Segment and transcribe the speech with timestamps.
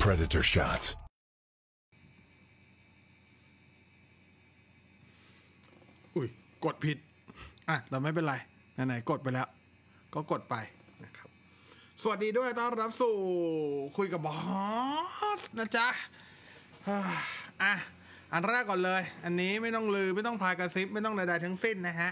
[0.00, 0.86] Predator shots.
[6.16, 6.28] อุ้ย
[6.64, 6.98] กดผิด
[7.68, 8.34] อะ แต่ไม่เป็นไร
[8.86, 9.48] ไหนๆกดไปแล้ว
[10.14, 10.54] ก็กดไป
[11.04, 11.28] นะครับ
[12.02, 13.16] สวัสดีด้วยต้อนรับสู่
[13.96, 14.36] คุยกับบอ
[15.40, 15.88] สนะจ๊ะ
[17.62, 17.74] อะ
[18.32, 22.10] อันแรกก่อนเลย อันนี้ไม่ต้องลือไม่ต้องพายกระซิบไม่ต้องใดๆทั้งสิ้นนะฮะ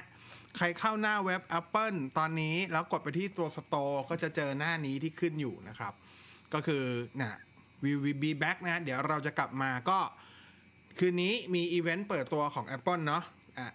[0.56, 5.92] ใครเข้าหน้าเว็บ Apple ตอนนี้แล้วกดไปที่ตัวสโตร์ก็จะเจอหน้านี้ที่ขึ้นอยู่นะครับ
[6.54, 6.84] ก็คือ
[7.20, 7.32] น่ะ
[7.82, 9.98] we will be back นะ เดี๋ยวเราจะกลับมาก็
[10.98, 13.22] คืนนี้มีอีเวนต์เปิดตัวของ Apple เนาะ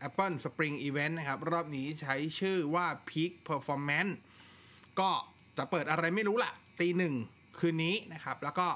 [0.08, 4.14] Apple Spring Event นะครับ รอบนี้ใช้ชื่อว่า Peak Performance
[5.00, 5.12] ก็
[5.58, 7.14] จะเปิดอะไรไม่รู้ล่ะตีหนึ่ง
[7.60, 8.68] คืนนี้นะครับ แล้วก็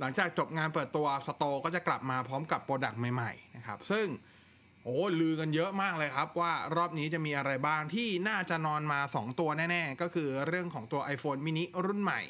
[0.00, 4.06] หลังจากจบงานเปิดตัว store ก็จะกลับมาพร้อมกับ product ใหม่ๆนะครับ ซึ่ง
[4.84, 12.20] โอ้ลือกันเยอะมากเลยครับ ว่ารอบนี้จะมีอะไรบ้างที่น่าจะนอนมา 2 ตัวแน่ ๆ ก็คือเรื่องของตัว iPhone mini รุ่นใหม่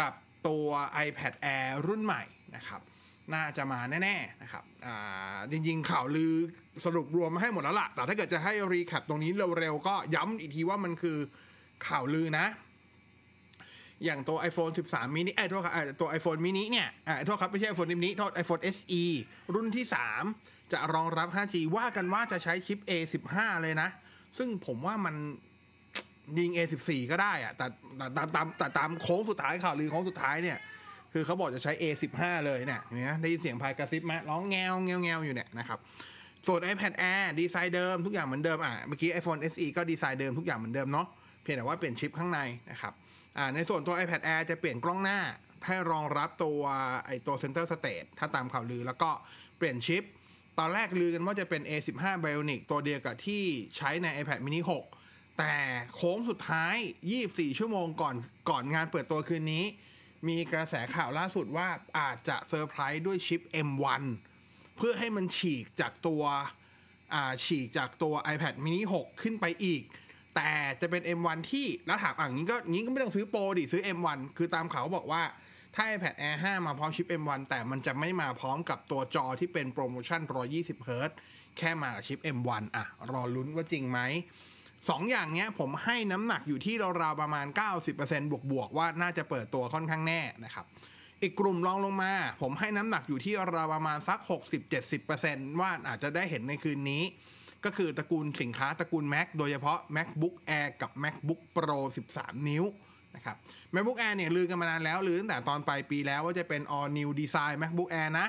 [0.00, 0.12] กับ
[0.48, 0.68] ตัว
[1.06, 2.22] iPad Air รุ่นใหม่
[2.56, 2.80] นะครับ
[3.34, 6.32] น่าจะมาแน่ๆนะครับอ่าจริงๆข่าวลือ
[6.84, 11.18] สรุปรวมมาให้หมดแล้วล่ะ แต่ถ้าเกิดจะให้รีแคปตรงนี้เร็วๆก็ย้ำอีกทีว่ามันคือ
[11.86, 12.46] ข่าวลือนะ
[14.04, 19.02] อย่างตัว iPhone 13 mini เอ้ยโทษครับเอ่อตัว iPhone mini เนี่ยอ่าโทษครับไม่ใช่ iPhone mini โทษ iPhone SE
[19.54, 19.84] รุ่นที่
[20.28, 23.88] 3 จะรองรับ 5G ว่ากันว่าจะใช้ชิป A15 เลยนะ
[24.38, 25.14] ซึ่งผมว่ามัน
[26.38, 27.66] ยิง A14 ก็ได้อะแต่
[28.14, 30.58] แต่ตามแต่ตามโค้งสุดท้ายข่าวลือโค้งสุดท้ายเนี่ย
[31.12, 35.78] คือเขาบอกจะใช้ A15 เลยเนี่ยเห็นไหมได้ยินเสียงพายกระซิบไหมร้องแงวแงวแงวอยู่เนี่ยนะครับ
[36.46, 41.06] ส่วน iPad Air ดีไซน์เดิมทุกอย่างเหมือนเดิมอะเมื่อกี้ iPhone SE ก็ดีไซน์เดิมทุกอย่างเหมือนเดิมเนาะ
[41.42, 42.40] เพียงแต่ว่าเปลี่ยนชิปข้างใน
[42.70, 42.92] นะครับ
[43.36, 45.18] อ่าในส่วนตัว iPad Air จะเปลี่ยนกล้องหน้า
[45.66, 46.60] ให้รองรับตัว
[47.06, 49.10] ไอตัว Center Stage ถ้าตามข่าวลือแล้วก็
[49.58, 50.02] เปลี่ยนชิป
[50.58, 53.42] ตอนแรกลือกันว่าจะเป็น A15 Bionic ตัวเดียวกับที่
[53.76, 54.60] ใช้ใน iPad mini
[55.00, 55.54] 6 แต่
[55.94, 56.76] โค้งสุดท้าย
[57.16, 58.16] 24 ชั่วโมงก่อน
[58.50, 59.64] ก่อนงานเปิดตัวคืนนี้
[60.28, 64.02] มีกระแสข่าวล่าสุดว่าอาจจะเซอร์ไพรส์ด้วยชิป M1
[64.76, 66.22] เพื่อให้มันฉีกจากตัว
[67.44, 69.82] ฉีกจากตัว iPad mini 6 ขึ้นไปอีก
[70.36, 75.22] แต่จะเป็น M1 ที่แล้วถามอะงี้ก็งี้ก็ไม่ต้องซื้อ Pro ดิซื้อ M1 คือตามข่าวบอกว่า
[75.74, 80.20] ถ้า iPad Air 5 มาพร้อมชิป M1 แต่มันจะไม่มาพร้อมกับตัวจอที่เป็นโปรโมชั่น
[80.54, 81.10] 120 Hz
[81.58, 84.00] แค่มากับชิป M1 อะ รอลุ้นว่าจริงไหม
[84.88, 87.46] สองอย่างเนี้ยผมให้น้ำหนักอยู่ที่ราวๆประมาณ
[87.88, 90.64] 90%บวกบวกๆว่าน่าจะเปิดตัวค่อนข้างแน่นะครับ
[91.22, 94.18] อีกกลุ่มรองลงมา ผมให้น้ำหนักอยู่ที่ราวประมาณสัก
[94.90, 97.02] 60-70%ว่าอาจจะได้เห็นในคืนนี้
[97.64, 101.78] ก็คือตระกูลสินค้าตระกูล Mac โดยเฉพาะ MacBook Air กับ MacBook Pro
[102.14, 102.64] 13 นิ้ว
[103.16, 103.36] นะครับ
[103.74, 108.26] MacBook Air เนี่ยลือกันมานานแล้วลือตั้งแต่ตอนปลายปีแล้วว่าจะเป็น all new design MacBook Air นะ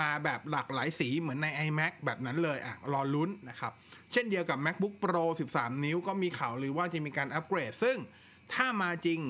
[0.00, 3.72] มาแบบหลากหลายสีเหมือนใน iMac แบบนั้นเลยอะรอลุ้นนะครับ
[4.12, 7.96] เช่นเดียวกับ MacBook Pro 13 นิ้วก็มีข่าวลือว่าจะมีการอัปเกรด ซึ่ง
[8.54, 9.20] ถ้ามาจริง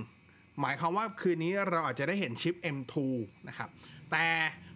[0.61, 2.95] หมายความว่าคืนนี้เราอาจจะได้เห็นชิป M2
[3.49, 3.69] นะครับ
[4.13, 4.27] แต่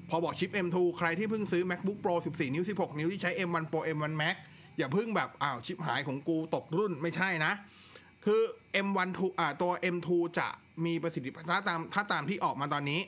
[0.09, 4.37] พอบอกชิป M2 ใครที่เพิ่งซื้อ MacBook Pro 14 นิ้ว 16 นิ้วที่ใช้ M1 Pro M1 Max
[4.79, 7.53] อย่าเพิ่งแบบอ้าวชิปหายของกูตกรุ่นไม่ใช่นะ
[8.25, 8.41] คือ
[8.87, 10.09] M1 2อ่าตัว M2
[10.39, 10.49] จะ
[10.85, 13.01] มีประสิทธิภาพถ้าตามถ้าตามที่ออกมาตอนนี้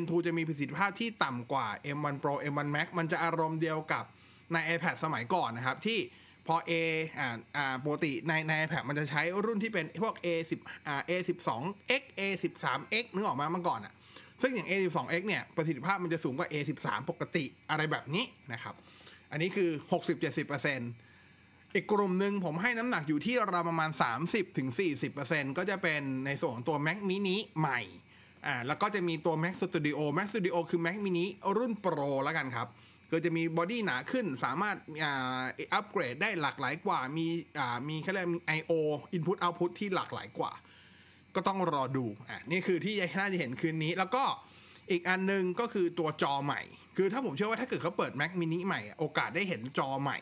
[0.00, 1.66] M2 จะมีประสิทธิภาพที่ต่ำกว่า
[1.96, 4.04] M1 Pro M1 Max มันจะอารมณ์เดียวกับ
[4.52, 5.98] ใน iPad สมัยก่อนนะครับ ที่
[6.46, 6.72] พอ A
[7.18, 10.52] อ่าอ่าปกติในใน iPad มันจะใช้รุ่นที่เป็นพวก A10
[10.86, 13.94] อ่า A12X A13X นึกออกมาเมื่อก่อนอะ
[14.42, 18.74] ซึ่งอย่าง A12X เนี่ย ประสิทธิภาพมันจะสูงกว่า A13 ปกติอะไรแบบนี้นะครับ
[19.30, 19.70] อันนี้คือ
[20.52, 23.90] 60-70%อีกกลุ่มหนึ่งผมให้น้ำหนักอยู่ที่ราวประมาณ
[24.74, 27.80] 30-40%ก็จะเป็นในส่วนของตัว Mac mini ใหม่
[28.46, 31.24] อ่าแล้วก็จะมีตัว Mac Studio Mac Studio คือ Mac mini
[31.56, 32.68] รุ่น Pro แล้วกันครับ
[33.12, 35.42] ก็จะมีบอดี้หนาขึ้นสามารถอ่า
[35.74, 37.26] อัปเกรดได้หลากหลายกว่า มี
[37.58, 38.72] อ่ามีเขาเรียกมี I/O
[39.16, 40.52] Input Output ที่หลากหลายกว่า
[41.34, 44.24] ก็ต้องรอดูอะนี่คือที่น่าจะเห็นคืนนี้ แล้วก็
[44.90, 46.62] อีกอันหนึงก็คือตัวจอใหม่
[46.96, 50.18] คือถ้าผมเชื่อว่าถ้าเกิดเขาเปิด Mac mini ใหม่ โอกาสได้เห็นจอใหม่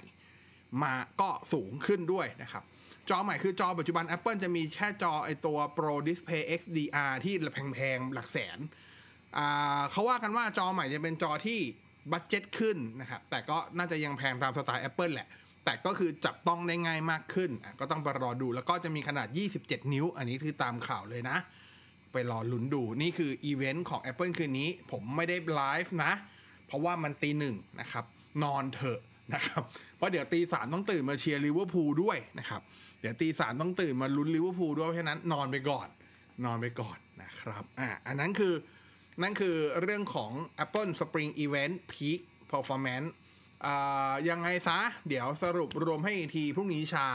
[0.82, 2.62] มาก็สูงขึ้นด้วยนะครับ
[3.10, 7.34] จอใหม่คือจอปัจจุบัน Apple จะมีแค่จอไอตัว Pro Display XDR ที่
[7.74, 8.58] แพงๆ หลักแสน
[9.90, 11.60] เขาว่ากันว่าจอใหม่จะเป็นจอที่
[12.12, 15.28] budget ขึ้นนะครับ แต่ก็น่าจะยังแพงตามสไตล์ Apple แหละ
[15.64, 19.28] แต่ก็คือจับต้องได้ง่ายมากขึ้น ก็ต้องไปรอดู แล้วก็จะมีขนาด
[19.60, 21.36] 27 นิ้ว อันนี้คือตามข่าวเลยนะ
[22.12, 26.12] ไปรอลุ้นดู นี่คืออีเวนต์ของ Apple คืนนี้ ผมไม่ได้ไลฟ์นะ
[26.66, 28.04] เพราะว่ามันตีหนึ่งนะครับ
[28.42, 29.00] นอนเถอะ
[29.32, 29.62] นะครับ
[29.96, 32.60] เพราะเดี๋ยวตีสามต้องตื่นมาเชียร์ลิเวอร์พูลด้วยนะครับ
[33.00, 35.88] เดี๋ยวตีสามต้องตื่นมาลุ้นลิเวอร์พูลด้วยเพราะฉะนั้นนอนไปก่อน
[36.44, 38.54] นอนไปก่อนนะครับอ่าอันนั้นคือ
[39.22, 40.32] นั่นคือเรื่องของ
[40.64, 42.20] Apple Spring Event Peak
[42.52, 43.08] Performance
[43.66, 44.78] อ่ายังไงซะ
[45.08, 47.10] เดี๋ยวสรุปรวมให้อีกทีพรุ่งนี้เช้า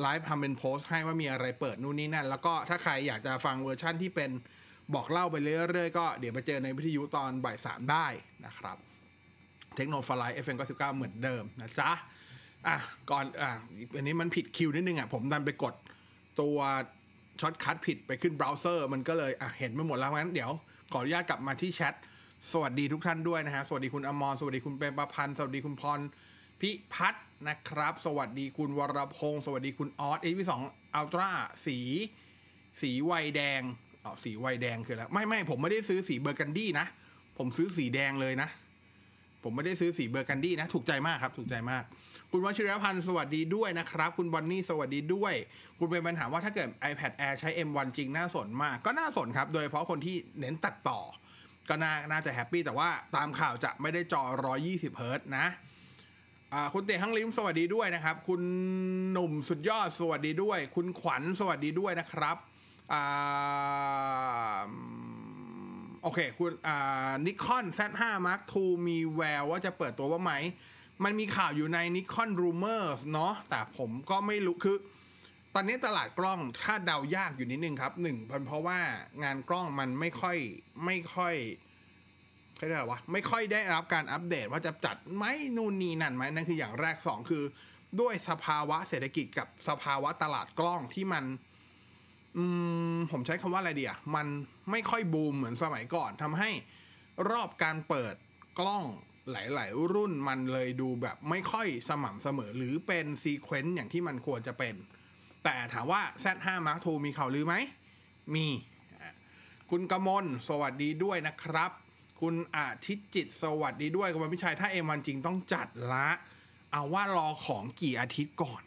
[0.00, 4.30] ไลฟ์ทำเป็นโพสต์ให้ว่ามีอะไรเปิดนู่นนี่นั่น แล้วก็ถ้าใครอยากจะฟังเวอร์ชั่นที่เป็น
[4.94, 8.06] บอกเล่าไปเรื่อยๆ ก็เดี๋ยวไปเจอในวิทยุตอนบ่ายสามได้
[8.46, 8.76] นะครับ
[9.78, 11.90] เทคโนโลยี FM 99เก้าเหมือนเดิมนะจ๊ะ
[12.66, 12.76] อะ
[13.10, 13.50] ก่อนอะ
[13.96, 15.74] อันนี้มันผิดคิวนิดนึงอะผมดันไปกด
[16.40, 16.58] ตัว
[17.40, 20.50] shortcut ผิดไปขึ้นเบราว์เซอร์ มันก็เลยอะเห็นไปหมดแล้วงั้นเดี๋ยว
[20.92, 21.94] ขออนุญาตกลับมาที่แชท
[22.52, 26.00] สวัสดีทุกท่านด้วยนะฮะ สวัสดีคุณอมรสวัสดีคุณเปรมประพันธ์สวัสดีคุณพร
[26.60, 31.30] พิพัฒน์นะครับ สวัสดีคุณวรพงศ์สวัสดีคุณออส S22 Ultra
[31.66, 31.78] สี
[32.80, 33.62] สีไวน์แดง
[34.04, 36.86] อ๋อสีไวน์แดงคืออะไรไม่ไม่ผมไม่ได้ซื้อสีเบอร์กันดี้นะ
[37.38, 38.48] ผมซื้อสีแดงเลยนะ
[39.42, 41.82] ผมไม่ได้ซื้อสีเบอร์กันดี้นะ ถูกใจมากครับ ถูกใจมาก
[42.30, 45.34] คุณวชิรพันธ์สวัสดีด้วยนะครับ คุณบอนนี่สวัสดีด้วย
[45.78, 51.00] คุณเป็นปัญหาว่าถ้าเกิด iPad Air ใช้ M1 จริงน่าสนมาก ก็น่าสนครับ โดยเฉพาะคนที่เน้นตัดต่อ
[51.68, 54.22] ก็น่าน่าจะ happy แต่ว่าตามข่าวจะไม่ได้จอ
[54.60, 55.46] 120เฮิรตซ์นะ
[56.74, 58.40] คุณเตะฮังลิมสวัสดีด้วยนะครับ คุณ
[59.12, 62.36] หนุ่มสุดยอดสวัสดีด้วย คุณขวัญสวัสดีด้วยนะครับ
[62.92, 64.58] อ่า
[66.08, 70.32] อเคคุณอ่านิคอน Z5 Mark II มีแววว่าจะเปิดตัวว่าไหม
[71.04, 74.76] มันมีข่าวอยู่ใน Nikon Rumors เนาะแต่ผมก็ไม่รู้คือ
[75.54, 78.78] ตอนนี้ตลาดกล้องถ้าเดายากอยู่นิดนึงครับหนึ่งเป็นเพราะว่า
[79.22, 80.36] งานกล้องมันไม่ค่อย
[80.84, 81.34] ไม่ค่อย
[82.56, 85.24] เขาเรียกว่าไม่ค่อยได้รับการอัปเดตว่าจะจัดไหม
[85.56, 87.44] นู่นนี่นั่นไหมนั่นคืออย่างแรกสองคือ
[88.00, 91.24] ด้วยสภาวะเศรษฐกิจกับสภาวะตลาดกล้องที่มัน
[93.10, 94.26] ผมใช้คำว่าอะไรเดีอะมัน
[94.70, 96.50] ไม่ค่อยบูมเหมือนสมัยก่อนทำให้
[97.30, 98.14] รอบการเปิด
[98.58, 98.84] กล้อง
[99.32, 104.74] หลาย ๆ รุ่นมันเลยดูแบบไม่ค่อยสม่ำเสมอ หรือเป็นซีเควนต์อย่างที่มันควรจะเป็น
[105.44, 107.54] แต่ถามว่า Z5 Mark II มีข่าวลือไหม
[108.34, 108.46] มี
[109.70, 111.70] คุณกมลสวัสดีด้วยนะครับ
[112.20, 116.08] คุณอาทิตย์จิตสวัสดีด้วยคุณพิชัย ถ้าเอ็มวันจริงต้องจัดละ
[116.72, 118.62] เอาว่ารอของกี่อาทิตย์ก่อน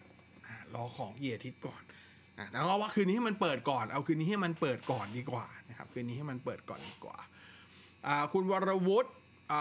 [0.75, 1.81] รอของกี่อาทิตย์ก่อน
[2.41, 7.17] นะแล้วก็ว่าคืนนี้ให้มันเปิดก่อน เอาคืนนี้ให้มันเปิดก่อนดีกว่านะครับ คืนนี้ให้มันเปิดก่อนดีกว่า
[8.33, 9.09] คุณวรวุฒิ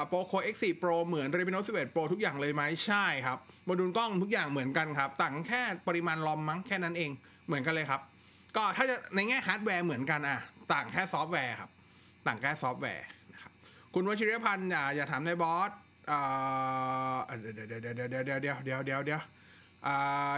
[0.08, 7.10] POCO X4 Pro เหมือน Note 11 Pro ทุกอย่างเลยไหมใช่ครับโมดูลกล้องทุกอย่างเหมือนกันครับ ต่างแค่ปริมาณ ROM มั้งแค่นั้นเอง
[7.46, 8.00] เหมือนกันเลยครับ
[8.56, 10.38] ก็ถ้าจะในแง่ฮาร์ดแวร์เหมือนกันอะ
[10.72, 11.70] ต่างแค่ซอฟต์แวร์ครับ
[12.26, 13.52] ต่างแค่ซอฟต์แวร์นะครับ
[13.94, 15.70] คุณวชิรพันธ์อย่าถามในบอส
[17.40, 19.20] เดี๋ยวเดี๋ยวเดี๋ยวเดี๋ยวเดี๋ยวเดี๋ยวเดี๋ยว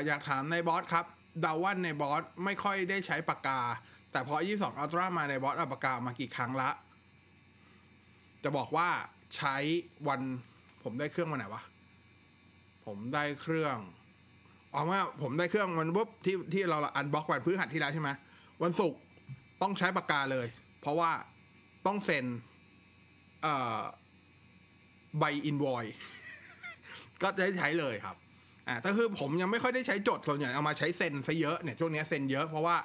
[0.07, 1.07] อยากถามในบอสครับ
[1.45, 3.61] ดาว่าในบอสไม่ค่อยได้ใช้ปากกา
[4.13, 6.71] แต่พอ 22 Ultra มาในบอสเอาปากกามากี่ครั้งละ
[8.43, 8.89] จะบอกว่า
[9.37, 9.57] ใช้
[10.09, 10.21] วัน
[10.83, 11.63] ผมได้เครื่องวันไหนวะ
[12.87, 13.77] ผมได้เครื่อง
[14.73, 18.11] เอาว่าผมได้เครื่องมันปุ๊บที่ที่เราอันบ็อกวันพฤหัสที่แล้วใช่ไหม
[18.63, 19.01] วันศุกร์
[19.63, 20.47] ต้องใช้ปากกาเลย
[20.81, 21.11] เพราะว่า
[21.87, 22.27] ต้องเซ็น
[23.43, 23.81] เอ่อ
[25.19, 25.85] ใบอินวอย
[27.23, 28.17] ก็จะได้ใช้เลยครับ
[28.69, 32.77] อ่าแต่คือผมยังไม่ค่อยได้ใช้จดส่วนใหญ่เอามาใช้เซ็นซะเยอะเนี่ยช่วงเนี้ยเซ็นเยอะเพราะว่า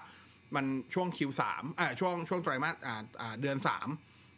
[0.56, 3.88] มันช่วงคิวสามอ่าช่วงช่วงไตรมาสอ่าอ่าเดือนสาม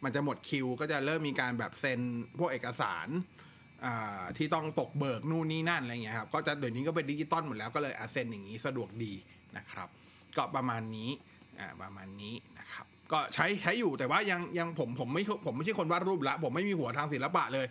[0.04, 2.00] มันจะหมดคิวก็จะเริ่มมีการแบบเซ็น
[2.38, 3.08] พวกเอกสาร
[3.84, 9.12] อ่าที่ต้องตกเบิกนู่นนี่นั่นอะไรเงี้ยครับก็จะเดี๋ยวนี้ก็เป็นดิจิตอลหมดแล้วก็เลยอะเซ็นอย่างนี้สะดวกดี
[9.56, 9.88] นะครับ
[10.36, 11.10] ก็ประมาณนี้
[11.60, 17.66] อ่าประมาณนี้นะครับ ก็ใช้ใช้อยู่แต่ว่ายังยังผมผมไม่ผมไม่ใช่คนวาดรูปละ ผมไม่มีหัวทางศิลปะเลย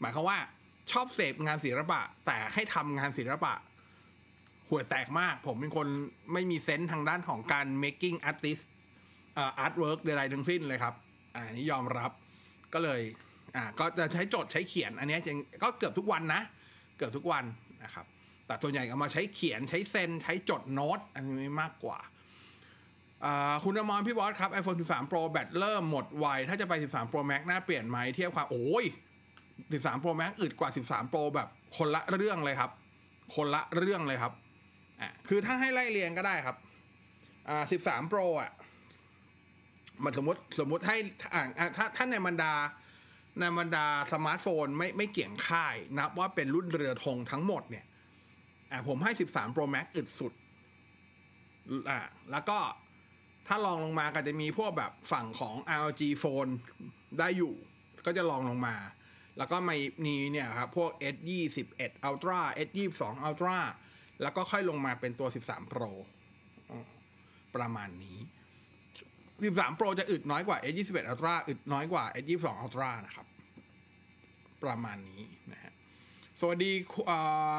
[0.00, 0.38] หมายความว่า
[0.92, 3.54] ชอบเสพงานศิลปะ แต่ให้ทำงานศิลปะ
[4.68, 5.86] ห่วยแตกมาก ผมเป็นคน
[6.32, 8.64] ไม่มีเซนส์ทางด้านของการ making artist
[9.34, 10.94] เอ่อ artwork ใดๆทั้งสิ้นเลยครับ
[11.34, 12.10] อ่านี่ยอมรับ
[12.74, 13.00] ก็เลย
[13.56, 16.42] อ่า ก็จะใช้จดใช้เขียน อันนี้ยยังก็เกือบทุกวันนะ
[16.96, 17.44] เกือบทุกวัน
[17.84, 18.06] นะครับ
[18.46, 21.98] แต่ตัวใหญ่ก็มาใช้เขียนใช้เซนใช้จดโน้ต อันนี้มากกว่า
[23.24, 28.84] อ่าคุณอมรพี่บอสครับ iPhone 13 Pro แบตเริ่มหมดไว ถ้าจะไป 13 Pro Max น่าเปลี่ยนไหมเทียบความโอ้ย
[29.64, 32.70] 13 Pro Max อึดกว่า 13 Pro แบบคนละเรื่องเลยครับ
[33.34, 34.32] คนละเรื่องเลยครับ
[35.00, 36.56] อะคือถ้าให้ไล่เรียงก็ได้ครับ
[37.48, 38.50] อ่า13 Pro อะ
[40.04, 40.96] มันสมมติสมมติให้
[41.34, 41.42] อ่า
[41.76, 42.52] ถ้าถ้าในบรรดา
[43.38, 47.84] ในบรรดาสมาร์ทโฟนไม่ไม่เกี่ยงค่าย นับว่าเป็นรุ่นเรือธงทั้งหมดเนี่ย
[48.70, 50.32] อ่าผมให้ 13 Pro Max อึดสุด
[51.90, 51.98] อ่า
[52.32, 52.58] แล้วก็
[53.46, 56.50] ถ้าลองลงมาก็จะมีพวกแบบฝั่งของ ROG Phone
[57.18, 57.54] ได้อยู่
[58.06, 58.74] ก็จะลองลงมา
[59.38, 61.28] แล้วก็มีมีเนี่ยครับพวก S 2
[61.78, 63.58] 1 Ultra S 2 2 Ultra
[64.22, 65.90] แล้วก็ค่อยลงมาเป็นตัว 13 Pro
[67.56, 68.18] ประมาณนี้
[69.00, 73.26] 13 Pro จะอึดน้อยกว่า S 2 1 Ultra อึดน้อยกว่า S 2 2 Ultra นะครับ
[74.64, 75.72] ประมาณนี้นะฮะ
[76.40, 76.72] สวัสดี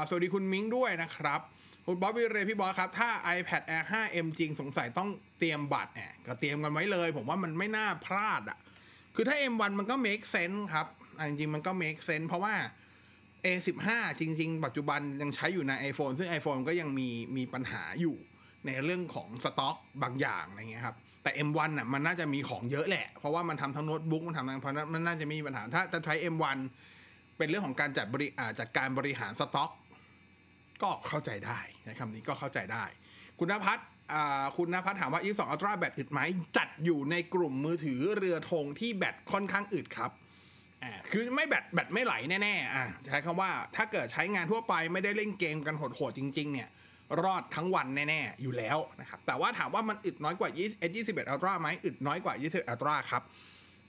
[0.10, 1.42] สวัสดีคุณมิ้งด้วยนะครับ
[1.86, 8.58] คุณบ๊อบบี้เรพี่บอสครับ ถ้า iPad Air 5M จริงสงสัยต้องเตรียมบัตรแอบก็เตรียมกันไว้เลย ผมว่ามันไม่น่าพลาดอะ
[9.16, 10.88] คือถ้า M1 มันก็ make sense ครับ
[11.28, 12.56] จริงๆมันก็ make sense เพราะว่า
[13.46, 18.16] A15 จริง ๆ ปัจจุบันยังใช้อยู่ใน iPhone ซึ่ง iPhone ก็ยังมีมีปัญหาอยู่
[18.66, 26.58] ในเรื่องของสต็อกบางอย่างอะไรเงี้ยครับ แต่ M1 น่ะมันน่าจะมีของเยอะแหละ เพราะว่ามันทำทั้งโน้ตบุ๊กมันทำทั้งเพราะนั้นมันน่าจะมีปัญหา ถ้าจะใช้ M1
[27.38, 29.72] เป็นเรื่องของการจัดบริอาจัดการบริหารสต็อก
[30.84, 32.84] ก็เข้าใจได้ใช้คำนี้ก็เข้าใจได้
[33.40, 33.82] คุณนภัทร
[34.58, 36.20] คุณนภัทรถามว่า E2 Ultra แบตอึดไหม
[36.58, 40.12] จัดอยู่ในกลุ่มมือถือเรือธงที่แบตค่อนข้างอึดครับ
[40.84, 46.70] อ่าคือไม่แบตแบตไม่ไหลแน่ๆอ่าใช้คำว่าถ้าเกิดใช้งานทั่วไปไม่ได้เล่นเกมกันโหดๆจริง ๆ เนี่ย
[47.24, 50.50] รอดทั้งวันแน่ ๆ อยู่แล้วนะครับ แต่ว่าถามว่ามันอึดน้อยกว่า
[50.90, 53.24] S21 Ultra ไหมอึดน้อยกว่า 21 Ultra ครับ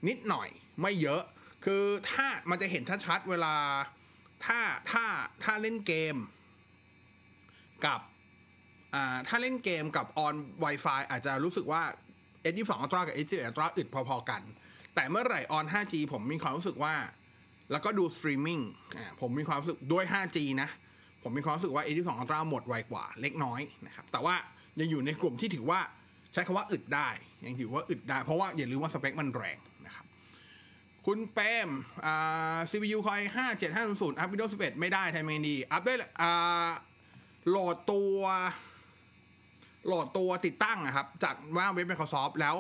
[0.09, 0.49] นิดหน่อย
[0.83, 1.23] ไม่เยอะ
[1.65, 3.55] คือถ้ามันจะเห็นชัดๆเวลา
[4.47, 5.05] ถ้าถ้า
[5.45, 6.17] ถ้าเล่นเกม
[7.87, 8.01] กับ
[8.95, 11.83] อ่าถ้าเล่นเกมกับออน Wi-Fi อาจจะรู้สึกว่า
[12.53, 14.43] S22 Ultra กับ S21 Ultra อึดพอ ๆ กัน
[14.99, 16.95] แต่เมื่อไหร่ on 5G ผมมีความรู้สึกว่า
[17.73, 18.61] แล้วก็ดูสตรีมมิ่ง
[18.97, 20.69] อ่าผมมีความรู้สึกด้วย 5G นะ
[21.23, 24.35] ผมมีความรู้สึกว่า S22 Ultra หมดไวกว่าเล็กน้อยนะครับ แต่ว่า
[24.81, 25.81] ยังอยู่ในกลุ่มที่ถือว่า
[26.33, 27.09] ใช้คำว่าอึดได้
[27.45, 30.07] ยังถือว่าอึดได้ เพราะว่าอย่าลืมว่าสเปคมันแรงนะครับ
[31.07, 31.39] คุณเป
[31.69, 31.71] ม
[32.05, 33.49] อ่า CPU Core i 5
[33.89, 36.69] 7500อัพ Windows 11 ไม่ได้ทำไงดี อัพได้อ่า
[37.49, 38.21] โหลดตัว
[39.87, 42.57] โหลดตัวติดตั้งนะครับ จากว่าเว็บ Microsoft แล้ว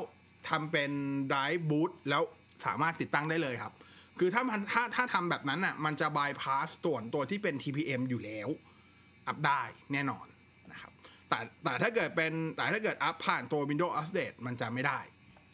[0.50, 0.90] ทำเป็น
[1.32, 2.22] Drive Boot แล้ว
[2.66, 3.72] สามารถติดตั้งได้เลยครับ
[4.18, 8.48] คือถ้ามันถ้าถ้าทำแบบนั้นอะมันจะ bypass ส่วนตัวที่เป็น TPM อยู่แล้ว
[9.28, 9.62] อัพได้
[9.92, 10.26] แน่นอน
[10.72, 10.92] นะครับ
[11.28, 15.00] แต่แต่ถ้าเกิดเป็นแต่ถ้าเกิดอัพผ่านตัว Windows Update มันจะไม่ได้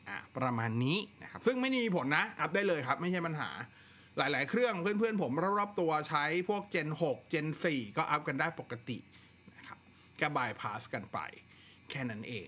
[0.08, 3.50] อะประมาณนี้นะครับ ซึ่งไม่มีผลนะ อัพได้เลยครับ ไม่ใช่ปัญหา
[4.18, 8.98] หลาย ๆ เครื่องเพื่อน ๆ ผมรอบๆตัวใช้พวก Gen 6 Gen 4 ก็อัพกันได้ปกติ
[9.56, 9.78] นะครับ
[10.16, 11.18] แค่บายพาสกันไป
[11.90, 12.46] แค่นั้นเอง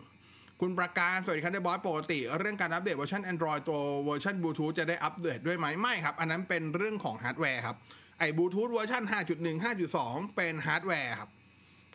[0.61, 7.77] คุณประการสวัสดีครับได้บอสปกติ เรื่องการอัปเดตเวอร์ชัน Android ตัวเวอร์ชันบลูทูธจะได้อัปเดตด้วยไหมไม่ครับ อันนั้นเป็นเรื่องของฮาร์ดแวร์ครับ
[8.19, 9.03] ไอ้บลูทูธเวอร์ชัน
[9.35, 11.31] 5.1 5.2 เป็นฮาร์ดแวร์ครับ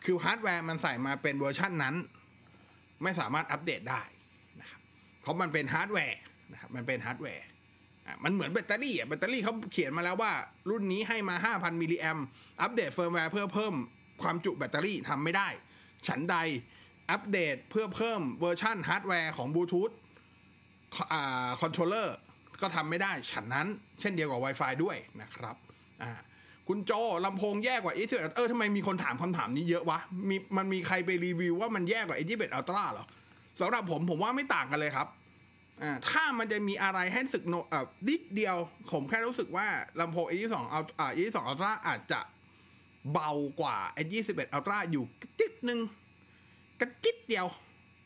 [0.04, 1.94] คือฮาร์ดแวร์มันใส่มาเป็นเวอร์ชันนั้น
[3.02, 4.02] ไม่สามารถอัปเดตได้
[4.60, 4.80] นะครับ
[5.22, 6.18] เพราะมันเป็นฮาร์ดแวร์
[6.52, 7.46] นะครับมันเป็นฮาร์ดแวร์
[8.06, 10.32] อะมันเหมือนแบตเตอรี่อะแบตเตอรี่เขาเขียนมาแล้วว่า
[10.70, 12.18] รุ่นนี้ให้มา 5,000มิลลิแอม
[12.62, 13.74] อัปเดตเฟิร์มแวร์เพื่อเพิ่ม
[14.22, 15.48] ความจุแบตเตอรี่ทำไม่ได้
[16.08, 16.36] ฉันใด
[17.10, 19.90] อัปเดตเพื่อเพิ่มเวอร์ชันฮาร์ดแวร์ของบลูทูธ
[21.60, 22.16] คอนโทรลเลอร์
[22.60, 23.66] ก็ทำไม่ได้ฉันนั้น
[24.00, 25.56] เช่นเดียวกับ Wi-Fi ด้วยนะครับ
[26.02, 26.12] อ่า
[26.68, 26.92] คุณโจ
[27.24, 33.06] ลำโพงแย่กว่า a 2 1เออทำไมมีคนถามคำถามนี้เยอะวะมีมันมีใครไปรีวิวว่ามันแย่กว่า a 2 1 Ultra เหรอ
[33.60, 35.08] สำหรับผมผมว่าไม่ต่างกันเลยครับ
[35.82, 38.56] อ่าถ้ามันจะมีอะไรให้สึกโนเอ่อนิดเดียว
[38.92, 39.66] ผมแค่รู้สึกว่า
[40.00, 42.20] ลำโพง A22 เอาอ่า A22 Ultra อาจจะ
[43.12, 43.30] เบา
[43.60, 45.80] กว่า A21 Ultra อยู่กระจิดนึง
[46.82, 47.46] กระจิดเดียว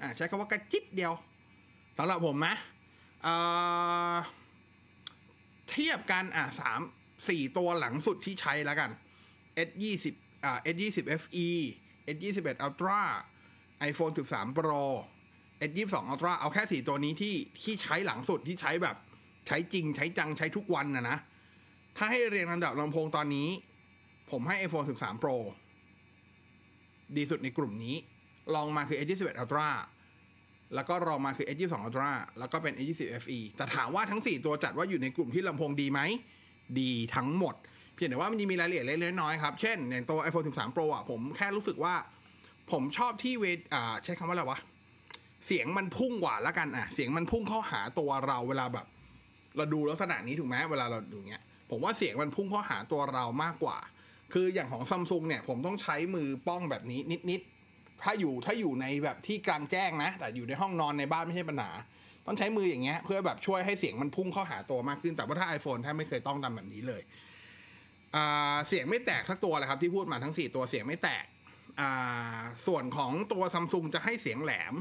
[0.00, 1.12] อ่าใช้คำว่ากระจิดเดียว
[1.98, 2.54] สำหรับผมนะ
[3.26, 4.16] อ่า
[5.70, 6.80] เทียบกันอะสาม
[7.28, 8.90] สี่ตัวหลังสุดที่ใช้แล้วกัน
[9.68, 10.06] S20
[10.44, 11.48] อ่า S20 FE
[12.14, 13.02] S21 Ultra
[13.90, 14.84] iPhone 13 Pro
[15.68, 18.96] S22 Ultra เอาแค่สี่ตัวนี้ที่ที่ใช้หลังสุดที่ใช้แบบ
[19.46, 21.18] ใช้จริงใช้จังใช้ทุกวันนะนะ
[21.96, 23.48] ถ้าให้เรียงลำดับลำโพงตอนนี้
[24.30, 25.36] ผมให้ iPhone 13 Pro
[27.16, 27.96] ดีสุดในกลุ่มนี้
[28.54, 29.70] ลองมาคือ S21 Ultra
[30.74, 36.00] แล้วก็รองมาคือ S22 Ultra แล้วก็เป็น S20 FE แต่ถามว่าทั้ง 4 ตัวจัดว่าอยู่ในกลุ่มที่ลำโพงดีไหม
[36.80, 37.54] ดีทั้งหมด
[37.94, 41.94] เพียงแต่ว่ามันจะมีรายละเอียดเล็กๆน้อยๆครับ เช่นอย่างตัว iPhone 13 Pro อะผมแค่รู้สึกว่า
[42.72, 44.58] ผมชอบที่เวทอ่าใช้คำว่าอะไรวะ
[45.46, 48.86] เสียงมันพุ่งกว่าล้วกันอะ เสียงมันพุ่งเข้าหาตัวเราเวลาแบบ
[49.56, 53.78] เราดูลักษณะนี้ถูกไหมเวลาเราดูเงี้ย ผมว่าเสียงมันพุ่งเข้าหาตัวเรามากกว่า
[54.32, 57.00] คืออย่างของซัมซุงเนี่ย ผมต้องใช้มือป้องแบบนี้
[57.30, 57.55] นิดๆ
[58.02, 61.70] ถ้าอยู่ถ้าอยู่ในแบบที่กลางแจ้งนะ แต่อยู่ในห้องนอนในบ้านไม่ใช่ปัญหา
[62.26, 67.02] ต้องใช้มืออย่างเงี้ย เพื่อแบบช่วยให้เสียงมันพุ่งเข้าหาตัวมากขึ้น แต่ว่าถ้า iPhone ถ้าไม่เคยต้องทำแบบนี้เลย
[68.68, 71.24] เสียงไม่แตกสักตัวเลยครับที่พูดมาทั้ง 4 ตัวเสียงไม่แตก
[72.66, 74.74] ส่วนของตัวซัมซุงจะให้เสียงแหลม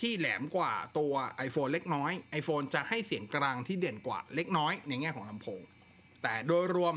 [0.00, 1.12] ที่แหลมกว่าตัว
[1.46, 5.60] iPhone เล็กน้อย iPhone จะให้เสียงกลางที่เด่นกว่าเล็กน้อยในแง่ของลำโพง
[6.22, 6.94] แต่โดยรวม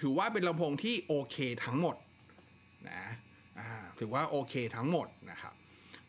[0.00, 1.96] ถือว่าเป็นลำโพงที่โอเคทั้งหมด
[2.90, 3.04] นะ
[3.98, 5.54] ถือว่าโอเคทั้งหมดนะครับ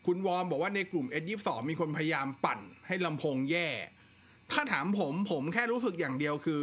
[0.06, 3.68] คุณวอมบอกว่าในกลุ่ม S22 มีคนพยายามปั่นให้ลำโพงแย่
[4.52, 6.62] ถ้าถามผมผมแค่รู้สึกอย่างเดียวคือ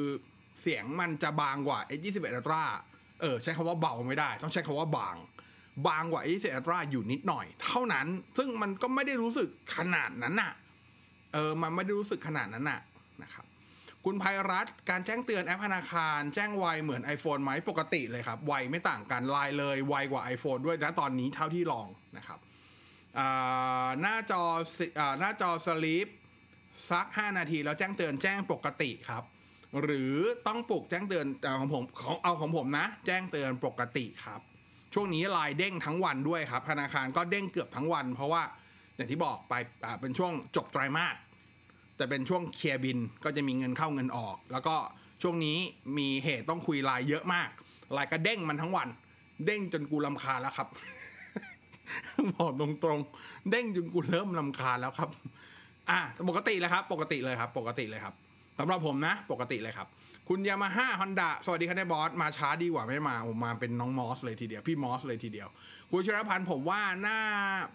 [0.61, 2.63] เสียงมันจะบางกว่า S21 Ultra
[3.21, 5.15] เออใช้คำว่าเบาไม่ได้ ต้องใช้คำว่าบาง
[5.87, 10.53] บางกว่า S21 Ultra อยู่นิดหน่อย เท่านั้น ซึ่งมันก็ไม่ได้รู้สึกขนาดนั้นน่ะ
[11.33, 12.79] เออมันไม่ได้รู้สึกขนาดนั้นน่ะ
[13.23, 13.45] นะครับ
[14.05, 21.87] คุณภัยรัตการแจ้งเตือนแอปธนาคาร แจ้งไวเหมือน iPhone ไหมปกติเลยครับ ไวไม่ต่างกันไลน์เลยไวกว่า iPhone ด้วยนะตอนนี้เท่าที่ลอง
[22.17, 22.39] นะครับ
[24.01, 24.43] หน้าจอ
[24.99, 26.07] อหน้าจอสลีป
[26.91, 29.23] สัก 5 นาทีแล้วแจ้งเตือนแจ้งปกติครับ
[29.81, 30.15] หรือ
[30.47, 34.41] ต้องปลุกแจ้งเตือนเอาของผมของเอาของผมนะ แจ้งเตือนปกติครับ
[34.93, 38.43] ช่วงนี้ไลน์เด้งทั้งวันด้วยครับ ธนาคารก็เด้งเกือบทั้งวัน เพราะว่า
[38.95, 39.53] อย่างที่บอกไป
[40.01, 41.15] เป็นช่วงจบไตรมาส
[41.99, 44.75] จะเป็นช่วงเคลียร์บินก็จะมีเงินเข้าเงินออก แล้วก็
[45.21, 45.57] ช่วงนี้
[45.97, 47.49] มีเหตุต้องคุยไลน์เยอะมาก
[47.93, 48.87] ไลน์ก็เด้งมันทั้งวัน
[49.45, 50.67] เด้งจนกูลำคาแล้วครับ
[52.33, 55.09] บอกตรงๆ เด้งจนกูเริ่มลำคาแล้วครับ
[55.89, 55.99] อะ
[56.29, 58.13] ปกติเลยครับ ปกติเลยครับ ปกติเลยครับ
[58.59, 59.87] สำหรับผมนะ ปกติเลยครับ
[60.29, 65.47] คุณยามาฮ่าฮอนดาสวัสดีครับนายบอส มาช้าดีกว่าไม่มาผมมาเป็นน้องมอสเลยทีเดียว พี่มอสเลยทีเดียว
[65.91, 67.19] คุณชรพันธ์ผมว่าน่า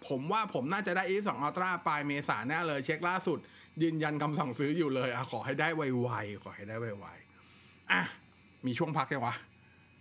[0.09, 3.39] ผมว่าผมน่าจะได้ S22 Ultra ปลายเมษาแน่เลย เช็คล่าสุด
[3.83, 8.03] ยืนยันคำสั่งซื้ออยู่เลยอขอให้ได้ไวๆขอให้ได้ไวๆอะ
[8.67, 9.35] มีช่วงพักยังวะ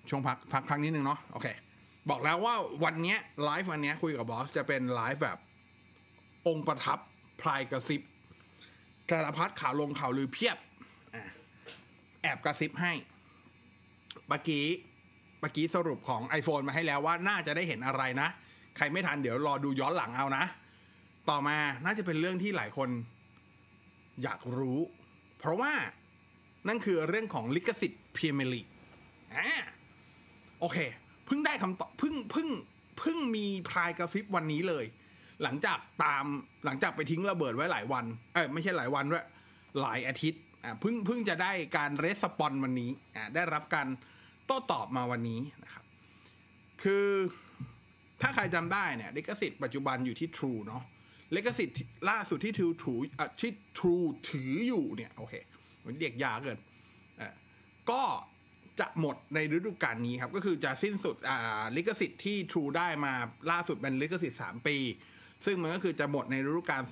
[0.10, 1.48] ช่วงพักพักครั้งนิดนึงเนาะโอเค
[2.10, 5.38] บอกแล้วว่าวันนี้ไลฟ์วันนี้คุยกับบอสจะเป็นไลฟ์แบบ
[6.48, 7.00] องค์ประทับ
[7.42, 8.02] พรายกระซิบ
[9.10, 10.58] สารพัดข่าวลงข่าวลือเพียบ
[12.22, 12.94] แอบกระซิบให้
[14.28, 14.66] เมื่อกี้
[15.40, 18.28] เมื่อกี้สรุปของ iPhone มาให้แล้วว่าน่าจะได้เห็นอะไรนะ
[18.76, 20.44] ใครไม่ทันเดี๋ยวรอดูย้อนหลังเอานะ
[21.30, 22.90] ต่อมาน่าจะเป็นเรื่องที่หลายคน
[24.24, 24.80] อยากรู้
[25.40, 25.74] เพราะว่า
[26.68, 28.68] นั่นคือเรื่องของลิขสิทธิ์พรีเมียร์ลีก
[29.36, 29.48] อ่า
[30.60, 30.78] โอเค
[31.26, 32.50] เพิ่งได้คำตอบเพิ่งเพิ่ง
[33.00, 34.86] เพิ่งมีพรายกระซิบวันนี้เลย
[35.44, 36.26] หลังจากตาม
[36.66, 39.26] หลังจากไปทิ้งระเบิดไว้หลายวัน เอ้ยไม่ใช่หลายวันด้วย
[39.82, 43.88] หลายอาทิตย์ อ่าเพิ่งเพิ่งจะได้การเรสปอนวันนี้อ่าได้รับการ
[44.46, 45.84] โต้ตอบมาวันนี้นะครับ
[46.84, 47.08] คือ
[48.22, 50.84] ถ้าใครจำได้เนี่ยลิขสิทธิ์ปัจจุบันอยู่ที่ True เนาะ
[51.36, 51.78] ลิขสิทธิ์
[52.10, 55.34] ล่าสุดที่ True ถืออะที่ True ถืออยู่เนี่ยโอเค
[55.86, 56.58] มันเด็กยาเกิน
[57.22, 57.34] อ่า
[57.90, 58.02] ก็
[58.80, 63.14] จะหมดในฤดูกาลนี้ครับก็คือจะสิ้นสุดอ่าลิขสิทธิ์ที่ True ได้มา
[63.52, 64.78] ล่าสุดเป็นลิขสิทธิ์ 3 ปี
[65.46, 66.84] ซึ่งมันก็คือจะหมดในฤดูกาล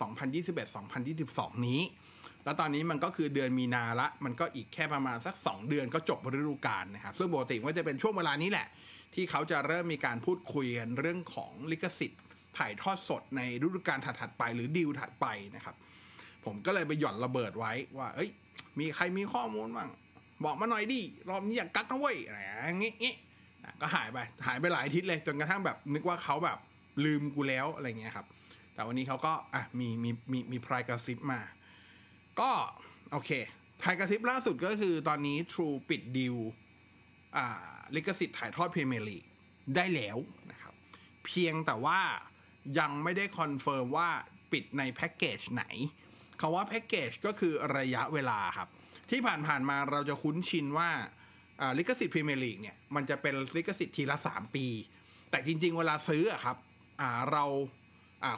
[0.58, 1.82] 2021-2022 นี้
[2.43, 8.67] แล้วตอนนี้มันก็คือเดือนมีนาละ มันก็อีกแค่ประมาณสัก 2 เดือนก็จบฤดูกาลนะครับ ซึ่งปกติก็จะเป็นช่วงเวลานี้แหละ
[9.15, 12.21] ที่เขาจะเริ่มมีการพูดคุยกันเรื่องของลิขสิทธิ์
[12.58, 15.75] ถ่ายทอดสดในฤดูกาลถัดๆไป หรือดีลถัดไปนะครับ
[16.45, 18.30] ผมก็เลยไปหย่อนระเบิดไว้ว่า เอ้ย
[18.80, 19.89] มีใครมีข้อมูลบ้าง
[20.43, 23.13] บอกมาหน่อยดิรอบนี้อยากกักนะเว้ยอะไรอย่างงี้งี้
[23.63, 26.58] นะก็หายไปหายไปหลายทิตย์เลยจนกระทั่งแบบ นึกว่าเขาแบบ
[27.04, 28.25] ลืมกูแล้วอะไรเงี้ยครับ
[28.73, 31.39] แต่วันนี้เขาก็อะมีมีมีมีพรายกระซิบมา
[32.39, 32.52] ก็
[33.12, 33.32] โอเค
[33.82, 36.36] พรายกระซิบล่าสุดก็คือตอนนี้ True ปิดดีล
[37.38, 37.48] อ่า
[37.96, 39.24] ลิขสิทธิ์ถ่ายทอดพรีเมียร์ลีก
[39.76, 40.18] ได้แล้ว
[40.52, 40.74] นะครับ
[41.26, 42.00] เพียงแต่ว่า
[42.80, 44.10] ยังไม่ได้คอนเฟิร์มว่า
[44.52, 45.63] ปิดในแพ็กเกจไหน
[46.39, 48.70] คำว่าแพ็กเกจก็คือระยะเวลาครับ
[49.10, 50.89] ที่ผ่านๆมาเราจะคุ้นชินว่า
[51.78, 54.65] ลิขสิทธิ์พรีเมียร์ลีกเนี่ยมันจะเป็นลิขสิทธิ์ทีละ 3 ปี
[55.30, 56.58] แต่จริง ๆ เวลาซื้ออะครับ
[57.32, 57.46] เรา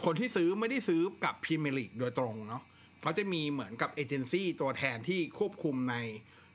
[0.06, 2.62] คนที่ซื้อไม่ได้ซื้อกับพรีเมียร์ลีกโดยตรงเนาะ
[3.02, 5.96] เขาจะมีเหมือนกับเอเจนซี่ตัวแทนที่ควบคุมใน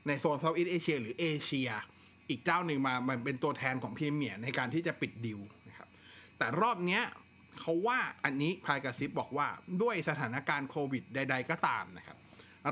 [0.07, 1.69] ในโซน Southeast Asia หรือเอเชีย
[2.29, 5.89] อีกเจ้าหนึ่งมามันเป็นตัวแทนของพรีเมียร์ในการที่จะปิดดีลนะครับ
[6.37, 7.03] แต่รอบเนี้ย
[7.59, 9.47] เขาว่าอันนี้พรายกระซิบบอกว่า
[9.81, 12.17] ด้วยสถานการณ์โควิดใด ๆ ก็ตามนะครับ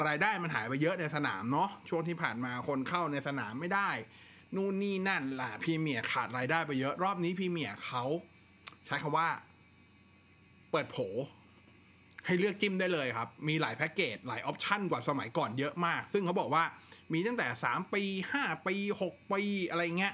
[0.06, 3.90] รายได้มันหายไปเยอะในสนามเนาะช่วงที่ผ่านมาคนเข้าในสนามไม่ได้
[4.56, 8.04] นู่นนี่นั่นล่ะพรีเมียร์ขาดรายได้ไปเยอะ รอบนี้พรีเมียร์เขา
[8.86, 9.30] ใช้คำว่า
[10.72, 10.98] เปิดโผ
[12.26, 16.64] ให้เลือกจิ้มได้เลยครับ มีหลายแพ็กเกจหลายออปชันกว่าสมัยก่อนเยอะมาก ซึ่งเขาบอกว่า
[17.14, 18.04] มีตั้งแต่ 3 ปี
[18.36, 20.14] 5 ปี 6 ปีอะไรเงี้ย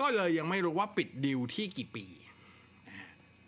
[0.00, 2.06] ก็เลยยังไม่รู้ว่าปิดดิวที่กี่ปี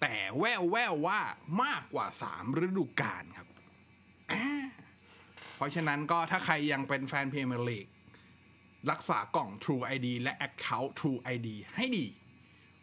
[0.00, 1.20] แต่แววแววว่า
[1.62, 3.48] มากกว่า 3 ฤดูกาลครับ
[5.57, 7.87] เพราะฉะนั้นก็ถ้าใครยังเป็นแฟนพีเมียร์ลีก
[8.90, 12.07] รักษากล่อง True ID และ Account True ID ให้ดี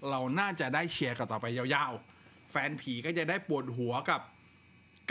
[0.09, 4.21] เราน่าจะได้เชียร์กันต่อไปยาวๆ แฟนผีก็จะได้ปวดหัวกับ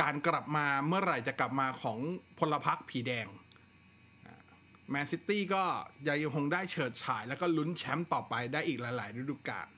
[0.00, 1.98] การกลับมาเมื่อไหร่จะกลับมาของ
[2.38, 3.26] พลพรรคผีแดง
[4.90, 5.64] แมนซิตี้ก็
[6.06, 9.68] ยังคงได้เฉิดฉาย แล้วก็ลุ้นแชมป์ต่อไปได้อีกหลาย ๆ ฤดูกาล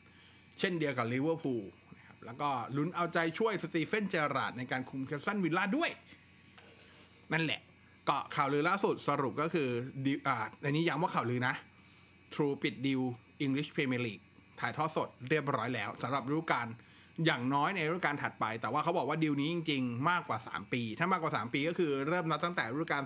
[0.59, 1.65] เช่นเดียวกับลิเวอร์พูล
[1.97, 5.91] นะครับแล้วก็ลุ้นเอาใจช่วยสตีเฟนเจอราร์ดในการคุมแอสตันวิลล่าด้วย
[7.33, 7.61] นั่นแหละ
[8.09, 9.69] ก็ข่าวลือล่าสุดสรุปก็คือ
[10.05, 11.55] ดีลอ่าในนี้ย้ำว่าข่าวลือนะ
[12.35, 13.01] True ปิดดีล
[13.45, 14.25] English Premier League
[14.61, 16.67] ถ่ายทอดสดเรียบร้อยแล้วสำหรับฤดูกาล
[17.27, 23.03] อย่างน้อยในฤดูกาลถัดไป แต่ว่าเขาบอกว่าดีลนี้จริง ๆ มากกว่า 3 ปี ถ้ามากกว่า 3 ปีก็คือเริ่มนับตั้งแต่ฤดูกาล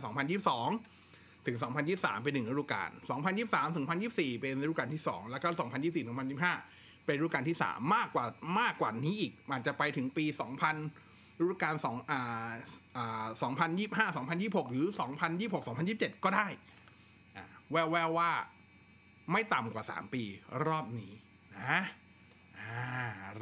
[0.71, 1.57] 2022 ถึง
[1.91, 2.91] 2023 เป็นหนึ่งฤดูกาล
[3.33, 8.25] 2023 ถึง 2024 เป็นฤดูกาลที่ 2 แล้วก็ 2024 ถึง 2025 เป็นฤดูกาลที่ 3 มากกว่า
[8.61, 10.25] มากกว่านี้อีกอาจจะไปถึงปี
[10.83, 12.51] 2000ฤดูกาล2อ่า
[12.97, 13.27] อ่า
[13.65, 14.17] 2025
[14.67, 14.87] 2026 หรือ
[15.37, 16.47] 2026 2027 ก็ได้
[17.37, 17.77] อ่าแว
[18.09, 18.31] วว่า
[19.33, 20.23] ไม่ต่ำกว่า 3 ปี
[20.67, 21.13] รอบนี้
[21.57, 21.81] นะ
[22.59, 22.81] อ่า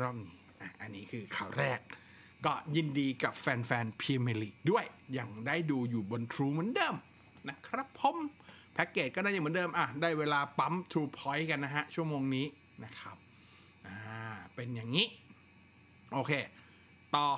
[0.01, 0.36] รอบนี้
[0.81, 1.81] อันนี้คือข่าวแรก
[2.47, 4.85] ก็ยินดีกับแฟนๆพรีเมียร์ลีกด้วย
[5.19, 6.95] ยังได้ดูอยู่บน True เหมือนเดิม
[7.49, 8.17] นะครับผม
[8.75, 12.47] แพ็กเกจก็ได้ยังเหมือนเดิมอะได้เวลาปั๊ม True Point กันนะฮะ ชั่วโมงนี้
[12.85, 13.17] นะครับ
[13.87, 13.99] อ่า
[14.55, 15.07] เป็นอย่างนี้
[16.13, 16.33] โอเค
[17.17, 17.29] ต่อ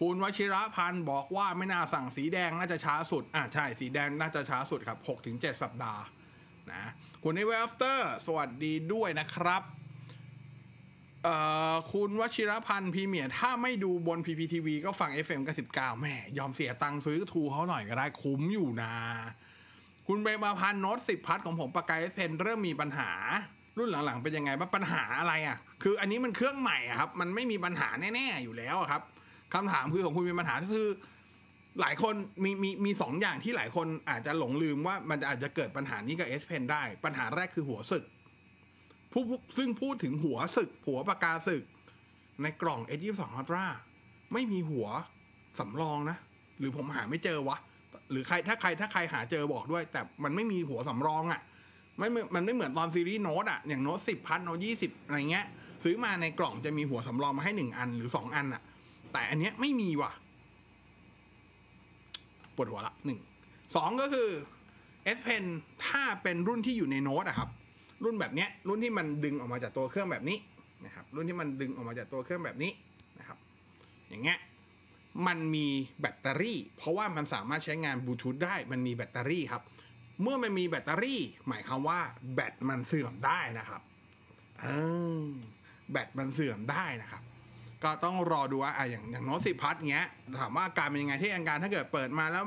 [0.00, 4.98] คุณวชิระพันธ์บอกว่าไม่น่าสั่งสีแดงน่าจะช้าสุด อ่าใช่ สีแดงน่าจะช้าสุดครับ
[5.30, 6.02] 6-7 สัปดาห์
[6.72, 6.84] นะ
[7.22, 9.62] คุณในเวฟเตอร์ สวัสดีด้วยนะครับ
[11.92, 18.94] คุณวชิรพันธ์พรีเมียร์ถ้าไม่ดูบน PPTV ก็ฟัง FM 99แหม่ยอมเสียตังค์ซื้อทูเขาหน่อยก็ได้คุ้มอยู่นะ
[20.06, 23.10] คุณเบมาพันธ์โน้ตสิบพัทของผมปากกาเอสเพนเริ่มมีปัญหา
[23.78, 29.02] รุ่นหลังๆเป็นยังไงบ้างปัญหาอะไรอะ คืออันนี้มันเครื่องใหม่อะครับ มันไม่มีปัญหาแน่ๆอยู่แล้วอะครับ
[29.54, 30.88] คำถามคือของคุณมีปัญหาคือ
[31.80, 38.04] หลายคนมีมีมีสองอย่างที่หลายคนอาจจะหลงลืมว่ามันจะอาจจะเกิดปัญหานี้กับ S Pen ได้ ปัญหาแรกคือหัวสึก
[39.14, 39.24] ผู้
[39.58, 41.62] ซึ่งพูดถึงหัวสึก หัวปากกาสึก
[42.42, 43.64] ในกล่อง S22 Ultra
[44.32, 44.86] ไม่มีหัว
[45.58, 46.18] สำรองนะ
[46.58, 47.56] หรือผมหาไม่เจอวะ
[48.10, 51.40] หรือใครถ้าใครถ้าใครหาเจอบอกด้วย แต่มันไม่มีหัวสำรองอะ่ะ
[51.98, 55.46] ไม่มันไม่เหมือนตอนซีรีส์โน้ตอะอย่างโน้ตสิบพันโน้ตยี่สิบอะไรเงี้ย
[55.84, 58.62] ซื้อมาในกล่องจะมีหัวสำรองมาให้หนึ่งอันหรือสองอันอะ
[59.12, 60.12] แต่อันเนี้ยไม่มีว่ะ
[62.56, 63.18] ปวดหัวละหนึ่ง
[63.76, 64.28] สองก็คือ
[65.16, 65.44] S Pen
[65.86, 67.48] ถ้าเป็นรุ่นที่อยู่ในโน้ตอะครับ
[68.04, 70.38] รุ่นแบบเนี้ยรุ่นที่มันดึงออกมาจากตัวเครื่องแบบนี้
[70.84, 72.72] นะครับรุ่นที่มันดึงออกมาจากตัวเครื่องแบบนี้
[73.18, 73.38] นะครับ
[74.08, 74.38] อย่างเงี้ย
[75.26, 75.66] มันมี
[76.00, 79.62] แบตเตอรี่ เพราะว่ามันสามารถใช้งานบลูทูธได้มันมีแบตเตอรี่ครับ
[80.22, 82.00] เมื่อมันมีแบตเตอรี่ หมายความว่า
[82.34, 83.82] แบตมันเสื่อมได้นะครับ
[84.64, 84.66] อ
[85.92, 87.22] แบตมันเสื่อมได้นะครับ
[87.84, 90.08] ก็ต้องรอดูว่าอะอย่างอย่างโน้ตสิพัทเงี้ย
[90.40, 92.44] ถามว่าการเป็นยังไงที่อาการถ้าเกิดเปิดมาแล้ว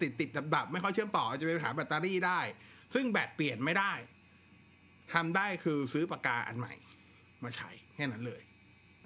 [0.00, 2.40] ติดติดดับดับไม่ค่อยเชื่อมต่อจะเป็นปัญหาแบตเตอรี่ได้
[2.94, 3.92] ซึ่งแบตเปลี่ยนไม่ได้
[5.14, 6.74] ทำได้คือซื้อปากกาอันใหม่
[7.44, 8.42] มาใช้แค่นั้นเลย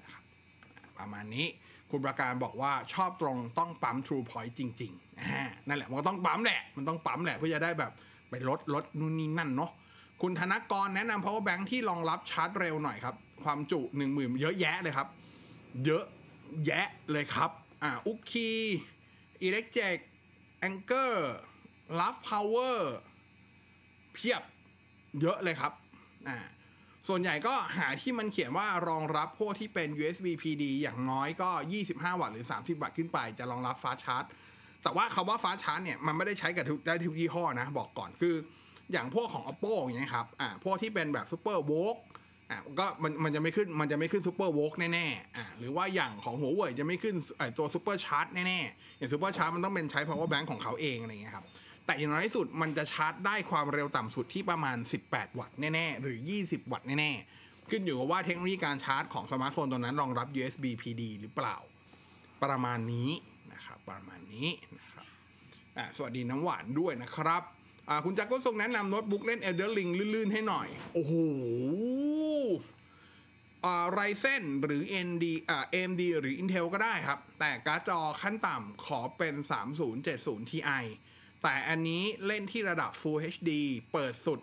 [0.01, 0.25] นะครับ
[0.99, 1.47] ประมาณนี้
[1.91, 7.93] คุณประการบอกว่าชอบตรงต้องปั๊ม True Point จริงๆนั่นแหละมันก็ต้องปั๊มแหละ มันต้องปั๊มแหละเพื่อจะได้แบบ
[8.31, 9.71] ไปลดลดนู่นนี่นั่นเนาะ
[10.23, 15.09] คุณธนกรแนะนำ power bank ที่รองรับชาร์จเร็วหน่อยครับ ความจุหนึ่งหมื่นเยอะแยะเลยครับ
[15.85, 16.05] เยอะ
[16.67, 17.51] แยะเลยครับ
[17.83, 19.97] อ่า Aukey Elecjet
[20.61, 22.95] Anker RAVPower
[24.15, 24.43] เพียบ
[25.21, 25.73] เยอะเลยครับ
[26.29, 26.39] อ่า
[27.09, 31.51] ส่วนใหญ่ก็หาที่มันเขียนว่ารองรับพวกที่เป็น USB PD อย่างน้อยก็
[31.85, 34.25] 25 วัตต์หรือ 30 วัตต์ขึ้นไปจะรองรับ fast charge
[34.83, 38.35] แต่ว่าคำว่า fast charge เนี่ยมันไม่ได้ใช้กับทุกได้ทุกยี่ห้อนะ บอกก่อนคือ
[38.93, 41.97] อย่างพวกของ oppo อย่างเงี้ยครับอ่าพวกที่เป็นแบบ SuperVOOC
[42.51, 51.45] อะก็มันมันจะไม่ขึ้นมันจะไม่ขึ้น SuperVOOC แน่ๆอ่าหรือว่าอย่างของหัวเว่ยจะไม่ขึ้นไอตัว SuperCharge แน่ๆอย่าง SuperCharge มันต้องเป็นใช้ power bank ของเขาเองอะไรเงี้ยครับ
[51.87, 54.77] แต่อย่างน้อยที่สุดมันจะชาร์จได้ความเร็วต่ำสุดที่ประมาณ
[55.09, 61.57] 18 วัตต์แน่ๆ หรือ 20 วัตต์แน่ๆ ขึ้นอยู่กับว่าเทคโนโลยีการชาร์จของสมาร์ทโฟนตัวนั้นรองรับ USB PD หรือเปล่า
[62.45, 63.11] ประมาณนี้
[63.53, 65.07] นะครับประมาณนี้นะครับ
[65.77, 67.43] อะสวัสดีน้ำหวานด้วยนะครับ
[67.89, 71.13] อ่าคุณจักรก็ทรงแนะนำโน้ตบุ๊กเล่น Elder Ring ลื่นๆ ให้หน่อย โอ้โห
[73.93, 79.35] ไรเซนหรือ ND อ่า AMD หรือ Intel ก็ได้ครับ แต่การ์ดจอขั้นต่ำขอเป็น
[79.93, 80.61] 3070 Ti
[81.43, 83.51] แต่อันนี้เล่นที่ระดับ Full HD
[83.93, 84.41] เปิดสุด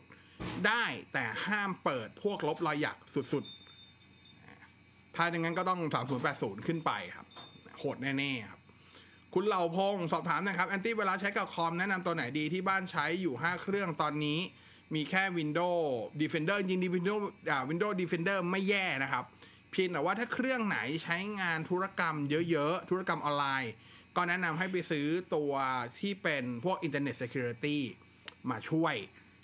[0.67, 0.83] ได้
[1.13, 2.97] แต่ห้ามเปิดพวกลบรอยหยัก
[3.33, 5.79] สุดๆ ถ้าอย่างนั้นก็ต้อง
[6.23, 7.27] 3080 ขึ้นไปครับ
[7.79, 8.59] โหดแน่ๆครับ
[9.33, 14.39] คุณเหล่าพงศสอบถามนะครับ แอนตี้เวลาใช้กับคอมแนะนำตัวไหนดีที่บ้านใช้อยู่ 5 เครื่องตอนนี้
[14.95, 15.83] มีแค่ Windows
[16.21, 19.23] Defender จริงๆ Windows อ่า Windows Defender ไม่แย่นะครับ
[19.71, 22.15] เพียงแต่ว่าถ้าเครื่องไหนใช้งานธุรกรรม
[22.51, 23.71] เยอะๆ ธุรกรรมออนไลน์
[24.19, 25.53] ก็แนะนำให้ไปซื้อตัว
[25.99, 27.77] ที่เป็นพวก Internet Security
[28.49, 28.95] มาช่วย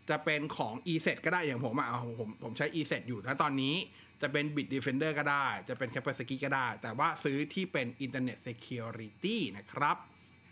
[0.09, 3.75] จะเป็นของ ESET ก็ได้อย่างผมอะผมผมใช้ ESET อยู่ถ้าตอนนี้
[4.21, 9.97] จะเป็น Bit Defender ก็ได้ จะเป็น Kaspersky ก็ได้ แต่ว่าซื้อที่เป็น Internet Security นะครับ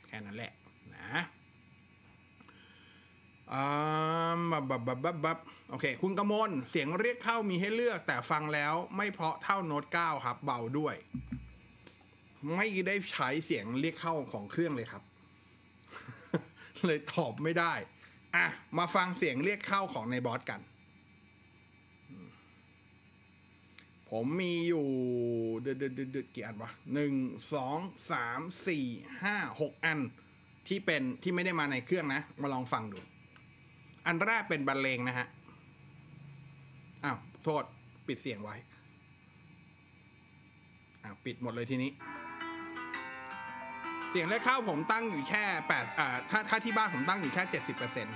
[0.07, 0.53] แค่นั้นแหละ
[0.95, 1.21] นะ
[3.53, 5.38] อ่าบับบับบับบับบับ
[5.69, 10.95] โอเค คุณกมลเสียงเรียกเข้ามีให้เลือกแต่ฟังแล้วไม่เพราะเท่าโน้ต9ครับ เบาด้วย
[12.56, 15.03] ไม่ได้ใช้เสียงเรียกเข้าของเครื่องเลยครับ
[16.86, 17.73] เลยตอบไม่ได้
[18.36, 20.62] อะ มาฟังเสียงเรียกเข้าของในบอสกัน
[24.10, 24.88] ผมมีอยู่
[25.62, 27.13] เดือดเดือดเดือดกี่อันวะหนึ่ง
[27.53, 27.77] สอง
[28.12, 28.86] สามสี่
[29.23, 29.99] ห้าหกอัน
[30.67, 32.99] ที่เป็นที่ไม่ได้มาในเครื่องนะ มาลองฟังดู
[34.06, 35.27] อันแรกเป็นบรรเลงนะฮะ
[37.03, 37.63] อ้าวโทษ
[38.08, 38.56] ปิดเสียงไว้
[41.03, 41.91] อ้าวปิดหมดเลยทีนี้
[44.15, 48.15] เสียงเลขเข้าวผมตั้งอยู่แค่แปดอ่าถ้าถ้าที่บ้านผมตั้งอยู่แค่เจ็ดสิบเปอร์เซ็นต์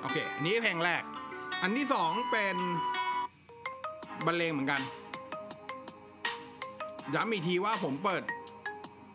[0.00, 1.02] โอเค อันนี้เพลงแรก
[1.62, 2.56] อันที่สองเป็น
[4.26, 4.80] บรรเลงเหมือนกัน
[7.14, 8.22] ย้ำอีกทีว่าผมเปิด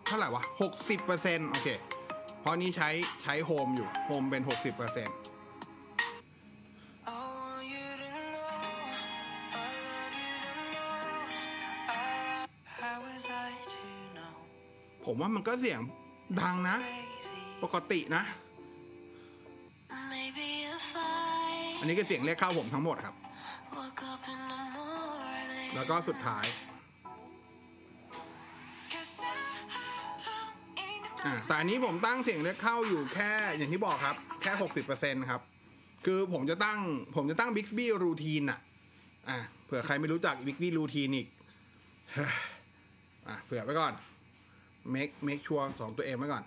[0.05, 1.67] เท่าไหร่วะหกสิบเปอร์เซ็นต์โอเค
[2.41, 2.89] เพราะนี้ใช้
[3.23, 5.15] ใช้โฮมอยู่ โฮมเป็นหกสิบเปอร์เซ็นต์
[15.05, 15.79] ผมว่ามันก็เสียง
[16.41, 17.61] ดังนะ Crazy.
[17.63, 18.23] ปกตินะ
[20.13, 20.87] Maybe if
[21.79, 23.15] อัน I นี้ก็เสียงเรียกเข้าผมทั้งหมดครับ
[23.77, 25.69] woke up in the morning.
[25.75, 26.45] แล้วก็สุดท้าย
[28.93, 35.41] Cause I, ain't the อ่า first แต่อันนี้ผมตั้งเสียงเรียกเข้าอยู่แค่อย่างที่บอกครับ แค่หกสิบเปอร์เซ็นครับ
[36.05, 36.79] คือผมจะตั้ง
[37.15, 38.59] ผมจะตั้ง Bixby Routine อะ
[39.29, 41.27] อะเผื่อใครไม่รู้จัก Bixby Routine อีก
[43.27, 43.93] อะเผื่อไว้ก่อน
[44.93, 46.43] make make sure สองตัวเองไว้ก่อน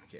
[0.00, 0.16] โอเค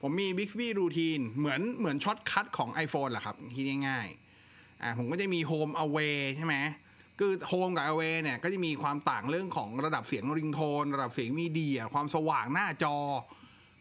[0.00, 6.56] ผมมี Bixby Routine เหมือนเหมือน Shortcut ของ iPhone แหละครับคิดง่ายๆอะผมก็จะมี Home Away ใช่ไหม
[7.18, 12.96] คือ Home กับ Away เนี่ยก็จะมีความต่างเรื่องของระดับเสียงริงโทน ระดับเสียง media ความสว่างหน้าจอ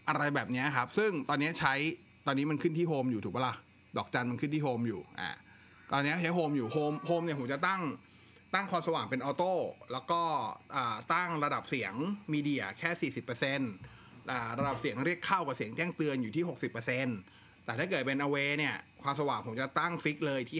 [0.07, 1.73] อะไรแบบนี้ครับ ซึ่งตอนนี้ใช้
[2.25, 3.55] ตอนนี้มันขึ้นที่ Home อยู่ถูกปะล่ะ
[3.97, 5.29] ดอกจันมันขึ้นที่ Home อยู่อ่า
[5.91, 7.81] ตอนนี้ใช้ Home อยู่ Home Home เนี่ยผมจะตั้ง
[8.53, 9.53] ตั้งความสว่างเป็นออโต้
[9.91, 10.21] แล้วก็
[11.13, 11.93] ตั้งระดับเสียง
[12.33, 16.43] มีเดียแค่ 40%อ่ระดับเสียงเรียกเข้ากับเสียงแจ้งเตือนอยู่ที่
[17.05, 20.59] 60%แต่ถ้าเกิดเป็น away เนี่ยความสว่างผมจะตั้งฟิกเลยที่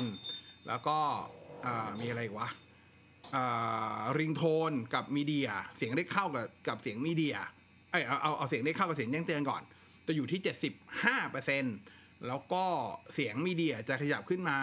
[0.00, 0.98] 50%แล้วก็
[2.00, 2.48] มีอะไรอีกวะ
[4.18, 7.36] ริงโทนกับมีเดียเสียงเรียกเข้ากับกับเสียงมีเดีย
[7.90, 9.62] เอยเอาเอาเอาเสียงเรียกเข้ากับเสียงแจ้งเตือนก่อน
[10.06, 10.40] จะอยู่ที่
[11.54, 12.64] 75%แล้วก็
[13.14, 14.58] เสียง media จะขยับขึ้นมา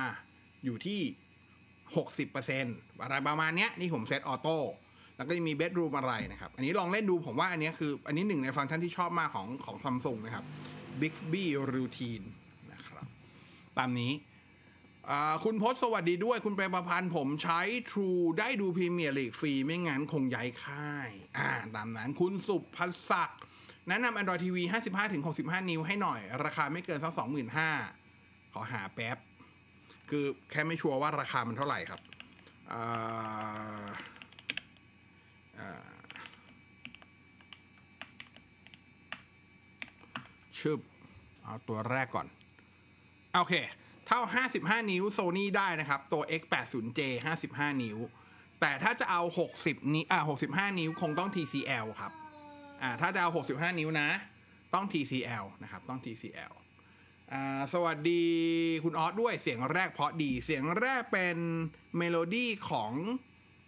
[0.66, 1.02] อยู่ที่
[1.96, 4.58] 60%อะไรประมาณเนี้ยนี่ผม set auto
[5.18, 10.46] แล้วก็จะมี bedroom อะไรนะครับ อันนี้ลองเล่นดูผมว่าอันนี้คืออันนี้หนึ่งในฟังก์ชันที่ชอบมากของของซัมซุงนะครับ
[11.02, 12.26] Bixby Routine
[12.74, 13.06] นะครับ
[13.78, 14.12] ตามนี้
[15.10, 23.42] อ่าคุณพศสวัสดีด้วยคุณเปรมประพันธ์ผมใช้ True ได้ดูพรีเมียร์ลีกฟรี ไม่งั้นคงย้ายค่าย อ่า ตามนั้นคุณสุพัสศักดิ์
[23.88, 24.58] แนะนำ Android TV
[25.14, 27.14] 55-65 นิ้วให้หน่อย ราคาไม่เกินสัก
[27.84, 29.18] 25,000ขอหาแป๊บ
[30.12, 32.02] คือแค่ไม่ชัวร์ว่าราคามันเท่าไหร่ครับ
[32.72, 33.88] อ่า
[35.60, 35.72] อ่า
[40.60, 40.80] ชึบ
[41.44, 42.28] เอาตัวแรกก่อน
[43.34, 43.54] โอเค
[44.08, 44.20] เท่า
[44.56, 47.02] 55 นิ้วโซนี่ได้นะครับ ตัว X80J
[47.42, 47.98] 55 นิ้ว
[48.62, 49.22] แต่ถ้าจะเอา
[49.58, 50.22] 60 นิ้วอ่า
[50.52, 52.12] 65 นิ้วคงต้อง TCL ครับ
[52.82, 54.10] อ่า ถ้าจะเอา 65 นิ้วนะ
[54.74, 56.54] ต้อง TCL นะครับ ต้อง TCL
[57.34, 58.24] อ่าสวัสดี
[58.84, 61.38] คุณออสด้วยเสียงแรกเพราะดีเสียงแรกเป็น
[61.98, 62.92] เมโลดี้ของ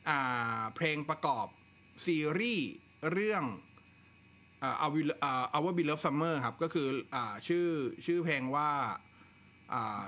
[0.10, 1.48] อ่าเพลงประกอบ
[2.06, 2.70] ซีรีส์
[3.12, 3.44] เรื่อง
[4.64, 7.68] อ่า Our Beloved- อ่า Our Beloved Summer ครับ ก็คืออ่าชื่อ
[8.06, 8.70] ชื่อเพลงว่า
[9.74, 10.02] อ่า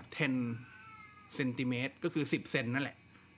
[0.64, 2.98] 10เซนติเมตรก็คือ 10 เซนนั่นแหละ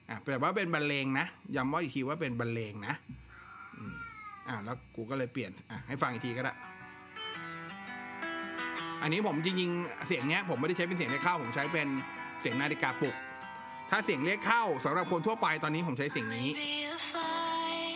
[0.10, 1.26] อ่าแต่ว่าเป็นบรรเลงนะ
[1.56, 2.96] ย้ำว่าอีกทีว่าเป็นบรรเลงนะ
[4.48, 6.54] อ่าแล้วกูก็เลยเปลี่ยนอะให้ฟังอีกทีก็ได้
[9.02, 11.88] อันนี้ผมจริงๆเสียงเนี้ยผมไม่ได้ใช้เป็นเสียงเรียกเข้า ผมใช้เป็น
[12.42, 13.16] เสียงนาฬิกาปลุก
[13.92, 16.48] ถ้าเสียงเรียกเข้าสำหรับคนทั่วไปตอนนี้ผมใช้เสียงนี้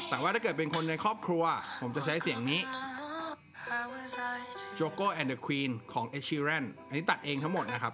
[0.09, 1.43] แต่ว่าถ้าเกิดเป็นคนในครอบครัว
[1.81, 6.65] ผมจะใช้เสียงนี้ in the morning, how was I to Joko and the Queen ของ Ed Sheeran
[6.87, 7.93] อันนี้ตัดเองทั้งหมดนะครับ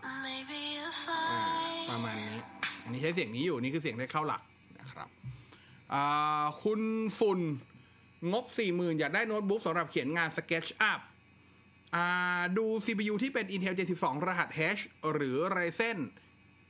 [1.89, 2.39] ประมาณนี้
[2.84, 4.41] อันนี้ใช้เสียงนี้อยู่นี่คือเสียงได้เข้าหลัก
[4.80, 5.08] นะครับ
[6.63, 6.82] คุณ
[7.20, 7.39] ฝุ่น
[8.32, 10.91] งบ 40,000 อยากได้โน้ตบุ๊กสำหรับเขียนงาน SketchUp อ่า
[12.58, 14.82] ดู CPU ที่เป็น Intel 72รหัส H
[15.13, 16.00] หรือ Ryzen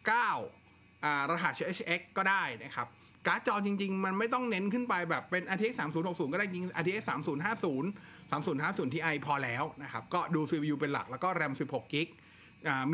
[0.09, 2.87] 9อ่ารหัส HX ก็ได้นะครับ
[3.27, 11.93] การ์ดจอจริง ๆ มันไม่ต้องเน้นขึ้นไปแบบเป็น RTX 3060 ก็ได้จริง RTX 3050 3050 Ti พอแล้วนะครับ ก็ดู CPU เป็นหลักแล้วก็ RAM 16
[11.93, 12.07] g b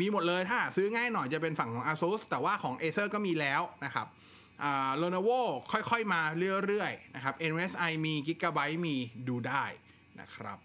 [0.00, 4.06] มีหมดเลยถ้าซื้อง่ายหน่อยจะเป็นฝั่งของ ASUS แต่ว่าของ Acer ก็มีแล้วนะครับ
[5.00, 5.40] Lenovo
[5.72, 6.20] ค่อยๆ มา
[6.66, 8.96] เรื่อย ๆ นะครับ MSI มี Gigabyte มี
[9.28, 9.64] ดูได้
[10.20, 10.58] นะครับ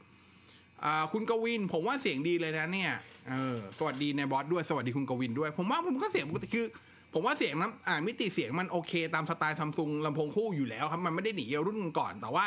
[1.11, 2.93] คุณกวิน ผมว่าเสียงดีเลยนะเนี่ย
[3.29, 6.67] เออสวัสดีในบอสด้วยสวัสดีคุณกวินด้วย ผมว่าผมก็เสียงปกติคือ
[7.13, 12.45] ผมว่าเสียงน้ำอ่ามิติเสียงมันโอเค ตามสไตล์ซัมซุงลำโพงคู่อยู่แล้วครับมันไม่ได้หนีรุ่นก่อน แต่ว่า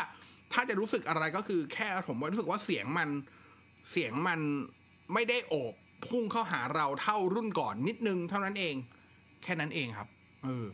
[0.53, 3.09] ถ้าจะรู้สึกอะไรก็คือแค่ผมว่ารู้สึกว่าเสียงมัน
[3.90, 4.40] เสียงมัน
[5.12, 5.75] ไม่ได้โอบ
[6.09, 8.75] พุ่งเข้าหาเราเท่ารุ่นก่อนนิดนึงเท่านั้นเอง
[9.42, 10.09] แค่นั้นเองครับ
[10.45, 10.66] เออ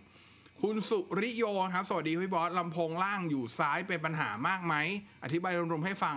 [0.62, 1.44] คุณสุริโย
[1.74, 4.74] ครับ สวัสดีพี่บอสลำโพงล่างอยู่ซ้ายเป็นปัญหามากไหม
[5.24, 6.16] อธิบายรวมๆให้ฟัง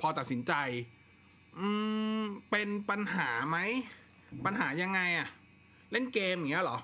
[0.00, 0.52] พอตัดสินใจ
[1.58, 1.68] อื
[2.18, 3.58] ม เป็นปัญหาไหม
[4.44, 5.28] ปัญหายังไงอะ
[5.92, 6.78] เล่นเกมอย่างเงี้ยหรอ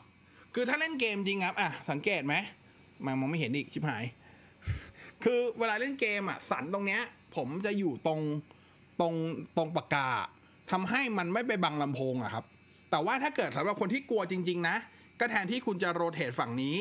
[0.55, 2.35] คือถ้าเล่นเกมจริงครับอะสังเกตไหม
[3.05, 4.05] มามองไม่เห็นอีกชิบหาย
[5.25, 7.03] คือเวลาเล่นเกมอะ สันตรงเนี้ย
[7.37, 8.21] ผมจะอยู่ตรง
[9.01, 9.15] ตรง
[9.57, 10.09] ตรงปากกา
[10.71, 12.45] ทำให้มันไม่ไปบังลำโพงอะครับ
[12.91, 14.77] แต่ว่าถ้าเกิดสำหรับคนที่กลัวจริง ๆ นะ
[15.21, 16.77] ก็แทนที่คุณจะโรเตทฝั่งนี้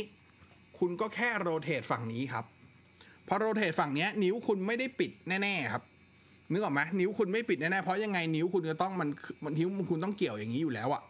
[0.79, 2.45] คุณก็แค่โรเตทฝั่งนี้ครับ
[3.27, 5.83] พอโรเตทฝั่งเนี้ยนิ้วคุณไม่ได้ปิดแน่ ๆ ครับ
[6.53, 9.09] นึกออกไหมนิ้วคุณไม่ปิดแน่ๆเพราะยังไงนิ้วคุณจะต้องมัน
[9.43, 11.03] มันนิ้วคุณต้องเกี่ยวอย่างนี้อยู่แล้วอะ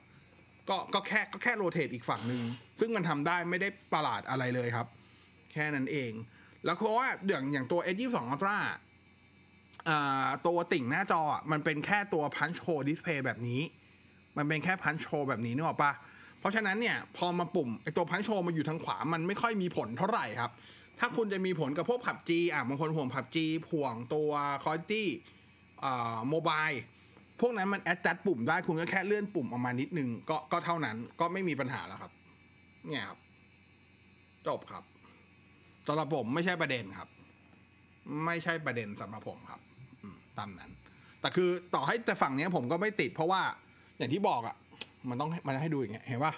[0.69, 2.41] ก็ก็แค่ก็แค่โรเตทอีกฝั่งหนึ่ง
[2.79, 4.88] ซึ่งมันทำได้ไม่ได้ประหลาดอะไรเลยครับ
[5.53, 6.12] แค่นั้นเอง
[6.65, 8.58] แล้วเพราะว่าอย่างอย่างตัว S22 Ultra
[9.89, 13.62] อ่าตัวติ่งหน้าจอมันเป็นแค่ตัว punch hole display แบบนี้
[14.38, 15.91] มันเป็นแค่ punch hole แบบนี้นึกออกปะ
[16.39, 20.51] เพราะฉะนั้นเนี่ย พอมาปุ่มไอตัว punch hole มาอยู่ทางขวา มันไม่ค่อยมีผลเท่าไหร่ครับ
[20.99, 24.32] ถ้าคุณจะมีผลกับพวกผับจีอะบางคนห่วงผับจีห่วงตัว
[24.63, 25.03] quality
[26.29, 26.67] โมบาย
[27.41, 32.11] พวกนั้นมัน adjust ปุ่มได้คุณก็แค่เลื่อนปุ่มออกมานิดนึงก็ก็เท่านั้นก็ไม่มีปัญหาแล้วครับ
[32.87, 33.19] เนี่ยครับ
[34.47, 34.83] จบครับ
[35.87, 37.09] สำหรับผมไม่ใช่ประเด็นครับ
[38.25, 39.61] ไม่ใช่ประเด็นสำหรับผมครับ
[40.37, 40.71] ตามนั้น
[41.21, 43.41] แต่คือต่อให้แต่ฝั่งนี้ผมก็ไม่ติด เพราะว่า
[43.97, 44.55] อย่างที่บอกอะ่ะ
[45.09, 46.33] มันต้องมันให้ดูอย่างเงี้ยเห็นปะ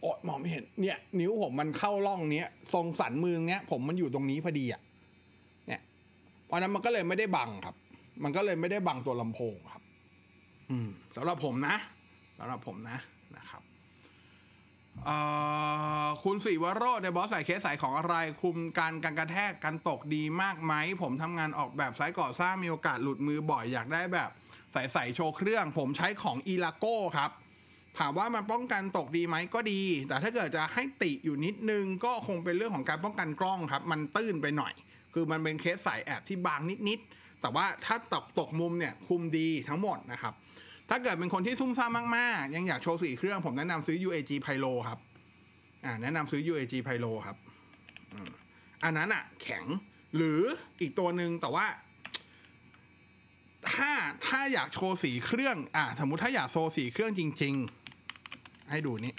[0.00, 4.80] โอ้มองไม่เห็น เนี่ย นิ้วผมมันเข้าร่องเนี้ย ทรงสันมือเนี้ย ผมมันอยู่ตรงนี้พอดีอะ่ะ
[5.68, 5.80] เนี่ย
[6.46, 7.74] เพราะนั้นมันก็เลยไม่ได้บังครับ
[8.22, 9.82] มันก็เลยไม่ได้บังตัวลำโพงครับ
[10.70, 11.76] อืมสำหรับผมนะ
[12.38, 12.98] สำหรับผมนะ
[13.36, 13.62] นะครับ
[16.22, 24.30] คุณสีวโรดในบอสใส่เคสใส่ของอะไร คุมการการกระแทกการตกดีมากไหม ผมทำงานออกแบบไซต์ก่อสร้างมีโอกาสหลุดมือบ่อยอยากได้แบบ
[24.72, 27.30] ใส่ใส่โชว์เครื่อง ผมใช้ของอีลาโก้ครับ
[27.98, 34.72] ถามว่ามันป้องกันตกดีไหมก็ดี แต่ถ้าเกิดจะให้ติอยู่นิดนึง ก็คงเป็นเรื่องของการป้องกันกล้องครับ มันตื้นไปหน่อย
[35.14, 40.34] คือมันเป็นเคสใส่แอบที่บางนิดๆ แต่ว่าถ้าตกตกมุมเนี่ยคุมดีทั้งหมดนะครับ
[40.88, 44.98] ถ้าเกิดเป็นคนที่ซุ่มซ่ามมากๆ ยังอยากโชว์สี่เครื่องผมแนะนำซื้อ UAG Pyro ครับ
[45.84, 47.36] อ่าแนะนำซื้อ UAG Pyro ครับ
[48.84, 49.64] อันนั้นอะแข็ง
[50.16, 50.40] หรือ
[50.80, 51.66] อีกตัวหนึ่งแต่ว่า
[53.72, 53.90] ถ้า
[54.26, 57.54] ถ้าอยากโชว์สีเครื่อง อ่า สมมุติถ้าอยากโชว์สีเครื่องจริง
[58.12, 59.14] ๆ ให้ดูนี่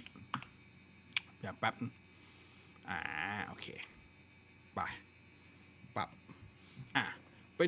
[1.39, 1.75] เดี๋ยวแป๊บ
[2.89, 2.99] อ่า
[3.47, 3.67] โอเค
[4.77, 5.12] บอะไป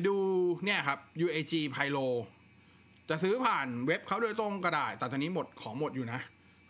[0.06, 0.16] ดู
[0.64, 2.06] เนี่ยครับ UAG Pyro
[3.08, 6.20] จะซื้อผ่านเว็บเขาโดยตรงก็ได้ แต่ตอนนี้หมดของหมดอยู่นะ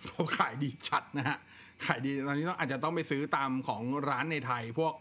[0.07, 1.39] เขาขายดีชัดนะฮะ
[1.87, 4.95] ขายดีตอนนี้ต้องอาจจะต้องไปซื้อตามของร้านในไทยพวก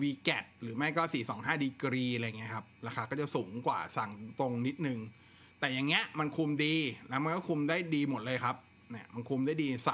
[0.00, 4.98] วีแกตหรือไม่ก็ 425ดีกรีอะไรเงี้ยครับ ราคาก็จะสูงกว่าสั่งตรงนิดนึง
[5.60, 6.74] แต่อย่างเงี้ยมันคุมดี
[7.08, 8.56] แล้วมันก็คุมได้ดีหมดเลยครับ
[8.90, 9.90] เนี่ยมันคุมได้ดีใส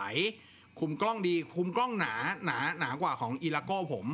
[0.81, 4.07] คุมกล้องดี คุมกล้องหนาหนาหนากว่าของอีลาโก้ผม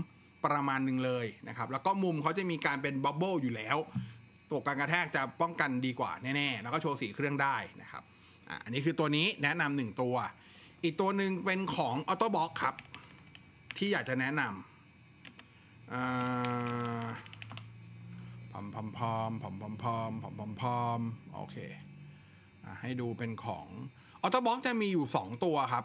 [0.47, 3.77] ประมาณหนึ่งเลยนะครับ แล้วก็มุมเขาจะมีการเป็นบับเบิลอยู่แล้ว
[4.51, 8.03] ตัวการกระแทกจะป้องกันดีกว่าแน่ๆ แล้วก็โชว์สีเครื่องได้นะครับ
[8.65, 10.17] อันนี้คือตัวนี้แนะนำหนึ่งตัว
[10.85, 12.75] อีกตัวหนึ่งเป็นของ Autobox ครับ
[13.79, 17.05] ที่อยากจะแนะนำอ่า
[18.53, 21.01] พอมพอมพอมพอมพอมพอมพอมพอมพอม
[21.35, 21.57] โอเค
[22.65, 23.67] อให้ดูเป็นของ
[24.23, 25.85] Autobox จะมีอยู่สองตัวครับ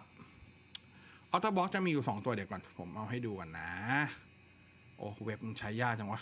[1.33, 3.71] Autobox จะมีอยู่สองตัวเดี๋ยวก่อน ผมเอาให้ดูก่อนนะ
[4.99, 6.21] โอ้เว็บมันใช้ยากจังวะ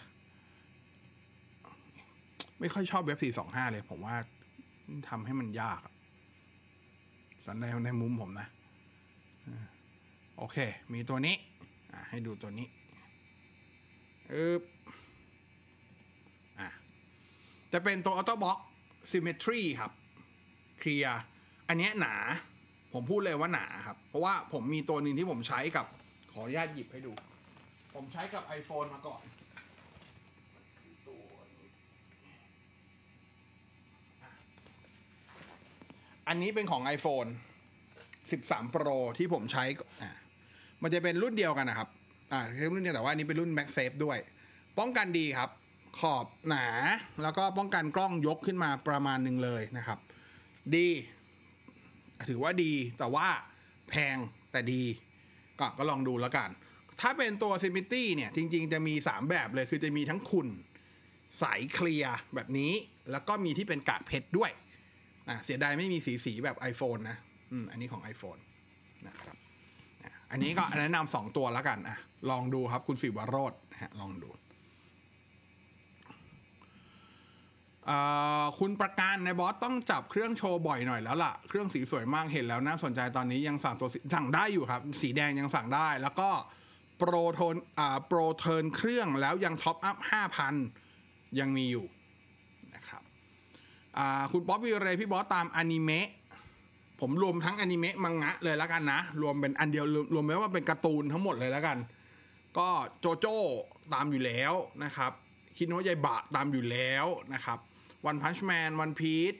[2.59, 4.15] ไม่ค่อยชอบเว็บ 425 เลย ผมว่า
[5.09, 5.93] ทำให้มันยากอะ
[7.45, 8.47] สำในในมุมผมนะ
[10.37, 10.57] โอเค
[10.93, 11.35] มีตัวนี้
[11.93, 12.67] อะให้ดูตัวนี้
[14.31, 14.61] อึบ
[16.59, 16.69] อะ
[17.73, 18.57] จะเป็นตัว Autobox
[19.11, 19.91] Symmetry ครับ
[20.79, 21.21] เคลียร์
[21.67, 22.15] อันเนี้ยหนา
[22.93, 25.85] ผมพูดเลยว่าหนาครับ เพราะว่าผมมีตัวหนึ่งที่ผมใช้กับ
[26.31, 27.13] ขออนุญาตหยิบให้ดู
[27.97, 29.21] ผมใช้กับ iPhone มาก่อน
[31.07, 31.21] ตัว
[31.53, 31.67] นี้
[36.27, 37.29] อันนี้เป็นของ iPhone
[38.01, 39.63] 13 Pro ที่ผมใช้
[40.01, 40.11] อ่า
[40.81, 41.89] มันจะเป็นรุ่นเดียวกันนะครับ
[42.31, 44.17] อ่าคือรุ่นเดียวแต่ว่าอันนี้เป็นรุ่น MagSafe ด้วย
[44.79, 45.49] ป้องกันดีครับ
[45.99, 46.67] ขอบหนา
[47.23, 49.99] แล้วก็ป้องกันกล้องยกขึ้นมาประมาณหนึ่งเลยนะครับ
[50.75, 50.87] ดี
[52.29, 53.27] ถือว่าดีแต่ว่า
[53.89, 54.17] แพง
[54.51, 54.83] แต่ดี
[55.59, 56.51] ก็ก็ลองดูแล้วกัน
[57.01, 60.47] ถ้าเป็นตัว s i m i t y เนี่ย จริง ๆ จะมี 3 แบบเลย คือจะมีทั้งขุ่น
[61.39, 62.71] ใสเคลียร์แบบนี้
[63.11, 64.51] แล้วก็มีที่เป็นกากเพชรด้วย
[65.29, 67.17] อะเสียดายไม่มีสีสีแบบ iPhone นะ
[67.51, 68.41] อืม อันนี้ของ iPhone
[69.07, 69.35] นะครับ
[70.31, 71.97] อันนี้ก็แนะนำสองตัวแล้วกันอะ
[72.29, 74.29] ลองดูครับคุณสิวโรจน์นะฮะลองดู
[78.59, 86.29] คุณประการนายบอสต้องจับเครื่องโชว์บ่อยหน่อยแล้วล่ะ เครื่องสีสวยมากเห็นแล้วน่าสนใจตอนนี้ยังสั่งตัวสั่งได้อยู่ครับ สีแดงยังสั่งได้ แล้วก็
[86.97, 90.53] โปรเทิร์นอ่าโปรเทิร์นเครื่องแล้วยัง top up ห้าพัน
[91.39, 91.85] ยังมีอยู่
[92.75, 93.01] นะครับ
[93.97, 96.07] อ่าคุณป๊อปวีเรย์พี่บอสตามอนิเมะ
[97.01, 101.77] ผมรวมทั้งอนิเมะมังงะเลยแล้วกันนะ รวมเป็นอันเดียวรวมรวมไว้ว่าเป็นการ์ตูนทั้งหมดเลยแล้วกัน
[102.57, 102.69] ก็
[102.99, 103.37] โจโจ้
[103.93, 105.11] ตามอยู่แล้วนะครับ
[105.57, 107.59] คิเมะสึโนะยาอิบะตามอยู่แล้วนะครับ
[108.05, 109.33] วันพันช์แมนวันพีท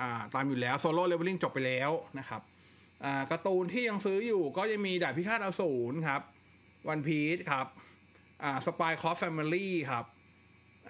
[0.00, 2.42] อ่าตามอยู่แล้วโซโล่เลเวลลิ่งจบไปแล้วนะครับ
[3.04, 6.22] อ่าการ์ตูนที่ยังซื้ออยู่ก็จะมีดาบพิฆาตอสูรครับ
[6.88, 7.66] วันพีทครับ
[8.42, 10.04] อ่าสปายคอฟแฟมิลี่ครับ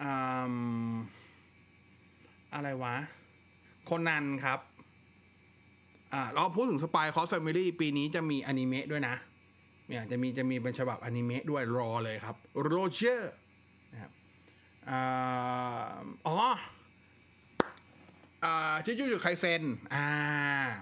[0.03, 0.53] อ่า
[2.55, 2.94] อะไรวะ
[3.88, 4.61] คนันครับ
[6.12, 9.14] อ่าเราพูดถึงสปายคอสแฟมิลี่ปีนี้จะมีอนิเมะด้วยนะ
[9.88, 13.34] เนี่ยจะมีจะมีเป็นฉบับอนิเมะด้วยรอเลยครับโรเจอร์
[13.92, 14.12] นะครับ
[14.90, 16.36] อ๋อ
[18.84, 19.62] จิจูจุทสึไคเซน
[19.94, 20.07] อ่า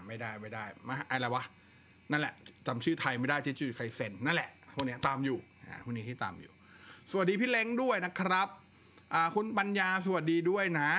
[0.07, 1.43] ไม่ได้ไม่ได้มาอะไรวะ
[2.11, 2.35] นั่นแหละ
[2.67, 6.53] จำชื่อไทยไม่ได้จิจูจูไคเซนนั่นแหละ พวกนี้ตามอยู่อ่าพวกนี้ที่ตามอยู่
[7.11, 8.49] สวัสดีพี่เล้งด้วยนะครับ
[9.15, 10.91] อ่าคุณปัญญาสวัสดีด้วยนะ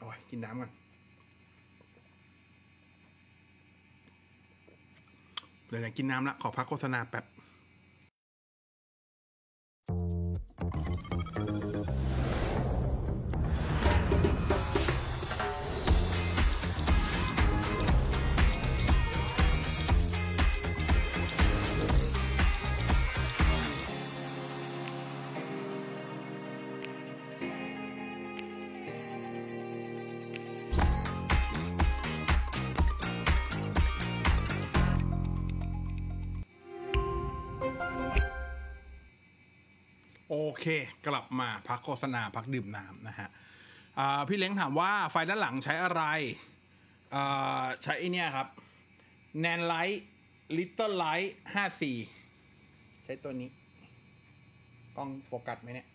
[0.00, 0.70] โอ้ยกินน้ำก่อน
[5.68, 7.24] เดี๋ยวๆกินน้ำละขอพักโฆษณาแป๊บ
[40.58, 40.64] โอเค
[41.06, 43.28] กลับมาพักโฆษณาพักดื่มน้ำนะฮะ
[44.28, 46.02] พี่เล้งถามว่าไฟด้านหลังใช้อะไร
[47.82, 48.48] ใช้ไอเนี่ยครับ
[49.40, 51.96] Nanlite LitoLite 5C
[53.04, 53.48] ใช้ตัวนี้
[54.96, 55.88] กล้องโฟกัสไหมเนี่ย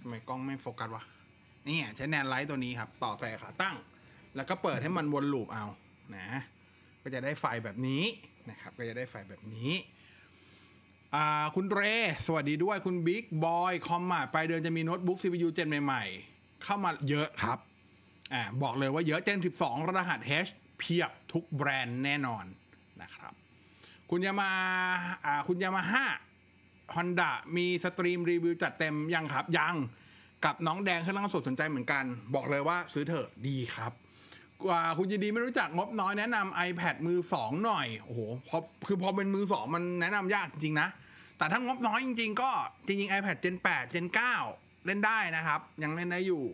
[0.00, 1.04] ทำไมกล้องไม่โฟกัสวะ
[1.68, 3.76] นี่ใช้ Nanlite ตัวนี้ครับ ต่อใส่ขาตั้ง
[4.36, 5.64] แล้วก็เปิดให้มันวน loop เอา
[6.16, 6.26] นะ
[7.02, 8.04] ก็จะได้ไฟแบบนี้
[8.50, 9.72] นะครับ ก็จะได้ไฟแบบนี้
[11.54, 11.80] คุณเร
[12.26, 16.04] สวัสดีด้วยคุณ Big Boy Com มาปลายเดือนจะมีโน้ตบุ๊ก CPU gen ใหม่
[16.34, 17.58] ๆ เข้ามาเยอะครับ
[18.32, 22.44] อ่าบอกเลยว่าเยอะ gen 12 รหัส H เพียบทุกแบรนด์แน่นอน
[23.02, 23.32] นะครับ
[24.10, 24.50] คุณยามา
[25.24, 26.04] อ่าคุณยามาฮ่า
[26.94, 29.76] ฮอนด้ามี stream รีวิวจัดเต็มยังครับ ยัง
[30.44, 32.04] กับน้องแดงเครื่องล่างสดสนใจเหมือนกัน
[32.34, 33.92] บอกเลยว่าซื้อเถอะดีครับ
[34.66, 40.88] กว่าคุณยินดีไม่รู้จักงบน้อยแนะนำ iPad มือสองหน่อยโอ้โหพอคือพอเป็นมือสองมันแนะนำยากจริงๆนะ
[41.38, 42.50] แต่ถ้างบน้อยจริง ๆ ก็
[42.86, 44.06] จริงๆ iPad Gen 8 Gen
[44.46, 46.44] 9 เล่นได้นะครับ ยังเล่นได้อยู่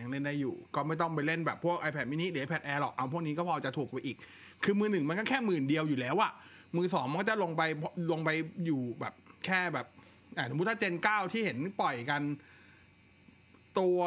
[0.00, 4.16] ยังเล่นได้อยู่ ก็ไม่ต้องไปเล่นแบบพวก iPad mini หรือ iPad Air หรอกเอาพวกนี้ก็พอจะถูกไปอีก
[4.64, 6.32] คือมือหนึ่งมันก็แค่หมื่นเดียวอยู่แล้วอะ
[6.76, 7.62] มือสองมันก็จะลงไป
[8.12, 8.30] ลงไป
[8.66, 9.86] อยู่แบบแค่แบบ
[10.50, 12.22] สมมติถ้า Gen 9ที่เห็นปล่อยกัน
[13.78, 13.98] ตัว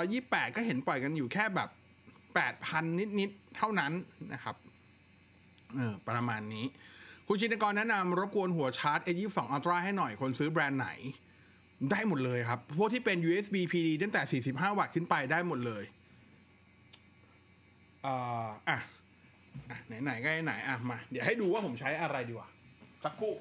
[0.00, 1.68] 128ก็เห็นปล่อยกันอยู่แค่แบบ
[2.38, 3.92] 8,000นิด ๆ เท่านั้น
[4.32, 4.56] นะครับ
[5.74, 6.64] เออประมาณนี้
[7.26, 10.90] คุณชินกรแนะนำรบกวนหัวชาร์จ A22 Ultra ให้หน่อยคนซื้อแบรนด์ไหน
[11.90, 15.84] ได้หมดเลยครับ พวกที่เป็น USB PD ตั้งแต่ 45 วัตต์ขึ้นไปได้หมดเลย
[18.02, 18.14] เอ่
[18.44, 18.78] ออะ
[19.70, 22.48] อะไหน ๆ ก็ไหน อะ มา เดี๋ยวให้ดูว่าผมใช้อะไรดีว่า
[23.04, 23.34] สักครู่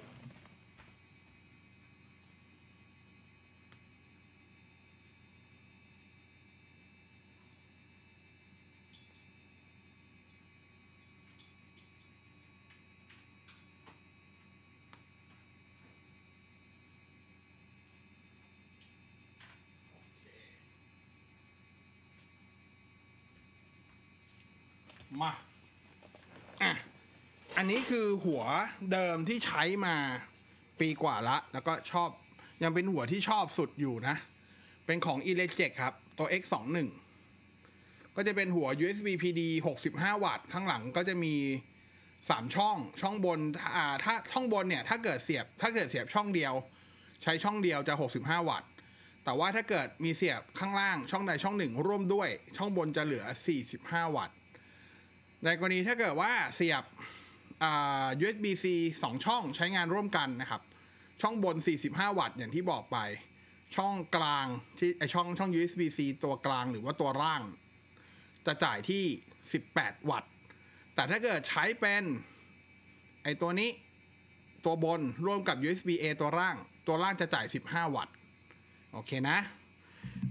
[25.21, 25.31] มา
[26.63, 26.71] อะ
[27.57, 28.43] อันนี้คือหัว
[28.91, 29.95] เดิมที่ใช้มา
[30.79, 32.09] ปีกว่าละ แล้วก็ชอบ
[32.63, 34.15] ยังเป็นหัวที่ชอบสุดอยู่นะ
[34.85, 36.87] เป็นของ e l e g e c ครับ ตัว X21
[38.15, 39.41] ก็จะเป็นหัว USB PD
[39.81, 41.35] 65 วัตต์ข้างหลังก็จะมี
[41.93, 43.39] 3ช่องช่องบน
[43.75, 46.53] อ่าถ้าช่องบนเนี่ย ถ้าเกิดเสียบถ้าเกิดเสียบช่องเดียว
[47.23, 48.69] ใช้ช่องเดียวจะ 65 วัตต์
[49.23, 53.25] แต่ว่าถ้าเกิดมีเสียบข้างล่างช่องใดช่องหนึ่งร่วมด้วย ช่องบนจะเหลือ
[53.69, 54.35] 45 วัตต์
[55.43, 56.83] ในกรณีถ้าเกิดว่าเสียบ
[58.23, 58.65] USB-C
[59.03, 60.61] สองช่องใช้งานร่วมกันนะครับ
[61.21, 61.55] ช่องบน
[61.87, 62.97] 45 วัตต์อย่างที่บอกไป
[63.75, 64.45] ช่องกลาง
[64.77, 67.41] ที่ไอช่องช่อง USB-C ตัวกลางหรือว่าตัวล่าง
[68.45, 69.03] จะจ่ายที่
[69.55, 70.29] 18 วัตต์
[70.95, 72.03] แต่ถ้าเกิดใช้เป็น
[73.23, 73.69] ไอตัวนี้
[74.65, 76.55] ตัวบนร่วมกับ USB A ตัวล่าง
[76.87, 78.13] ตัวล่างจะจ่าย 15 วัตต์
[78.93, 79.37] โอเคนะ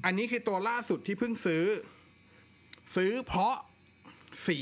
[0.04, 1.64] อันนี้คือตัวล่าสุดที่เพิ่งซื้อ
[2.96, 3.54] ซื้อเพราะ
[4.48, 4.60] สี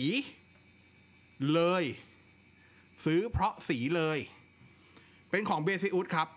[1.53, 1.85] เลย
[3.05, 4.19] ซื้อเพราะสีเลย
[5.31, 6.29] เป็นของเบซิอุสครับ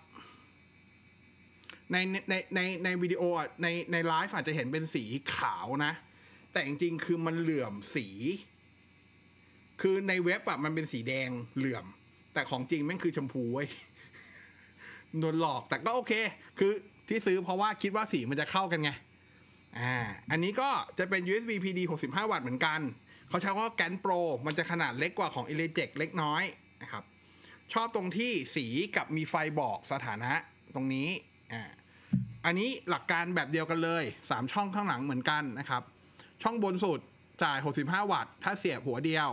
[1.92, 1.98] ใน
[2.30, 5.04] ในในในวิดีโออะในในไลฟ์อาจจะเห็นเป็นสี
[5.36, 5.94] ขาวนะ
[6.52, 8.08] แต่จริงๆคือมันเหลื่อมสี
[9.82, 11.86] คือในเว็บอะมันเป็นสีแดงเหลื่อม
[12.34, 13.70] แต่ของจริงแม่งคือชมพูเว้ย
[15.20, 16.14] โดนหลอกแต่ก็โอเค
[16.60, 16.72] คือ
[17.08, 18.92] ที่ซื้อเพราะว่าคิดว่าสีมันจะเข้ากันไง
[19.80, 19.96] อ่า
[20.32, 22.80] อันนี้ก็จะเป็น USB PD 65 วัตต์เหมือนกัน
[23.30, 24.12] เขาใช้ว่าแกนโปร
[24.46, 26.44] มันจะขนาดเล็กกว่าของ e l e j e c เล็กน้อย
[26.82, 27.04] นะครับ
[27.74, 28.66] ชอบตรงที่สี
[28.96, 30.34] กับมีไฟบอกสถานะ
[30.76, 31.10] ตรงนี้
[31.54, 31.64] อ่า
[32.46, 35.84] อันนี้หลักการแบบเดียวกันเลย 3 ช่องข้างหลังเหมือนกันนะครับ
[36.44, 37.00] ช่องบนสุด
[37.44, 39.30] จ่าย 65 วัตต์ ถ้าเสียบหัวเดียว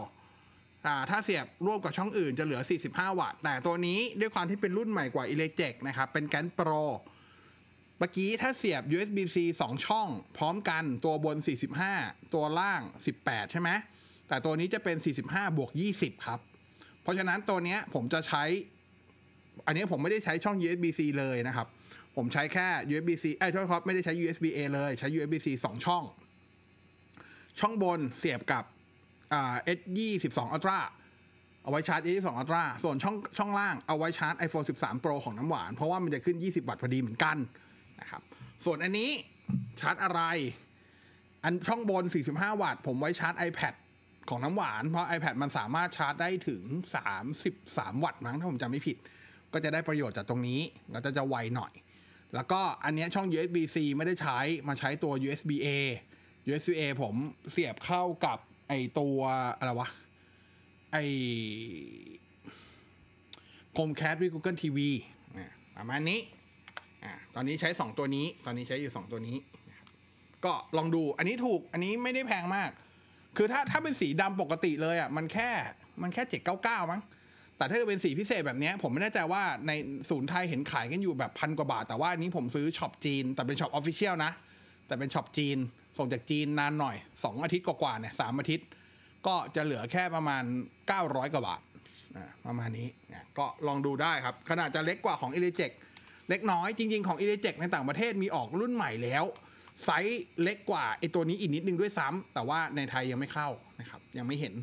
[0.86, 6.70] อ่าถ้าเสียบร่วมกับช่องอื่นจะเหลือ 45 วัตต์ แต่ตัวนี้ด้วยความที่เป็นรุ่นใหม่กว่า e l e j e c นะครับ เป็นแกนโปร
[7.98, 11.36] เมื่อกี้ถ้าเสียบ USB-C 2 ช่อง พร้อมกันตัวบน
[11.84, 12.80] 45 ตัวล่าง
[13.16, 13.70] 18 ใช่ไหม
[14.28, 16.40] แต่ตัวนี้จะเป็น 45 บวก 20 ครับ
[17.02, 18.42] เพราะฉะนั้นตัวนี้ผมจะใช้
[19.66, 21.66] อันนี้ผมไม่ได้ใช้ช่อง USB-C เลยนะครับ
[22.16, 26.02] ผมใช้แค่ USB-C เอ้ยโทษครับไม่ได้ใช้ USB-A เลยใช้ USB-C 2 ช่อง
[27.60, 28.64] ช่องบนเสียบกับ
[29.32, 30.80] อ่า S22 Ultra
[31.62, 37.36] เอาไว้ชาร์จ S22 Ultra ส่วนช่องช่องล่างเอาไว้ชาร์จ iPhone 13 Pro ของน้ำหวาน เพราะว่ามันจะขึ้น 20 วัตต์พอดีเหมือนกัน
[38.00, 38.22] นะครับ
[38.64, 39.10] ส่วนอันนี้
[39.80, 40.20] ชาร์จอะไร
[41.44, 43.74] อันช่องบน 45 วัตต์ ผมไว้ชาร์จ iPad
[44.28, 46.62] ของน้ำหวาน เพราะ iPad มันสามารถชาร์จได้ถึง
[47.42, 48.96] 33 วัตต์มั้งถ้าผมจำไม่ผิด
[49.52, 51.72] ก็จะได้ประโยชน์จากตรงนี้แล้วจะจะไวหน่อย
[52.34, 54.38] แล้วก็อันนี้ช่อง USB-C ไม่ได้ใช้
[54.68, 55.68] มาใช้ตัว USB-A
[56.48, 57.14] USB-A ผม
[57.50, 58.38] เสียบเข้ากับ
[58.68, 59.18] ไอตัว
[59.58, 59.88] อะไรวะ
[60.92, 60.96] ไอ
[63.76, 64.78] Chromecast วิ Google TV
[65.76, 66.20] ประมาณนี้
[67.06, 69.36] อ่าตอนนี้ใช้ 2 ตัวนี้ ตอนนี้ใช้อยู่ 2 ตัวนี้
[69.68, 69.86] นะครับ
[70.44, 72.70] ก็ลองดูอันนี้ถูกอันนี้ไม่ได้แพงมาก
[73.36, 75.50] คือถ้าถ้าเป็นสีดำปกติเลยอะมันแค่
[76.02, 76.22] มันแค่
[76.56, 77.00] 799มั้ง
[77.56, 79.72] แต่ถ้าเกิดเป็นสีพิเศษแบบนี้ผมไม่แน่ใจว่าใน
[80.10, 84.32] ศูนย์ไทยเห็นขายกันอยู่แบบพันกว่าบาท แต่ว่าอันนี้ผมซื้อ shop จีน แต่เป็น shop official นะ
[84.86, 85.58] แต่เป็น shop จีน
[85.98, 88.66] ส่งจากจีนนานหน่อย 2 อาทิตย์กว่าๆเนี่ยสามอาทิตย์
[89.26, 90.42] ก็จะเหลือแค่ประมาณ
[90.88, 91.60] 900 กว่าบาท
[92.46, 92.88] ประมาณนี้
[93.38, 95.70] ก็ลองดูได้ครับ ขนาดจะเล็กกว่าของ e l e j e c
[96.30, 99.24] เล็กน้อยจริง ๆ ของ e l e j e c ในต่างประเทศมีออกรุ่นใหม่แล้ว
[99.84, 103.48] ไซส์เล็กกว่าไอตัวนี้อีกนิดนึงด้วยซ้ำแต่ว่าในไทยยังไม่เข้า
[103.80, 104.54] นะครับ ยังไม่เห็น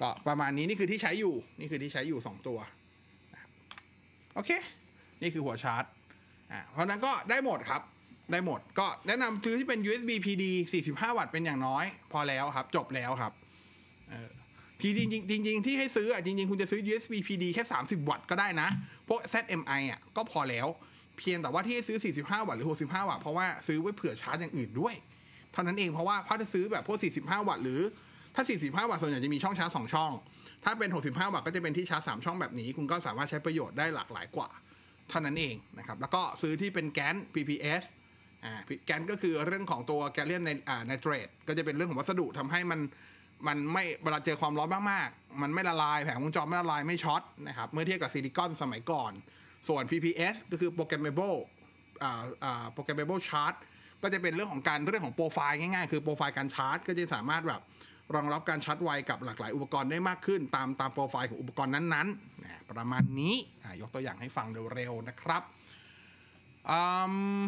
[0.00, 2.58] ก็ประมาณนี้นี่คือที่ใช้อยู่ นี่คือที่ใช้อยู่ 2 ตัว
[3.32, 3.50] นะครับ
[4.34, 4.50] โอเค
[5.22, 5.84] นี่คือหัวชาร์จ
[6.52, 7.82] อ่าเพราะฉะนั้นก็ได้หมดครับ
[8.32, 10.44] ได้หมด ก็แนะนำซื้อที่เป็น USB PD
[10.82, 13.32] 45 วัตต์เป็นอย่างน้อย พอแล้วครับ จบแล้วครับ
[14.10, 14.30] เออ
[14.80, 18.68] ทีจริงจริงที่ให้ซื้ออะจริง ๆ คุณจะซื้อ USB PD แค่ 30 วัตต์ก็ได้นะ
[19.08, 20.66] พวก ZMI อะก็พอแล้ว
[21.18, 24.94] เพียงแต่ว่าที่ให้ซื้อ 45 วัตต์หรือ 65 วัตต์เพราะว่าซื้อไว้เผื่อชาร์จอย่างอื่นด้วย
[25.52, 27.80] เท่านั้นเองเพราะว่าถ้าจะซื้อแบบพวก 45 วัตต์หรือ
[28.34, 30.12] ถ้า 45 วัตต์ส่วนใหญ่จะมีช่องชาร์จ 2 ช่อง
[30.64, 34.48] ถ้าเป็น 65 วัตต์ก็จะเป็นที่ชาร์จ 3 ช่องแบบนี้ คุณก็สามารถใช้ประโยชน์ได้หลากหลายกว่า
[35.10, 37.82] เท่านั้นเองนะครับ แล้วก็ซื้อที่เป็นแกน PPS
[38.44, 42.80] อ่า แกนก็คือเรื่องของตัวแกลเลียนในอ่าไนเตรตก็จะเป็นเรื่องของวัสดุทำให้มัน
[43.46, 49.12] มันไม่เวลาเจอความร้อนมากๆ มันไม่ละลายแผงวงจรไม่ละลายไม่ช็อตนะครับเมื่อเทียบกับซิลิคอนสมัยก่อน
[49.68, 51.36] ส่วน PPS ก็คือ programmable
[52.02, 53.58] อ่าอ่า programmable charge
[54.02, 57.62] ก็จะเป็นเรื่องของการเรื่องของโปรไฟล์ง่ายๆ คือโปรไฟล์การชาร์จ ก็จะสามารถแบบ
[58.14, 65.42] รองรับการชาร์จไวกับหลากหลายอุปกรณ์ได้มากขึ้น ตามตามโปรไฟล์ของอุปกรณ์นั้นๆนะประมาณนี้อ่ายกตัวอย่างให้ฟังเร็วๆนะครับ
[66.70, 66.80] อื
[67.42, 67.44] ม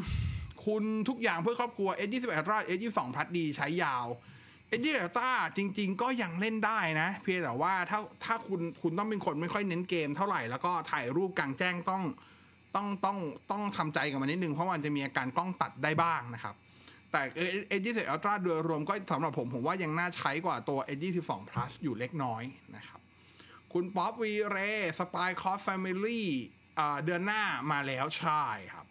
[0.67, 4.07] คุณทุกอย่างเพื่อครอบครัว S21 Ultra S22 Plus D ใช้ยาว
[4.77, 12.03] S21 Ultra จริง ๆ ก็ยังเล่นได้นะ เพียงแต่ว่าถ้าถ้าคุณคุณต้องเป็นคนไม่ค่อยเน้นเกมเท่าไหร่แล้วก็ถ่ายรูปกลางแจ้งต้อง
[12.75, 13.19] ต้องต้อง
[13.51, 16.55] ต้องทำใจกับมันนิดนึงเพราะมันจะมีอาการกล้องตัดได้บ้างนะครับ
[17.13, 17.21] แต่
[17.81, 22.43] S21 Ultra โดยรวมก็สำหรับผมผมว่ายังน่าใช้กว่าตัว S22 Plus อยู่เล็กน้อย
[22.77, 23.01] นะครับ
[23.73, 24.59] คุณป๊อปวีเร
[24.99, 26.29] สปายคอฟแฟมิลี่
[27.05, 28.45] เดือนหน้ามาแล้วใช่
[28.75, 28.87] ครับ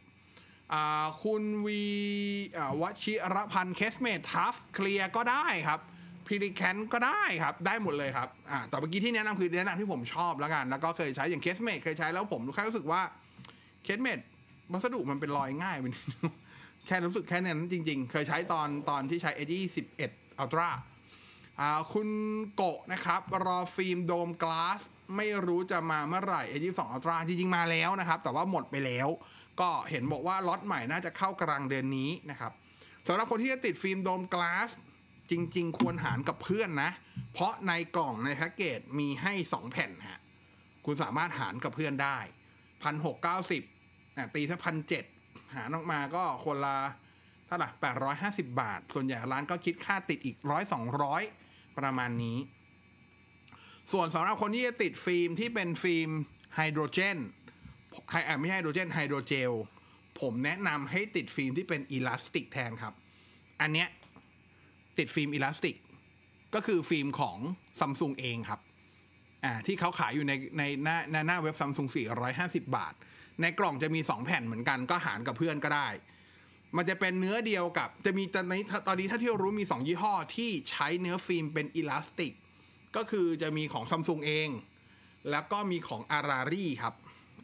[1.24, 1.84] คุณวี
[2.82, 5.80] วชิรพันธ์ Case-Mate Tough Clear ก็ได้ครับ
[6.28, 13.02] Pelican ก็ได้ครับ ได้หมดเลยครับอ่าแต่เมื่อกี้ที่แนะนำคือแนะนำที่ผมชอบแล้วกัน แล้วก็เคยใช้อย่าง Case-Mate เคยใช้แล้วผมแค่รู้สึกว่า
[13.84, 14.20] เคสเมท
[14.72, 16.32] วัสดุมันเป็นรอยง่ายไปนิดนึง
[16.86, 19.44] แค่รู้สึกแค่นั้นจริง ๆ เคยใช้ตอนตอนที่ใช้ a
[19.94, 20.70] 21 Ultra
[21.60, 22.10] อ่าคุณ
[22.56, 24.82] โกะนะครับ รอฟิล์มโดมกลาส
[25.16, 29.10] ไม่รู้จะมาเมื่อไหร่ A22 Ultra จริง ๆ มาแล้วนะครับ แต่ว่าหมดไปแล้ว
[29.62, 32.52] ก็เห็นบอกว่าล็อตใหม่น่าจะเข้ากลางเดือนนี้นะครับ
[33.08, 34.70] สำหรับคนที่จะติดฟิล์มโดมกลาส
[35.32, 36.92] จริง ๆ ควรหารกับเพื่อนนะ
[37.34, 40.22] เพราะในกล่องในแพ็กเกจมีให้ 2 แผ่นฮะ
[40.86, 42.18] คุณสามารถหารกับเพื่อนได้
[42.84, 43.64] พันหกเก้าสิบ
[44.36, 45.04] ตีถ้าพันเจ็ด
[45.56, 46.78] หารออกมาก็คนละ
[47.48, 51.24] เท่าไหร่แปดร้อยห้าสิบาท ส่วนใหญ่ร้านก็คิดค่าติดอีกร้อยสองร้อย
[51.78, 52.38] ประมาณนี้
[53.92, 56.10] ส่วนสำหรับคนที่จะติดฟิล์มที่เป็นฟิล์ม
[56.56, 57.18] ไฮโดรเจน
[58.10, 59.52] ไฮอะไม่ใช่ไฮโดรเจน hydrogel
[60.20, 62.94] ผมแนะนำให้ติดฟิล์มที่เป็น elastic แทนครับ
[63.62, 63.88] อันเนี้ย
[64.98, 65.76] ติดฟิล์ม elastic
[66.56, 67.38] ก็คือฟิล์มของ
[67.80, 68.60] ซัมซุงเองครับ
[69.44, 71.88] อ่าที่เขาขายอยู่ในในหน้าหน้าหน้าเว็บซัมซุง
[72.32, 72.94] 450 บาท
[73.42, 75.88] ในกล่องจะมี 2 แผ่นเหมือนกันก็หารกับเพื่อนก็ได้
[76.76, 82.34] มันจะเป็นเนื้อเดียวกับจะมีตอนนี้ตอนนี้ถ้าที่รารู้มี 2 ยี่ห้อที่ใช้เนื้อฟิล์มเป็นอิลาสติก
[82.96, 84.50] ก็คือจะมีของซัมซุงเอง
[85.32, 86.94] แล้วก็มีของอารารีครับ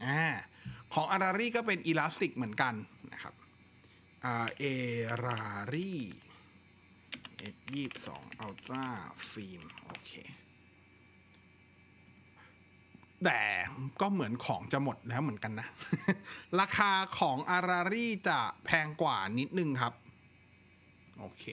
[0.05, 0.23] อ่า
[0.93, 2.73] ของอารารีก็เป็นอิลาสติกเหมือนกัน
[3.13, 3.33] นะครับ
[4.25, 8.87] อ่า Araree S ยี่สองอัลตร้า
[9.31, 10.13] ฟิล์มโอเค
[13.25, 13.41] แต่
[14.01, 15.67] ก็เหมือนของจะหมดแล้วเหมือนกันนะ
[16.59, 19.93] ราคาของ Araree จะแพงกว่านิดนึงครับ
[21.19, 21.43] โอเค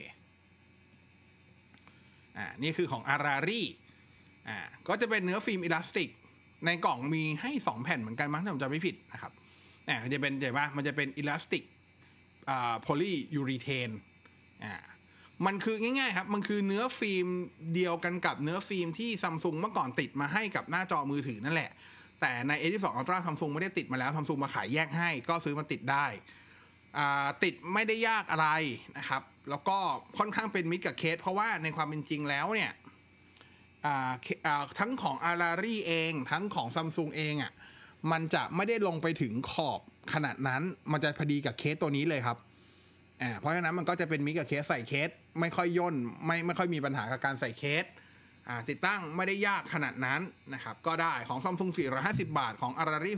[2.37, 3.61] อ่า นี่คือของ Araree
[4.47, 6.09] อ่า ก็จะเป็นเนื้อฟิล์ม elastic
[6.65, 9.31] ในกล่องมีให้สองแผ่นเหมือนกันมั้งถ้าผมจำไม่ผิดนะครับ
[9.87, 11.63] อ่ามันจะเป็นเห็นปะมันจะเป็น elastic
[12.49, 13.89] อ่า polyurethane
[14.63, 14.75] อ่า
[15.45, 17.27] มันคือง่ายๆครับ มันคือเนื้อฟิล์ม
[17.75, 21.71] เดียวกันกับเนื้อฟิล์มที่ซัมซุงเมื่อก่อนติดมาให้กับหน้าจอมือถือนั่นแหละ
[22.21, 26.05] แต่ใน S22 Ultra ซัมซุงไม่ได้ติดมาแล้วซัมซุงมาขายแยกให้ ก็ซื้อมาติดได้
[26.97, 28.47] อ่าติดไม่ได้ยากอะไร
[28.97, 29.77] นะครับ แล้วก็
[30.17, 32.71] ค่อนข้างเป็นมิตรกับเคส เพราะว่าในความเป็นจริงแล้วเนี่ย
[34.79, 37.51] ทั้งของ Araree เอง ทั้งของซัมซุงเองอะ่ะ
[38.11, 39.79] มันจะไม่ได้ลงไปถึงขอบ
[40.13, 40.61] ขนาดนั้น
[40.91, 42.37] มันจะพอดีกับเคสตัวนี้เลยครับ
[43.21, 45.09] อ่าเพราะฉะนั้นมันก็จะเป็นมิตรกับเคสใส่เคส
[45.39, 47.85] ไม่ค่อยย่นไม่ไม่ค่อยมีปัญหากับการใส่เคส
[48.47, 50.21] อ่าติดตั้งไม่ได้ยากขนาดนั้น
[50.53, 51.69] นะครับ ก็ได้ของซัมซุง
[52.01, 53.15] 450 บาท ของ Araree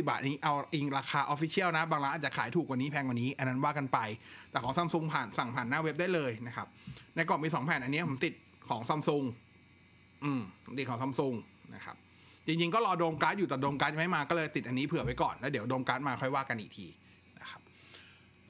[0.00, 3.98] บาทนี้เอาอิงราคา official นะ บางร้านอาจจะขายถูกกว่านี้แพงกว่านี้ อันนั้นว่ากันไป
[4.50, 6.66] แต่ของซัมซุงผ่านสั่งผ่านหน้าเว็บได้เลยนะครับ
[7.14, 8.34] ในกล่องมี 2 แผ่นอันนี้ผมติด
[8.70, 9.24] ของซัมซุง
[10.24, 10.40] อืม
[10.78, 11.34] ติดของซัมซุง
[11.74, 11.96] นะครับ
[12.46, 16.86] จริงๆ ก็รอ Dome Glass อยู่แต่ Dome Glass ไม่มาก็เลยติดอันนี้เผื่อไว้ก่อน แล้วเดี๋ยว Dome Glass มาค่อยว่ากันอีกที
[17.40, 17.60] นะครับ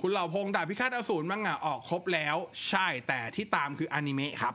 [0.00, 2.36] คุณเหล่าพงษ์ดาบพิฆาตอสูรมังงะออกครบแล้ว
[2.68, 4.54] ใช่แต่ที่ตามคืออนิเมะครับ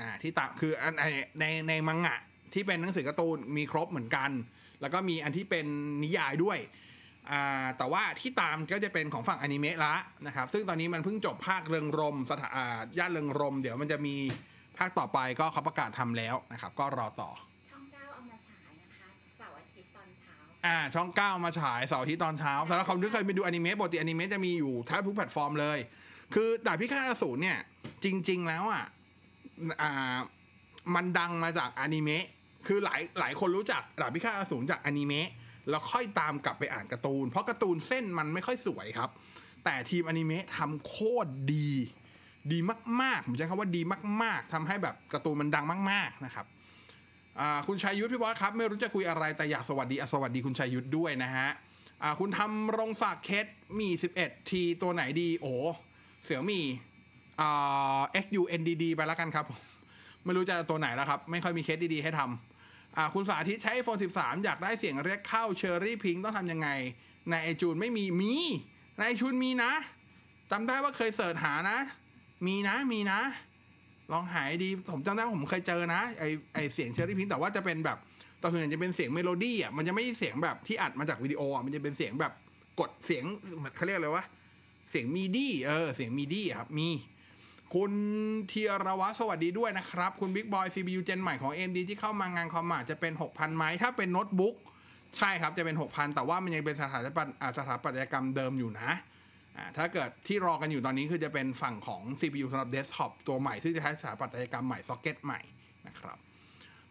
[0.00, 1.04] อ่าที่ตามคืออันใน
[1.40, 2.16] ในในมังงะ
[2.54, 4.30] ที่เป็นหนังสือการ์ตูนมีครบเหมือนกัน
[4.80, 5.66] แล้วก็มีอันที่เป็น
[6.02, 6.58] นิยายด้วย
[7.30, 9.94] อ่าแต่ว่าที่ตามก็จะเป็นของฝั่งอนิเมะละ
[10.26, 14.16] นะครับ ซึ่งตอนนี้มันเพิ่งจบภาคเริงรมสถาอ่าย่านเริงรม เดี๋ยวมันจะมี
[14.78, 17.30] ภาคต่อไปก็เขาประกาศทำแล้วนะครับ ก็รอต่อ
[17.70, 19.08] ช่องเก้าเอามาฉายนะคะ
[19.38, 20.34] เสาร์อาทิตย์ตอนเช้า
[20.66, 25.78] อ่า ช่องเก้ามาฉายเสาร์อาทิตย์ตอนเช้าสำหรับคนที่เคยไปดูอนิเมะปกติอนิเมะจะมีอยู่แทบทุกแพลตฟอร์มเลย
[26.34, 27.58] คือดาบพิฆาตอสูรเนี่ย
[28.04, 28.84] จริง ๆ แล้วอะ
[29.82, 30.16] อ่า
[30.94, 32.24] มันดังมาจากอนิเมะ
[32.66, 35.28] คือหลายหลายคนรู้จักดาบพิฆาตอสูรจากอนิเมะ
[35.70, 39.10] แล้วค่อยตามกลับไปอ่านการ์ตูน เพราะการ์ตูนเส้นมันไม่ค่อยสวยครับ
[39.64, 41.70] แต่ทีมอนิเมะทำโคตรดี
[42.52, 42.58] ดี
[43.02, 43.82] มากๆผมใช้คำว่าดี
[44.22, 46.46] มาก ๆทำให้แบบการ์ตูนมันดังมาก ๆนะครับ
[47.66, 51.48] คุณชัยยุทธพี่บอสครับ ไม่รู้จะคุยอะไรแต่อยากสวัสดีสวัสดีคุณชัยยุทธด้วยนะฮะ
[52.20, 53.46] คุณธำรงศักดิ์เคส
[53.78, 55.52] Mi 11T ตัวไหนดี โอ้
[56.24, 56.60] เสียวหมี่
[57.40, 59.46] อ่า XUNDD ไปแล้วกันครับ
[60.24, 66.68] ไม่รู้จะตัวไหนแล้วครับ ไม่ค่อยมีเคสดีๆให้ทำคุณสาธิตใช้ iPhone 13 อยากได้เสียงเรียกเข้า Cherry Pink ต้องทำยังไง
[67.30, 68.32] ในไอจูนไม่มีมี
[68.96, 69.72] ในไอจูนมีนะ
[70.50, 71.78] จำได้ว่าเคย search หานะ
[72.46, 73.20] มีนะมีนะ
[74.12, 76.24] ลองหายดี ผมจำได้ว่าผมเคยเจอนะ ไอ
[76.54, 77.98] ไอเสียง Cherry Pink แต่ว่าจะเป็นแบบ
[78.42, 82.32] ตอนส่วนใหญ่จะเป็นเสียงเมโลดี้อะมันจะไม่ใช่เสียงแบบที่อัดมาจากวิดีโออะมันจะเป็นเสียงแบบ
[82.80, 83.24] กดเสียง
[83.76, 84.24] เขาเรียกอะไรวะ
[84.90, 86.88] เสียงมีดี้เออ เสียงมีดี้ครับมี
[87.74, 87.92] คุณ
[88.48, 94.56] เทียรวัสวัสดีด้วยนะครับ คุณบิ๊กบอย CPU Gen ใหม่ของ AMD ที่เข้ามางาน Commart จะเป็น 6,000ไหมถ้าเป็นโน้ตบุ๊ก
[95.18, 98.90] ใช่ครับจะเป็น 6,000 แต่ว่ามันยังเป็นสถาปัตย์สถาปัตยกรรมเดิมอยู่นะ
[99.76, 105.40] ถ้าเกิดที่รอกันอยู่ตอนนี้คือจะเป็นฝั่งของ CPU สำหรับเดสก์ท็อปตัวใหม่ ซึ่งจะใช้สถาปัตยกรรมใหม่ซ็อกเก็ตใหม่
[105.86, 106.18] นะครับ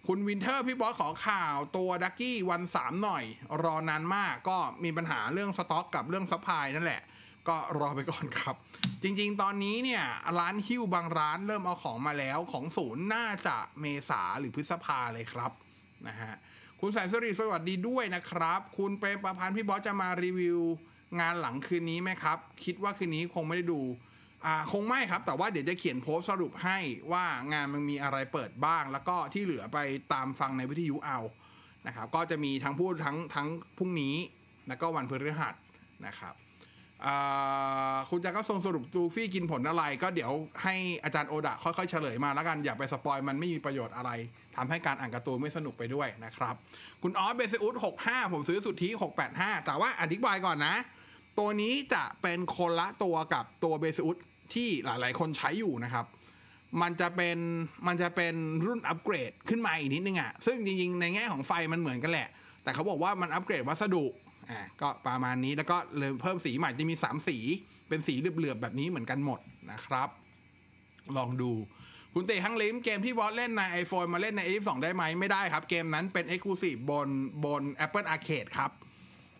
[0.07, 3.23] คุณวินเทอร์พี่บอสขอข่าวตัว Ducky One 3หน่อย
[3.63, 7.01] รอนานมากก็มีปัญหาเรื่องสต็อกกับเรื่อง supply นั่นแหละ
[7.47, 8.55] ก็รอไปก่อนครับ
[9.03, 10.03] จริงๆ ตอนนี้เนี่ย
[10.39, 15.51] ร้านฮิ้วบางร้านเริ่มเอาของมาแล้วของศูนย์น่าจะเมษาหรือพฤษภาเลยครับ
[16.07, 16.33] นะฮะ
[16.79, 20.59] คุณแสนสุริสวัสดีด้วยนะครับ คุณเปรมประพันธ์พี่บอสจะมารีวิว
[21.19, 23.81] งานหลังคืนนี้ไหมครับ คิดว่าคืนนี้คงไม่ได้ดู
[24.45, 26.77] อ่าคงไม่ครับ แต่ว่าเดี๋ยวจะเขียนโพสสรุปให้
[27.11, 29.77] ว่างานมันมีอะไรเปิดบ้าง แล้วก็ที่เหลือไป
[30.13, 31.19] ตามฟังในวิทยุเอา
[31.87, 33.47] นะครับก็จะมีทั้งพูดทั้งทั้ง
[33.77, 34.15] พรุ่งนี้
[34.67, 35.55] แล้วก็วันพฤหัส
[36.07, 36.35] นะครับ
[38.09, 40.31] คุณจะก็ทรงสรุปลูฟี่กินผลอะไร ก็เดี๋ยว
[40.63, 44.11] ให้อาจารย์โอดะค่อยๆเฉลยมาแล้วกันอย่าไปสปอยมันไม่มีประโยชน์อะไร
[44.55, 46.55] ทำให้การอ่านการ์ตูนไม่สนุกไปด้วยนะครับ
[47.03, 48.89] คุณออสเบสอุส65ผมซื้อสุทธิ
[49.27, 50.75] 685แต่ว่าอธิบายก่อนนะ
[51.39, 54.17] ตัวนี้จะเป็นคนละตัวกับตัวเบสอุส
[54.53, 56.05] ที่หลาย ๆ คนใช้อยู่นะครับ
[56.81, 57.37] มันจะเป็น
[57.87, 62.27] มันจะเป็นรุ่นอัปเกรดขึ้นมาอีกนิดนึงอะ่ะ ซึ่งจริง ๆ ในแง่ของไฟมันเหมือนกันแหละ
[62.63, 64.05] แต่เขาบอกว่ามันอัปเกรดวัสดุ
[64.49, 67.37] อ่าก็ประมาณนี้แล้วก็เลยเพิ่มสีใหม่จะมี 3 สี
[67.89, 69.39] เป็นสีเหลือบๆแบบนี้เหมือนกันหมด
[69.71, 70.09] นะครับ
[71.17, 71.51] ลองดู
[72.13, 77.09] คุณเตะฮังลิมเกมที่บอสเล่นใน iPhone มาเล่นใน a 2ได้ไหมไม่ได้ครับ เกมนั้นเป็น Exclusive บน
[77.45, 78.71] บน Apple Arcade ครับ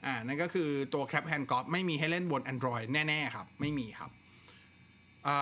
[0.06, 4.12] อ่านั่นก็คือตัว Cap Hand God ไม่มีให้เล่นบน Android แน่ ๆ ครับ ไม่มีครับ
[5.28, 5.36] อ่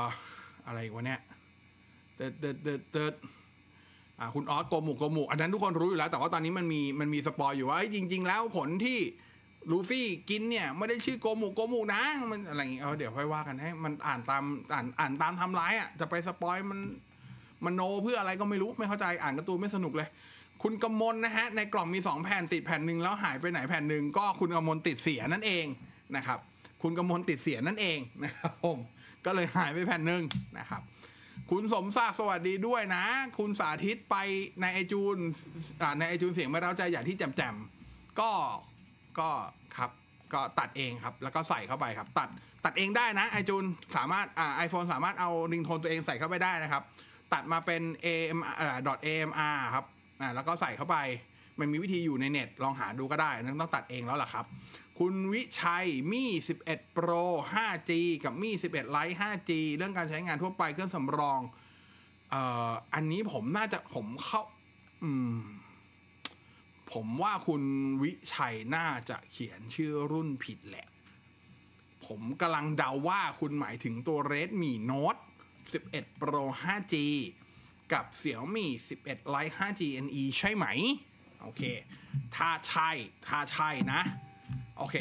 [0.00, 0.02] า
[0.66, 1.20] อะไรวะเนี่ย
[2.16, 3.14] เติร์ดเดเดเด
[4.18, 8.98] อ่าคุณออสโกมุโกมุอันนั้นทุกคนรู้อยู่แล้ว แต่ว่าตอนนี้มันมีมันมี spoil อยู่ว่าจริง ๆ แล้วผลที่
[9.70, 16.80] ลูฟี่กินเนี่ย ไม่ได้ชื่อโกมุโกมุนะมันอะไรอย่างเงี้ยเอาเดี๋ยวค่อยว่ากันให้มันอ่านตามอ่านอ่านตามทำร้ายอะจะไป spoil มัน
[17.64, 20.08] มันโนเพื่ออะไรก็ไม่รู้ไม่เข้าใจอ่านการ์ตูนไม่สนุกเลย
[20.62, 25.66] คุณกำมลนะฮะในกล่องมีสองแผ่นติดแผ่นหนึ่งแล้วหายไปไหนแผ่นหนึ่งก็คุณกำมลติดเสียนั่นเอง
[26.16, 26.38] นะครับ
[26.82, 28.78] คุณกำมลติดเสียนั่นเองนะครับผม
[29.24, 30.22] ก็เลยหายไปแผ่นหนึ่ง
[30.58, 30.82] นะครับ
[31.50, 33.04] คุณสมศักดิ์สวัสดีด้วยนะ
[33.38, 34.16] คุณสาธิตไป
[34.60, 35.16] ในไอจูน
[35.98, 38.30] ในไอจูนเสียงไม่เร้าใจอย่างที่แจมๆก็
[39.18, 39.30] ก็
[39.76, 39.90] ครับ
[40.32, 42.28] ก็ตัดเองครับ แล้วก็ใส่เข้าไปครับ ตัด
[42.64, 43.64] ตัดเองได้นะไอจูน
[43.96, 46.82] สามารถอ่าไอโฟนสามารถเอาริงโทนตัวเองใส่เข้าไปได้นะครับ
[47.32, 49.84] ตัดมาเป็น am อ่า .amr ครับ
[50.20, 50.96] อ่าแล้วก็ใส่เข้าไป
[51.58, 54.44] มันมีวิธีอยู่ในเน็ตลองหาดูก็ได้นั่นต้องตัดเองแล้วล่ะครับ
[54.98, 56.30] คุณวิชัยมี่
[56.64, 57.90] 11 Pro 5G
[58.24, 61.40] กับมี่ 11 Lite 5G เรื่องการใช้งานทั่วไปเครื่องสำรอง
[62.30, 64.42] เอ่ออันนี้ผมน่าจะผมเข้า
[65.02, 65.34] อืม
[66.92, 67.62] ผมว่าคุณ
[68.02, 70.88] วิชัยน่าจะเขียนชื่อรุ่นผิดแหละ
[72.06, 75.20] ผมกำลังเดาว่าคุณหมายถึงตัว Redmi Note
[75.70, 76.94] 11 Pro 5G
[77.92, 78.66] กับ Xiaomi
[79.00, 80.66] 11 Lite 5G NE ใช่ไหม
[81.42, 81.62] โอเค
[82.36, 82.90] ถ้าใช่
[83.28, 84.00] ถ้าใช่นะ
[84.78, 84.96] โอเค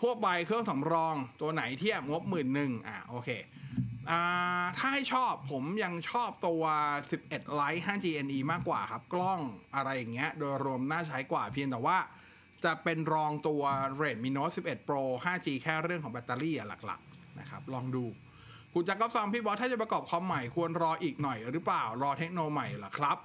[0.00, 3.28] ทั่วไปเครื่องสำรองตัวไหนเทียบงบหมื่นหนึ่งอะ โอเค
[4.10, 6.62] อ่า ถ้าให้ชอบผมยังชอบตัว
[7.10, 9.40] 11 Lite 5G NE มากกว่าครับ กล้อง
[9.74, 11.98] อะไรอย่างเงี้ย โดยรวมน่าใช้กว่าเพียงแต่ว่า
[12.64, 13.62] จะเป็นรองตัว
[14.00, 16.54] Redmi Note 11 Pro 5G แค่เรื่องของแบตเตอรี่
[16.86, 18.04] หลักๆ นะครับ ลองดู
[18.74, 23.18] คุณจักรก็ซอมพี่บอสถ้าจะประกอบคอมใหม่ควรรออีกหน่อยหรือเปล่ารอเทคโนใหม่หรอครับ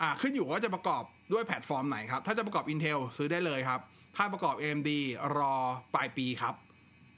[0.00, 3.80] อ่าขึ้นอยู่ว่าจะประกอบด้วยแพลตฟอร์มไหนครับ ถ้าจะประกอบ Intel ซื้อได้เลยครับ
[4.16, 4.90] ถ้าประกอบ AMD
[5.36, 5.54] รอ
[5.94, 6.54] ปลายปีครับ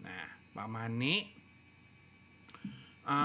[0.07, 1.19] นะประมาณนี้
[3.09, 3.19] อ่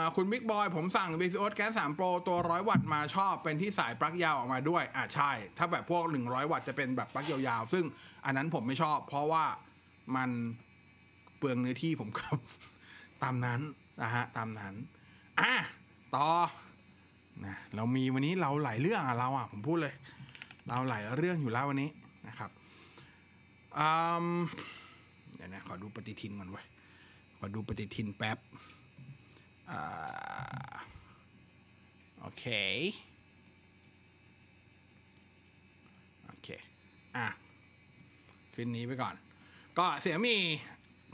[0.00, 7.72] าคุณบิ๊กบอยผมสั่ง b c o s Gas 3 Pro ตัว 100 วัตต์มาชอบเป็นที่สายปลั๊กยาวออกมาด้วย อ่าใช่ ถ้าแบบพวก 100 วัตต์จะเป็นแบบปลั๊กยาวๆ
[7.72, 7.84] ซึ่ง
[8.24, 9.44] อันนั้นผมไม่ชอบ เพราะว่า
[10.16, 10.30] มัน
[11.38, 12.38] เปลืองเนื้อที่ผมครับ
[13.22, 13.60] ตามนั้น
[14.00, 14.74] นะฮะตามนั้น
[15.40, 15.52] อะ
[16.14, 16.28] ต่อ
[17.44, 19.94] นะเรามีวันนี้เราหลายเรื่องอะเราอะผมพูดเลย
[20.68, 21.90] เราหลายเรื่องอยู่แล้ววันนี้
[22.28, 22.50] นะครับ
[23.78, 23.88] อื
[24.24, 24.26] ม
[25.34, 26.62] เดี๋ยวนะขอดูปฏิทินก่อนเว้
[27.38, 28.38] ขอดูปฏิทินแป๊บ
[29.70, 30.74] อ่า
[32.20, 32.44] โอเค
[36.26, 36.48] โอเค
[37.16, 37.26] อะ
[38.54, 39.14] ขึ้นนี้ไปก่อน
[39.78, 40.36] ก็เสียมี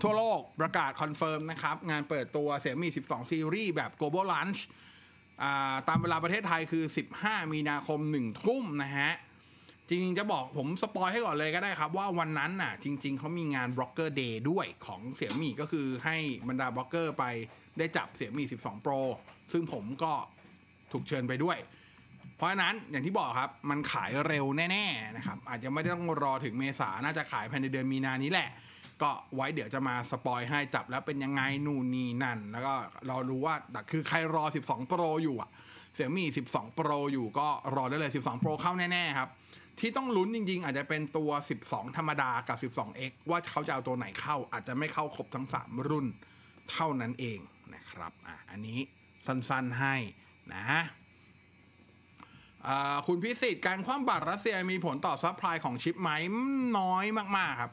[0.03, 4.61] ทั่วโลกประกาศ confirm นะครับ งานเปิดตัว Xiaomi 12 ซีรีส์แบบ global launch
[5.72, 6.84] าตามเวลาประเทศไทยคือ
[7.18, 9.12] 15 มีนาคม 1 ทุ่มนะฮะ
[9.88, 16.16] จริงๆจะบอกผม spoil ให้ก่อนเลยก็ได้ครับ ว่าวันนั้นน่ะ จริง ๆเขามีงาน Blogger Day ด้วยของ Xiaomi ก็คือให้
[16.49, 17.24] บรรดาบล็อกเกอร์ไป
[17.78, 19.01] ได้จับ Xiaomi 12 Pro
[19.53, 20.12] ซึ่งผมก็
[20.92, 21.59] ถูกเชิญไปด้วย
[22.36, 28.49] เพราะฉะนั้นอย่างที่บอกครับมันขายเร็วแน่ ๆ นะครับ อาจจะไม่ต้องรอถึงเมษาน่าจะขายภายในเดือนมีนานี้แหละ
[29.03, 32.74] ก็ไว้เดี๋ยวจะมา spoil ให้จับแล้วเป็นยังไงนู่นนี่นั่น แล้วก็
[33.09, 33.55] เรารู้ว่า
[33.90, 35.51] คือใครรอ 12 Pro อยู่อะ
[35.95, 39.28] Xiaomi 12 Pro อยู่ก็รอได้เลย 12 Pro เข้าแน่ๆครับ
[39.80, 41.30] ที่ต้องลุ้นจริง ๆ อาจจะเป็นตัว
[41.64, 46.07] 12 ธรรมดากับ 12X ว่าเขาจะเอาตัวไหนเข้า อาจจะไม่เข้าครบทั้ง 3 รุ่น
[46.72, 47.38] เท่านั้นเอง
[47.74, 48.78] นะครับอะอันนี้
[49.26, 49.94] สั้นๆให้
[50.55, 50.64] นะ
[53.07, 56.11] คุณพิสิทธิ์การคว่ำบาตรรัสเซียมีผลต่อ supply ของชิปไหม
[56.78, 57.05] น้อย
[57.36, 57.72] มาก ๆ ครับ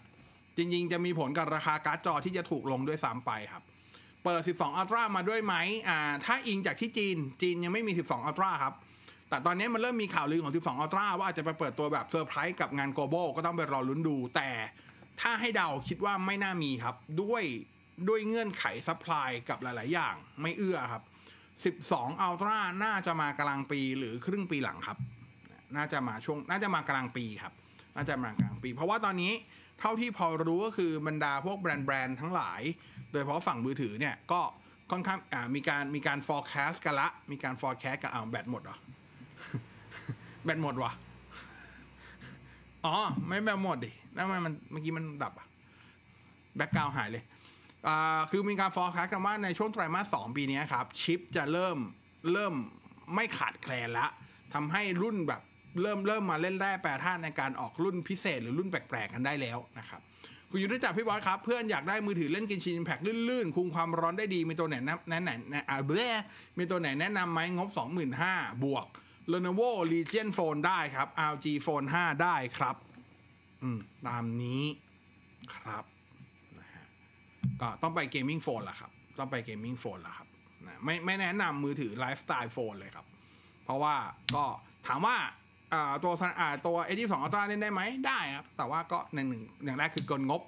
[0.58, 3.64] จริงๆ จะมีผลกับราคาการ์ดจอที่จะถูกลงด้วยซ้ำไปครับ
[4.24, 5.56] เปิด 12 Ultra มาด้วยไหม
[5.88, 8.74] อ่าถ้าอิงจากที่จีน จีนยังไม่มี 12 Ultra ครับ
[9.30, 14.50] แต่ตอนนี้มันเริ่มมีข่าวลือของ 12 Ultra ว่าอาจจะไปเปิดตัวแบบเซอร์ไพรส์กับงาน global ก็ต้องไปรอลุ้นดู แต่
[15.22, 17.44] ถ้าให้เดาคิดว่าไม่น่ามีครับ ด้วย
[18.08, 21.04] ด้วยเงื่อนไข supply กับหลาย ๆ อย่างไม่เอื้อครับ
[21.64, 24.98] 12 Ultra น่าจะมากลางปีหรือครึ่งปีหลังครับ
[25.76, 27.54] น่าจะมาช่วง น่าจะมากลางปีครับ
[27.96, 29.34] น่าจะมากลางปี เพราะว่าตอนนี้
[29.80, 32.62] เท่าที่พอรู้ก็คือบรรดาพวกแบรนด์แบรนด์ทั้งหลาย
[33.12, 34.42] โดยเฉพาะฝั่งมือถือเนี่ยก็
[34.92, 35.20] ค่อนข้าง
[35.56, 38.78] มีการมีการ forecast กันละ มีการ forecast กันอ้าวแบตหมดเหรอ
[40.44, 40.92] แบตหมดวะ
[42.86, 42.96] อ๋อ
[43.28, 45.48] ไม่แบตหมดดิแล้วทำไมมันเมื่อกี้มันดับอะ
[46.56, 47.24] แบ็กกราวหายเลย
[47.88, 51.78] อ่าคือมีการ forecast กันว่าในช่วงไตรมาสสองปีนี้ครับ ชิปจะเริ่ม
[52.32, 52.54] เริ่ม
[53.16, 54.08] ไม่ขาดแคลนละ
[54.54, 55.42] ทำให้รุ่นแบบ
[55.82, 60.02] เริ่มเริ่มมาเล่นแร่แปรธาตุในการออกรุ่นพิเศษหรือรุ่นแปลกๆกันได้แล้วนะครับ
[60.50, 63.00] คุณยุทธจักรพี่บอสครับ เพื่อนอยากได้มือถือเล่นกินชินแพ็ก
[63.30, 66.10] ลื่นๆ คุมความร้อนได้ดี มีตัวไหนแนะนะไหนแนะอ่าเบ้
[66.58, 67.70] มีตัวไหนแนะนำไหมงบ
[68.16, 68.88] 25,000 บวก
[69.32, 72.76] Lenovo Legion Phone ได้ครับ LG Phone 5 ได้ครับ
[73.64, 74.64] อืม ตามนี้
[75.56, 75.84] ครับ
[76.60, 76.86] นะฮะ
[77.62, 80.28] ก็ต้องไป gaming phone ละครับ ต้องไป gaming phone ละครับ
[80.68, 83.06] นะไม่ไม่แนะนำมือถือ lifestyle phone เลยครับ
[83.64, 83.96] เพราะว่า
[84.36, 84.46] ก็
[84.88, 85.18] ถามว่า
[85.76, 90.42] อ่าตัวซันอ่าตัว S22 Ultra เล่นได้ไหมได้ครับ แต่ว่าก็หนึ่งหนึ่งอย่างแรกคือเกินงบ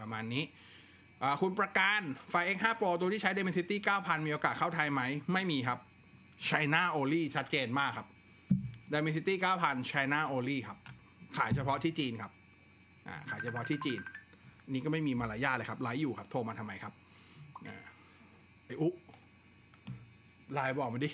[0.00, 0.42] ประมาณนี้
[1.40, 5.78] คุณประการไฟ X5 Pro ตัวที่ใช้ Dimensity 9000 มีโอกาสเข้าไทยไหม ไม่มีครับ
[6.48, 8.06] China only ชัดเจนมากครับ
[8.92, 10.78] Dimensity 9000 China only ครับ
[11.36, 12.32] ขายเฉพาะที่จีนครับ
[13.30, 14.00] ขายเฉพาะที่จีน
[14.72, 16.92] นี่ก็ไม่มีมารยาทเลยครับไลฟ์อยู่ครับ โทรมาทำไมครับ
[18.66, 18.92] ไอ้อุ๊
[20.52, 21.10] ไลน์บอกมาดิ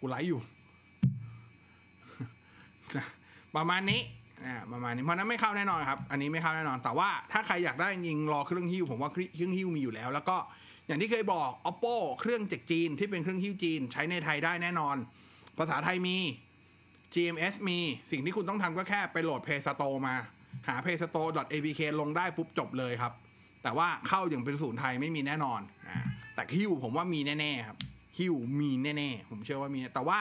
[0.00, 0.40] กูไลฟ์อยู่
[3.56, 4.00] ประมาณนี้
[4.44, 10.36] อ่าประมาณนี้เพราะนั้นไม่เข้าแน่นอนครับ อันนี้ไม่เข้าแน่นอน แต่ว่าถ้าใครอยากได้จริงรอเครื่องฮิ้วผมว่าเครื่องฮิ้วมีอยู่แล้ว แล้วก็
[10.86, 14.96] อย่างที่เคยบอก oppo เครื่องจากจีนที่เป็นเครื่องฮิ้วจีน ใช้ในไทยได้แน่นอน
[15.58, 16.16] ภาษาไทยมี
[17.14, 17.78] GMS มี
[18.10, 20.14] สิ่งที่คุณต้องทำก็แค่ไปโหลด Play Store มา
[20.68, 23.12] หา Play Store apk ลงได้ปุ๊บจบเลยครับ
[23.62, 27.78] แต่ว่าเข้าอย่างเป็นศูนย์ไทยไม่มีแน่นอนนะแต่ฮิ้วผมว่ามีแน่ๆครับ
[28.18, 30.18] ฮิ้วมีแน่ๆผมเชื่อว่ามีแต่ว่า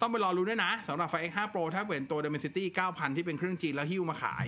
[0.00, 4.46] ต้องไปรอรู้ด้วยนะสำหรับไฟ X5 Pro ถ้าเป็นตัว Dimensity 9000 ที่เป็นเครื่องจีนแล้วฮิ้วมาขาย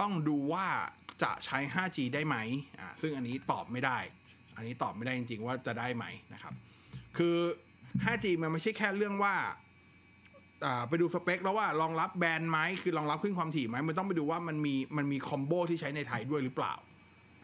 [0.00, 0.66] ต้องดูว่า
[1.22, 2.36] จะใช้ 5G ได้ไหม
[2.80, 3.98] อ่าซึ่งอันนี้ตอบไม่ได้
[4.56, 6.04] อันนี้ตอบไม่ได้จริง ๆ ว่าจะได้ไหม
[6.34, 6.54] นะครับ
[7.18, 7.36] คือ
[8.04, 9.34] 5G มันไม่ใช่แค่เรื่องว่า
[10.64, 16.74] อ่าไปดูสเปคแล้วว่ารองรับแบนด์ไหมคือรองรับขึ้นความถี่ไหมมันต้องไปดูว่ามันมีมันมีคอมโบที่ใช้ในไทยด้วยหรือเปล่า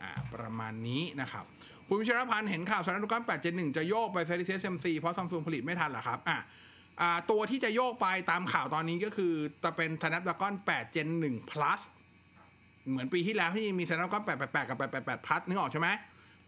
[0.03, 1.45] อ่าประมาณนี้นะครับ
[1.89, 6.37] คุณวิชรพันธ์เห็นข่าวสารนุกร8 7 1 จะโยกไป s e r i s SMC เพราะซัมซุงผลิตไม่ทันเหรอครับอะอ่า
[7.31, 9.33] ตัวที่จะโยกไปตามข่าวตอนนี้ก็คือ
[9.65, 11.81] จะเป็น Snapdragon 8 Gen 1 plus
[12.91, 15.89] เหมือนปีที่แล้วที่มี Snapdragon 888 กับ 888 plus นึกออกใช่ไหม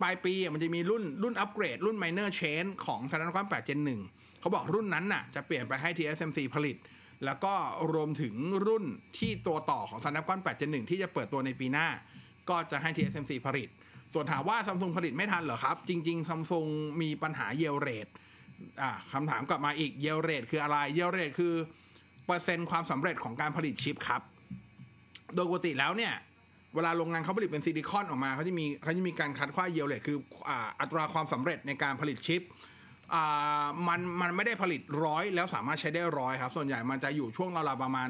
[0.03, 3.81] ปลายปีมันจะมีรุ่นรุ่นอัปเกรด รุ่น minor change ของ Snapdragon 8 Gen
[4.11, 6.77] 1เขาบอกรุ่นนั้นน่ะจะเปลี่ยนไปให้ TSMC ผลิต
[7.25, 7.55] แล้วก็
[7.93, 8.35] รวมถึง
[8.67, 8.85] รุ่น
[9.19, 11.89] ที่ตัวต่อของ Snapdragon 8 Gen 1ที่จะเปิดตัวในปีหน้า
[12.49, 13.69] ก็จะให้ TSMC ผลิต
[14.15, 16.67] ส่วนถามว่าซัมซุงผลิตไม่ทันเหรอครับ จริงๆซัมซุง
[17.03, 18.09] มีปัญหาเยลเรท
[18.83, 21.55] อ่าคำถามกลับมาอีกเยลเรทคืออะไรเยลเรทคือ
[22.27, 24.23] เปอร์เซ็นต์ความสำเร็จของการผลิตชิปครับ
[25.35, 26.15] โดยปกติแล้วเนี่ย
[26.75, 32.43] เวลาโรงงานเขาผลิตเป็นซิลิคอนออกมาเขาจะมีเขาจะมีการคัดค่า yield rate คืออ่าอัตราความสำเร็จในการผลิตชิป
[33.15, 38.09] อ่ามันมันไม่ได้ผลิตร้อยแล้วสามารถใช้ได้ร้อยครับ ส่วนใหญ่มันจะอยู่ช่วงราวๆประมาณ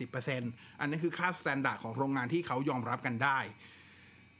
[0.00, 3.38] 70-80%อันนี้คือค่า standard ของโรงงานที่เขายอมรับกันได้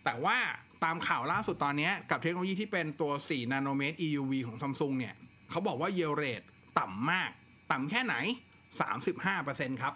[0.05, 0.39] แต่ว่า
[0.85, 5.14] ตามข่าวล่าสุดตอนนี้กับเทคโนโลยีที่เป็นตัว 4 นาโนเมตร EUV ของซัมซุงเนี่ย
[5.51, 6.43] เขาบอกว่า yield rate
[6.78, 7.30] ต่ำมาก
[7.72, 8.14] ต่ำแค่ไหน
[8.78, 9.95] 35%ครับ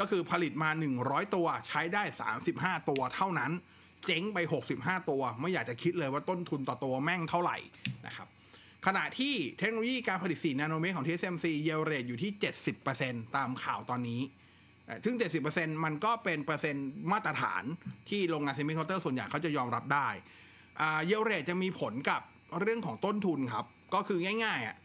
[0.00, 0.70] ก็คือผลิตมา
[1.02, 2.02] 100 ตัวใช้ได้
[2.46, 3.52] 35 ตัวเท่านั้น
[4.06, 4.38] เจ๊งไป
[4.74, 7.56] 65 ตัว ไม่อยากจะคิดเลยว่าต้นทุนต่อตัวแม่งเท่าไหร่
[8.06, 8.28] นะครับ
[8.86, 12.30] ขณะที่เทคโนโลยีการผลิต 4 นาโนเมตรของ TSMC yield rate อยู่ที่
[12.84, 14.20] 70%ตามข่าวตอนนี้
[14.88, 15.16] เอ่อซึ่ง
[15.48, 17.62] 70%มันก็เป็นเปอร์เซ็นต์มาตรฐาน
[18.08, 20.08] ที่โรงงาน semiconductor ส่วนใหญ่เขาจะยอมรับได้
[21.06, 22.20] yield rate จะมีผลกับ
[22.60, 24.76] เรื่องของต้นทุนครับ ก็คือง่ายๆอะ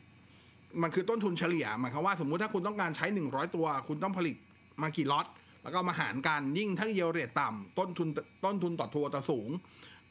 [0.81, 4.35] มันคือต้นทุนเฉลี่ยหมายความว่าสมมุติถ้าคุณต้องการใช้ 100 ตัว คุณต้องผลิต
[4.81, 5.25] มากี่ล็อต
[5.63, 8.07] แล้วก็มาหารกันยิ่งถ้า yield rate ต่ำต้นทุน
[8.45, 9.49] ต้นทุนต่อตัวจะสูง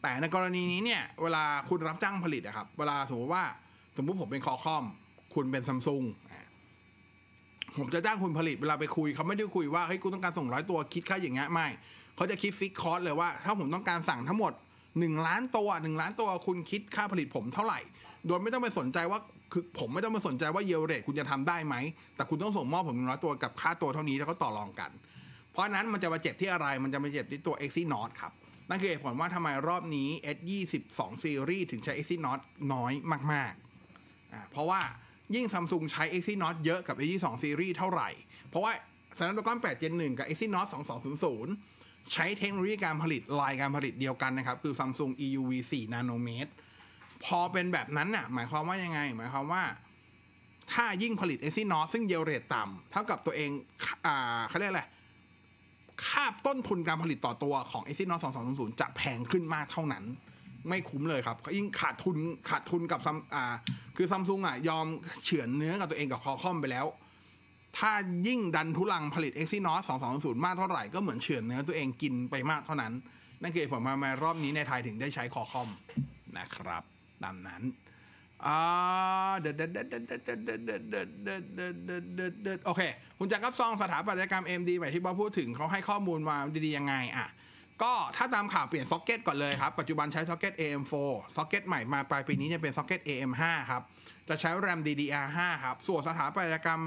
[0.03, 3.45] แต่ในกรณีนี้เนี่ยเวลาคุณรับจ้างผลิตอะครับ เวลาสมมติว่า
[3.97, 4.85] สมมุติผมเป็น Qualcomm
[5.35, 6.03] คุณเป็นซัมซุง
[7.79, 11.67] ผมจะจ้างคุณผลิตเวลาไปคุยเขาไม่ได้คุยว่าเฮ้ยกูต้องการส่งร้อยตัวคิดค่าอย่างเงี้ยไม่
[12.17, 14.53] เขาจะคิด fix cost เลยว่า ถ้าผมต้องการสั่งทั้งหมด
[14.99, 17.81] หนึ่งล้านตัวหนึ่งล้านตัวคุณคิดค่าผลิตผมเท่าไหร่
[18.27, 19.19] โดยไม่ต้องไปสนใจว่า
[19.53, 21.75] คือผมไม่ต้องมาสนใจว่าเยลเรทคุณจะทำได้ไหม
[22.17, 24.91] แต่คุณต้องส่งมอบผมหนึ่งร้อยตัวกับค่าตัวเท่านี้แล้วก็ต่อรองกัน
[25.53, 28.33] เพราะนั้นมันจะมาเจ็บที่อะไรมันจะมาเจ็บที่ตัว Exynos ครับ
[28.69, 32.41] นั่นคือเหตุผลว่าทำไมรอบนี้ S22 Series ถึงใช้ Exynos
[32.73, 32.93] น้อย
[33.33, 34.81] มากๆอ่าเพราะว่า
[35.35, 38.09] ยิ่งซัมซุงใช้ Exynos เยอะกับ A22 Series เท่าไหร่
[38.49, 38.73] เพราะว่า
[39.19, 40.69] Snapdragon 8 Gen 1 กับ Exynos
[41.39, 46.51] 2200 ใช้เทคโนโลยีการผลิตลายการผลิตเดียวกันนะครับ คือ Samsung EUV 4นาโนเมตร
[47.25, 49.63] พอเป็นแบบนั้นน่ะ หมายความว่ายังไง หมายความว่า
[50.73, 53.51] ถ้ายิ่งผลิต Exynos ซึ่งเยลเรทต่ำเท่ากับตัวเอง
[54.07, 54.83] อ่าเขาเรียกอะไร
[56.07, 58.21] ค่าต้นทุนการผลิตต่อตัวของ Exynos
[58.51, 60.05] 2200 จะแพงขึ้นมากเท่านั้น
[60.69, 62.17] ไม่คุ้มเลยครับยิ่งขาดทุน
[62.51, 63.45] ขาดทุนกับซัมอ่า
[63.97, 64.87] คือซัมซุงอะยอม
[65.25, 66.87] เฉือนเนื้อกับตัวเองกับคอคอมไปแล้ว
[67.79, 67.93] ถ้า
[68.29, 69.83] ยิ่งดันทุรังผลิต Exynos
[70.13, 72.93] 2200 มากเท่าไหร่ก็เหมือนเฉือนเนื้อตัวเองกินไปมากเท่านั้น
[73.43, 75.69] นั่นคือเหตุผลมามารอบนี้ในไทยถึงได้ใช้ Qualcomm
[76.39, 76.83] นะครับ
[77.23, 77.63] ตามนั้น
[78.47, 78.59] อ่า
[79.41, 82.83] เด็ดเด็ดเด็ดเด็ดเด็ดเด็ดเด็ดเด็ดเด็ดเด็ดเด็ดโอเค
[83.19, 87.29] คุณจักรกับซองสถาปัตยกรรม AMD แบบที่บอสพูดถึงเขาให้ข้อมูลมาดีๆยังไง อะ
[87.83, 90.93] ก็ถ้าตามข่าวเปลี่ยนซ็อกเก็ตก่อนเลยครับ ปัจจุบันใช้ซ็อกเก็ต AM4
[91.37, 93.83] ซ็อกเก็ตใหม่มาปลายปีนี้จะเป็นซ็อกเก็ต AM5 ครับ
[94.29, 96.83] จะใช้แรม DDR5 ครับ ส่วนสถาปัตยกรรม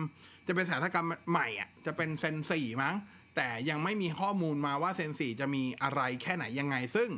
[0.47, 2.95] จะเป็นสถาปัตยกรรมใหม่อะจะเป็นเซน4มั้ง
[3.35, 7.09] แต่ยังไม่มีข้อมูลมาว่าเซน4จะมีอะไรแค่ไหนยังไง ซึ่ง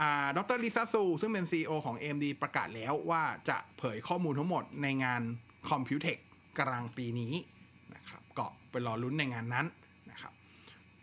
[0.00, 5.22] อ่าดรลิซาซูซึ่งเป็น CEO ของ AMD ประกาศแล้วว่าจะเผยข้อมูลทั้งหมดในงาน
[5.68, 6.18] Computex
[6.60, 7.34] กลางปีนี้
[7.94, 9.66] นะครับก็ไปรอลุ้นในงานนั้น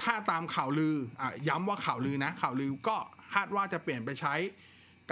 [0.03, 2.97] ถ้าตามข่าวลืออย้ำว่าข่าวลือนะ ข่าวลือก็
[3.33, 4.35] คาดว่าจะเปลี่ยนไปใช้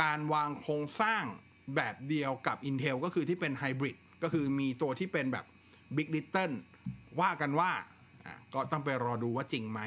[0.01, 1.23] การวางโครงสร้าง
[1.75, 5.45] แบบเดียวกับ Intel ก็คือที่เป็นไฮบริดก็คือมีตัวที่เป็นแบบ
[5.95, 6.55] Big Little
[7.21, 7.71] ว่ากันว่า
[8.53, 9.81] ก็ต้องไปรอดูว่าจริงไหม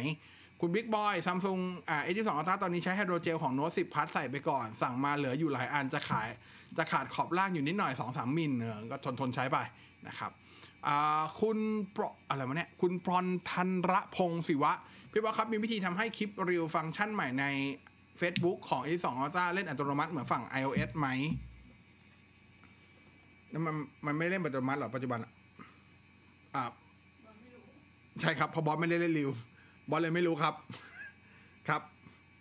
[0.61, 6.29] คุณบิ๊กบอยซัมซุงอ่า S22 Ultra ตอนนี้ใช้ hydrogel ของ Note 10 Plus ใส่ไปก่อน สั่งมาเหลืออยู่หลายอันจะขาย
[6.79, 9.59] จะขาดขอบล่างอยู่นิดหน่อยสองสามมิลเออก็ทนทนใช้ไป
[10.09, 10.31] นะครับ
[11.41, 11.59] คุณ
[11.97, 14.73] ปรอะไรวะเนี่ยคุณพรทันระพงศิวะ
[15.13, 17.45] พี่ว่าครับมีวิธีทำให้คลิปรีวฟังก์ชันใหม่ใน
[18.21, 21.09] Facebook ของ a 2 Ultra เล่นอัตโนมัติเหมือนฝั่ง iOS ไหม
[23.51, 23.75] แล้วมัน
[24.07, 25.19] มันไม่เล่นอัตโนมัติหรอปัจจุบัน
[26.55, 26.63] อ่า
[28.21, 29.31] ใช่ครับพอบอสไม่ได้เล่นริว
[29.91, 30.55] บอสเลยไม่รู้ครับ
[31.69, 31.83] ครับ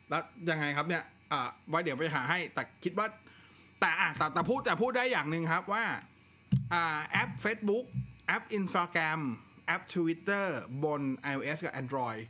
[0.10, 3.08] แล้วยังไงครับเนี่ยอ่าไว้เดี๋ยวไปหาให้ แต่คิดว่า
[3.80, 5.84] แต่อะแต่แต่พูดแต่พูดได้อย่างหนึ่งครับว่า
[6.74, 7.86] อ่าแอป Facebook
[8.28, 9.22] แอป Instagram
[9.68, 10.46] แอป Twitter
[10.84, 11.02] บน
[11.32, 12.22] iOS กับ Android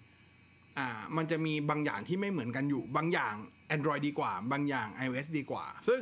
[0.78, 0.88] อ่า
[1.18, 3.36] มันจะมีบางอย่างที่ไม่เหมือนกันอยู่ บางอย่าง
[3.76, 6.02] Android ดีกว่า บางอย่าง iOS ดีกว่า ซึ่ง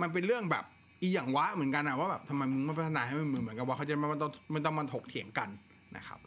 [0.00, 0.64] มันเป็นเรื่องแบบ
[1.00, 5.48] อีอย่างวะเหมือนกันอะว่าแบบทำไมมึงไม่พัฒนาให้มันเหมือนเหมือนกันว่าเขาจะมันต้องมันต้องมันถกเถียงกัน
[5.96, 6.18] นะครับ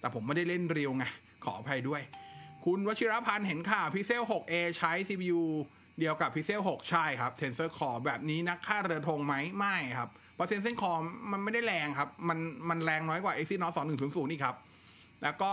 [0.00, 1.04] แต่ผมไม่ได้เล่นเรียวไง
[1.44, 2.02] ขออภัยด้วย
[2.64, 5.40] คุณวชิรพันธ์เห็นข่าว Pixel 6a ใช้ CPU
[5.98, 12.38] เดียวกับ Pixel 6 ใช่ครับ Tensor Core แบบนี้นักค่าเรือธงไหมไม่ครับ เพราะ Tensor Core มันไม่ได้แรงครับ มัน
[12.68, 14.56] มันแรงน้อยกว่า Exynos 2100นี่ครับ
[15.22, 15.52] แล้วก็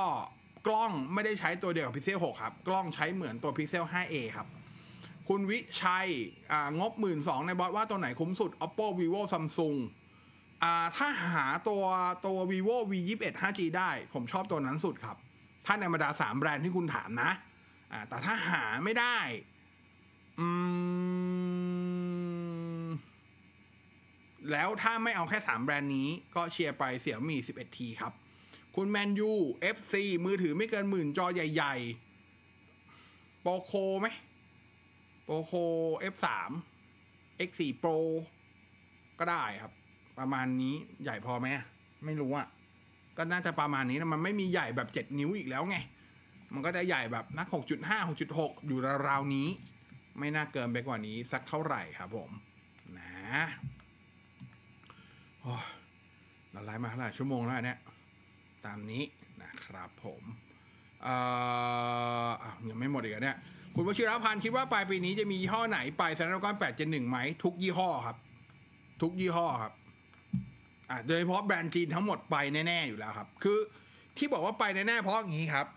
[0.67, 4.47] กล้องไม่ได้ใช้ตัวเดียวกับ Pixel 6 ครับ กล้องใช้เหมือนตัว Pixel 5a ครับ
[5.27, 6.07] คุณวิชัย
[6.79, 9.77] งบ 1 2ื่นในบอสว่าตัวไหนคุ้มสุด Oppo Vivo Samsung
[10.97, 11.83] ถ้าหาตัว
[12.25, 15.17] ตัว vivo v 2 1 5g ได้ ผมชอบตัวนั้นสุดครับ
[15.65, 17.31] ถ้าในบรรดาสามแบรนด์ที่คุณถามนะ
[18.09, 19.17] แต่ถ้าหาไม่ได้
[20.39, 20.47] อื
[22.85, 22.87] ม
[24.51, 28.13] แล้วถ้าไม่เอาแค่สามแบรนด์นี้ ก็เชียร์ไปเสี่ยมี่ 11T ครับ
[28.75, 29.31] คุณแมนยู
[29.75, 29.93] FC
[30.25, 31.75] มือถือไม่เกินหมื่นจอใหญ่
[32.59, 33.71] ๆ โปรโค
[34.01, 34.07] ไหม
[35.23, 35.53] โปรโค
[36.13, 36.27] F3
[37.49, 37.97] X4 Pro
[39.19, 39.73] ก็ได้ครับ
[40.19, 41.47] ประมาณนี้ใหญ่พอไหม
[42.05, 42.47] ไม่รู้อะ
[43.17, 45.77] ก็น่าจะประมาณนี้นะมันไม่มีใหญ่แบบเจ็ดนิ้วอีกแล้วไง
[46.53, 49.47] มันก็จะใหญ่แบบนักหกจุดห้าหกจุดหกอยู่ราวๆนี้
[50.19, 52.29] ไม่น่าเกินไปกว่านี้สักเท่าไหร่ครับผม
[52.99, 53.45] นะ
[56.51, 57.79] เราไลฟ์มาเท่าไหร่ชั่วโมงแล้วเนี่ย
[58.65, 59.03] ตามนี้
[59.43, 60.23] นะครับผม
[61.03, 61.15] เอ่
[62.27, 62.29] อ
[62.69, 63.37] ยังไม่หมดอีกเหรอเนี่ย
[63.75, 68.17] คุณวชิรพันธ์คิดว่าปลายปีนี้จะมียี่ห้อไหนไปสแนปดรากอน8 Gen 1ไหม ทุกยี่ห้อครับ
[69.01, 69.73] ทุกยี่ห้อครับ
[70.89, 73.57] อะโดยเฉพาะแบรนด์จีนทั้งหมดไปแน่ ๆ อยู่แล้วครับ คือ
[74.17, 75.67] ที่บอกว่าไปแน่ ๆ เพราะอย่างนี้ครับ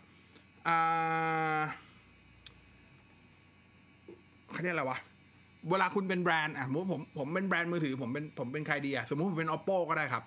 [0.69, 1.61] อ่า
[4.53, 4.99] เขาเรียกอะไรวะ
[5.71, 10.23] เวลาคุณเป็นแบรนด์อะสมมติผมผมเป็นแบรนด์มือถือผมเป็นผมเป็นใครดีอะสมมติผมเป็น oppo ก็ได้ครับ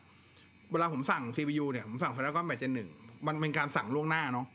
[0.71, 4.45] เวลาผมสั่ง CPU เนี่ยผมสั่ง Snapdragon 8 Gen 1มันเป็นการสั่งล่วงหน้าเนาะ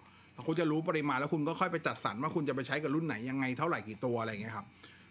[0.46, 4.66] คุณจะรู้ปริมาณแล้วคุณก็ค่อยไปจัดสรรว่าคุณจะไปใช้กับรุ่นไหนยังไงเท่าไหร่กี่ตัวอะไรเงี้ยครับ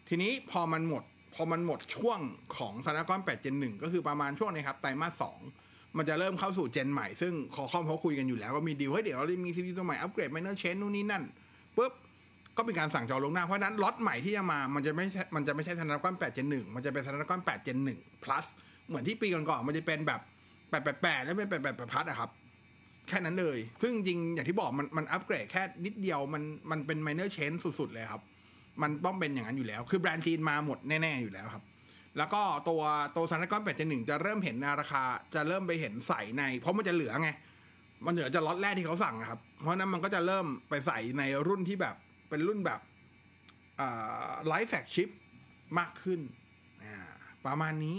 [0.09, 1.03] ทีนี้พอมันหมด
[1.35, 2.19] พอมันหมดช่วง
[2.57, 5.23] ของ Snapdragon 8 Gen 1ก็คือประมาณช่วงนี้ครับไตรมาส
[5.59, 11.23] 2มันจะเริ่มเข้าสู่เจนใหม่ซึ่งคอคอมเขาคุยกันอยู่แล้วก็มีดีลให้เดี๋ยวเราจะมี CPU ตัวใหม่อัปเกรด minor change นู่นนี่นั่น
[11.77, 11.91] ปุ๊บ
[12.59, 18.45] ก็เป็นการสั่งจองลวงหน้า เพราะนั้นล็อตใหม่ที่จะมา มันจะไม่ใช่มันจะไม่ใช่ Snapdragon 8 Gen 1มันจะเป็น Snapdragon 8 Gen 1 plus
[18.87, 20.21] เหมือนที่ปีก่อนๆมันจะเป็นแบบ
[20.71, 22.29] 888แล้วเป็น888 plus อะครับ
[23.07, 28.21] แค่นั้นเลย ซึ่งจริงอย่างที่บอกมันมันอัปเกรดแค่นิดเดียวมันมันเป็น minor change สุด ๆ เลยครับ
[28.81, 31.63] มันต้องเป็นอย่างนั้นอยู่แล้ว คือแบรนด์จีนมาหมดแน่ ๆ อยู่แล้วครับ
[32.17, 32.81] แล้วก็ตัว
[33.15, 35.03] ตัว Snapdragon 8 Gen 1จะเริ่มเห็นราคา
[35.35, 37.29] จะเริ่มไปเห็นใส่ใน เพราะมันจะเหลือไง
[38.05, 41.95] มันเหลือจะล็อตแรกที่เขาสั่งครับ เพราะนั้นมันก็จะเริ่มไปใส่ในรุ่นที่แบบ
[42.29, 42.79] เป็นรุ่นแบบ
[44.47, 45.09] lite flagship
[45.79, 46.19] มากขึ้น
[47.45, 47.95] ประมาณนี้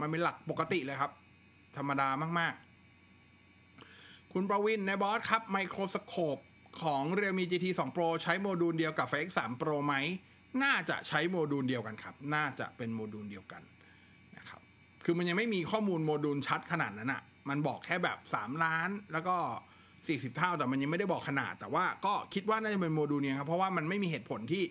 [0.00, 1.12] มันเป็นหลักปกติเลยครับ
[1.76, 2.08] ธรรมดา
[2.38, 2.54] มาก
[3.22, 6.38] ๆ คุณประวินนายบอสครับ microscope
[6.82, 9.94] ของ Realme GT 2 Pro ใช้โมดูลเดียวกับ FX 3 Pro ไหม
[10.62, 13.62] น่าจะใช้โมดูลเดียวกันครับ น่าจะเป็นโมดูลเดียวกัน
[14.38, 14.60] นะครับ
[15.04, 19.36] คือมันยังไม่มีข้อมูลโมดูลชัดขนาดนั้นอะ่ะมันบอกแค่แบบ 3 ล้านแล้วก็
[20.06, 24.64] 40 เท่า แต่มันยังไม่ได้บอกขนาด แต่ว่าก็คิดว่าน่าจะเป็นโมดูลเนี้ยครับ เพราะว่ามันไม่มีเหตุผลที่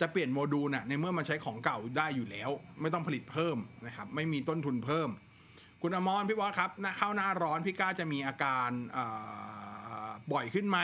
[0.00, 2.50] จะเปลี่ยนโมดูลน่ะในเมื่อมันใช้ของเก่าได้อยู่แล้ว
[2.80, 3.56] ไม่ต้องผลิตเพิ่ม
[3.86, 5.08] นะครับ ไม่มีต้นทุนเพิ่ม
[5.82, 10.78] คุณอมรพี่บอสครับน้าเข้าหน้าร้อนพี่ก้าจะมีอาการอ่าบ่อยขึ้นไหม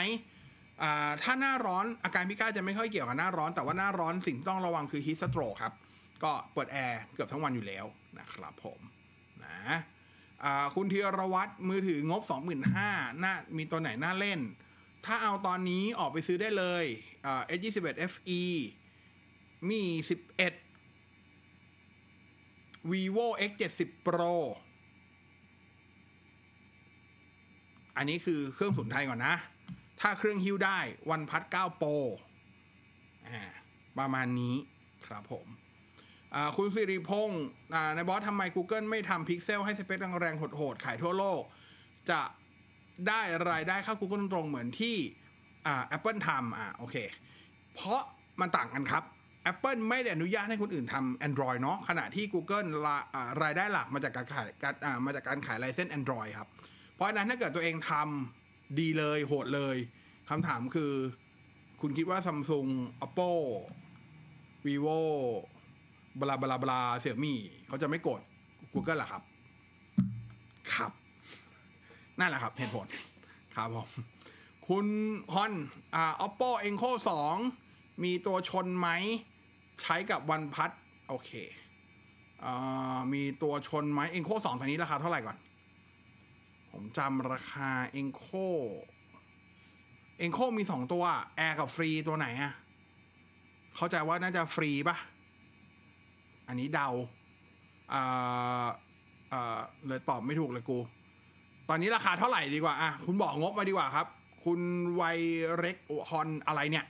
[0.83, 5.73] อ่าถ้าหน้าร้อนอาการพี่ก้าจะไม่ค่อยเกี่ยวกับหน้าร้อน แต่ว่าหน้าร้อนสิ่งที่ต้องระวังคือฮีสโตรครับ
[6.23, 7.85] ก็เปิดแอร์เกือบทั้งวันอยู่แล้ว
[8.19, 8.79] นะครับผม
[9.45, 9.59] นะ
[10.75, 14.39] คุณธีรวัตรมือถืองบ 25,000น่ามีตัวไหนน่าเล่น
[15.05, 16.85] ถ้าเอาตอนนี้ออกไปซื้อได้เลย
[17.25, 18.41] อ่า S21 FE
[19.69, 20.07] มี11
[22.91, 24.35] vivo X70 Pro
[27.97, 29.35] อันนี้คือเครื่องศูนย์ไทยก่อนนะ
[30.01, 30.79] ถ้าเครื่องฮิ้วได้
[31.09, 31.95] วันพัด9 Pro
[33.27, 33.41] อ่า
[33.97, 34.55] ประมาณนี้
[35.07, 35.47] ครับผม
[36.57, 37.43] คุณสิริพงศ์
[37.75, 41.41] อ่านายบอสทำไม Google ไม่ทำพิกเซลให้สเปคแรงๆโหดๆ ขายทั่วโลก
[42.09, 42.21] จะ
[43.07, 44.95] ได้รายได้เข้า Google ตรงๆเหมือนที่
[45.63, 46.95] แอ่า Apple ทำอ่าโอเค
[47.75, 48.01] เพราะ
[48.41, 49.03] มันต่างกันครับ
[49.51, 52.97] Apple ไม่ได้อนุญาตให้คนอื่นทำ Android เนาะขณะที่ Google ลา
[53.43, 54.73] รายได้หลักมาจากการขายการ
[55.05, 56.49] มาจากการขายไลเซนส์ Android ครับ
[56.93, 59.77] เพราะฉะนั้นถ้าเกิดตัวเองทำดีเลยโหดเลย
[60.29, 60.93] คำถามคือ
[61.81, 62.69] คุณคิดว่า Samsung
[63.05, 63.31] Oppo
[64.65, 64.99] vivo
[66.19, 68.21] บลาบลาบลาเสี่ยมี่เขาจะไม่โกรธ
[68.73, 69.21] Google เหรอครับ
[70.73, 70.91] ครับ
[72.19, 72.87] นั่นแหละครับ เหตุผล
[73.55, 73.87] ครับผม
[74.67, 74.87] คุณ
[75.33, 75.53] ฮอน
[75.95, 76.91] อ่า oppo enco
[77.47, 78.89] 2 มีตัวชนไหม
[79.81, 80.71] ใช้กับวันพัด
[81.09, 81.31] โอเค
[82.43, 85.37] อ่ามีตัวชนไหม enco 2ตัวนี้ราคาเท่าไหร่ก่อน
[86.71, 88.47] ผมจำราคา enco
[90.23, 91.03] enco มีสองตัว
[91.37, 92.53] air กับฟรีตัวไหนอะ
[93.75, 94.97] เข้าใจว่าน่าจะฟรีปะ
[96.47, 96.89] อันนี้เดา
[97.93, 98.67] อ่า
[99.33, 100.77] อ่าเลยตอบไม่ถูกเลยกู
[101.69, 104.07] ตอนนี้ราคาเท่าไหร่ดีกว่าอะคุณบอกงบมาดีกว่าครับ
[104.45, 104.59] คุณ
[104.95, 105.03] ไว
[105.57, 105.77] เร็ก
[106.09, 106.85] ฮอนอะไรเนี่ย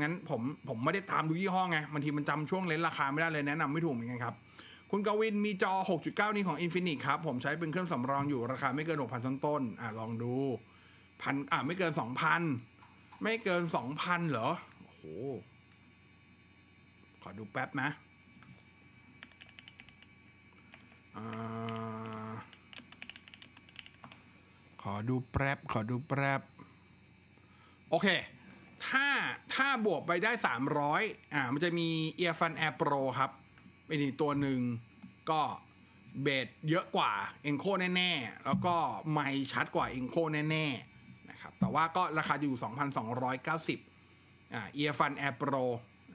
[0.00, 4.34] งั้นผมผมไม่ได้ตามดูยี่ห้อไงบางทีมันจำช่วงเลนราคาไม่ได้เลยแนะนำไม่ถูกเหมือนกันครับ
[4.90, 5.72] คุณกวินมีจอ
[6.04, 10.34] 6.9นี้ของ Infinix ครับ ผมใช้เป็นเครื่องสำรองอยู่ราคาไม่เกิน 6,000 ต้นต้นๆอะลองดู
[11.22, 11.92] พันอะไม่เกิน
[12.58, 13.62] 2,000 ไม่เกิน
[13.96, 14.48] 2,000 เหรอ
[14.80, 15.02] โอ้โห
[17.22, 21.03] ขอดูแป๊บนะอ่า
[24.82, 26.40] ขอดูแป๊บ ขอดูแป๊บ
[27.90, 28.08] โอเค
[28.86, 29.06] ถ้า
[29.54, 30.32] ถ้าบวกไปได้
[30.82, 31.88] 300 อ่า มันจะมี
[32.20, 33.30] Earfun Air Pro ครับ
[33.86, 34.58] เป็นอีกตัวหนึ่ง
[35.30, 35.40] ก็
[36.22, 37.12] เบสเยอะกว่า
[37.50, 38.76] Enco แน่ ๆ แล้วก็
[39.12, 39.20] ไม
[39.52, 40.66] ชัดกว่า Enco แน่
[40.98, 42.54] ๆ นะครับ แต่ว่าก็ราคาอยู่
[43.34, 45.64] 2,290 อ่า Earfun Air Pro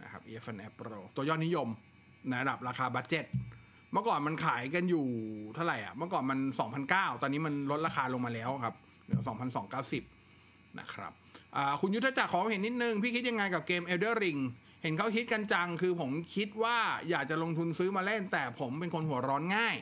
[0.03, 1.67] นะครับ Earfun Air Pro ตัวยอดนิยม
[2.27, 3.25] ในระดับราคาบัตเจ็ต
[3.93, 5.05] เมื่อก่อนมันขายกันอยู่
[5.55, 6.39] เท่าไหร่อะ เมื่อก่อนมัน
[6.81, 8.75] 2,009ตอนนี้มันลดราคาลงมาแล้วครับ
[9.05, 9.21] เหลือ
[9.99, 11.11] 2,290นะครับ
[11.55, 14.41] อ่าคุณยุทธจักรขอเห็นนิดนึง พี่คิดยังไงกับเกม Elder Ring
[14.83, 16.77] เห็นเขาคิดกันจัง คือผมคิดว่า
[17.09, 19.75] อยากจะลงทุนซื้อมาเล่น แต่ผมเป็นคนหัวร้อนง่าย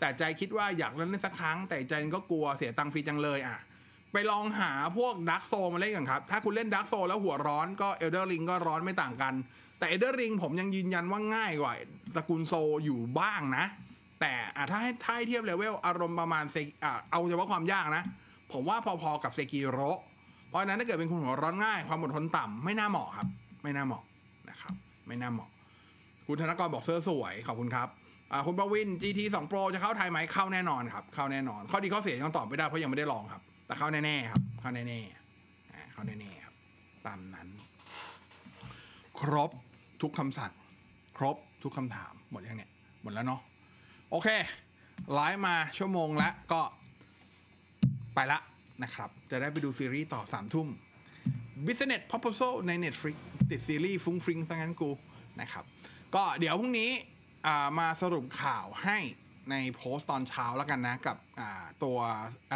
[0.00, 3.58] แต่ใจคิดว่าอยากเล่นสักครั้ง แต่ใจก็กลัวเสียตังค์ฟรีจังเลยอะ
[4.12, 9.34] ไปลองหาพวกดักโซมาเล่นกันครับ ถ้าคุณเล่นดักโซแล้วหัวร้อนก็ Elder Ring ก็ร้อนไม่ต่างกัน
[9.82, 11.74] แต่ Elden Ring ผมยังยืนยันว่าง่ายกว่า
[12.14, 12.52] ตระกูลโซ
[12.84, 13.64] อยู่บ้างนะ
[14.20, 18.04] แต่อะถ้าให้ถ้าให้เทียบเลเวลอารมณ์ประมาณเซอะเอาเฉพาะความยากนะ
[18.52, 19.78] ผมว่าพอๆกับ Sekiro
[20.48, 23.28] เพราะนั้นถ้าเกิดเป็นคุณหัวร้อนง่าย ความอดทนต่ำไม่น่าเหมาะครับ
[23.62, 24.04] ไม่น่าเหมาะ
[24.50, 24.74] นะครับ
[25.06, 25.50] ไม่น่าเหมาะ
[26.26, 27.88] คุณธนกรบอกเสื้อสวยขอบคุณครับ
[28.46, 36.54] คุณประวิน GT 2 Pro จะเข้าไทยไหมเข้าแน่นอนครับ เข้าแน่นอน ข้อดีข้อเสียยังตอบไม่ได้เพราะยังไม่ได้ลองครับ แต่เข้าแน่ๆครับ เข้าแน่ๆอ่เข้าแน่ๆครับ
[37.06, 37.48] ตามนั้น
[39.20, 39.50] ครบ
[40.02, 40.52] ทุกคำสั่ง
[41.18, 42.70] ครบทุกคำถาม หมดยังเนี่ย
[43.02, 43.40] หมดแล้วเนาะ
[44.10, 44.28] โอเค
[45.14, 46.62] ไลฟ์มาชั่วโมงแล้วก็
[48.14, 48.38] ไปละ
[48.82, 50.68] นะครับ จะได้ไปดูซีรีส์ต่อสามทุ่ม
[51.66, 53.16] Business Proposal ใน Netflix
[53.50, 54.90] ติดซีรีส์ฟุ้งฟริ้งซะงั้นกู
[55.40, 55.64] นะครับ
[56.14, 56.90] ก็เดี๋ยวพรุ่งนี้
[57.78, 58.98] มาสรุปข่าวให้
[59.50, 61.16] ในโพสต์ตอนเช้าแล้วกันนะ กับ
[61.84, 61.98] ตัว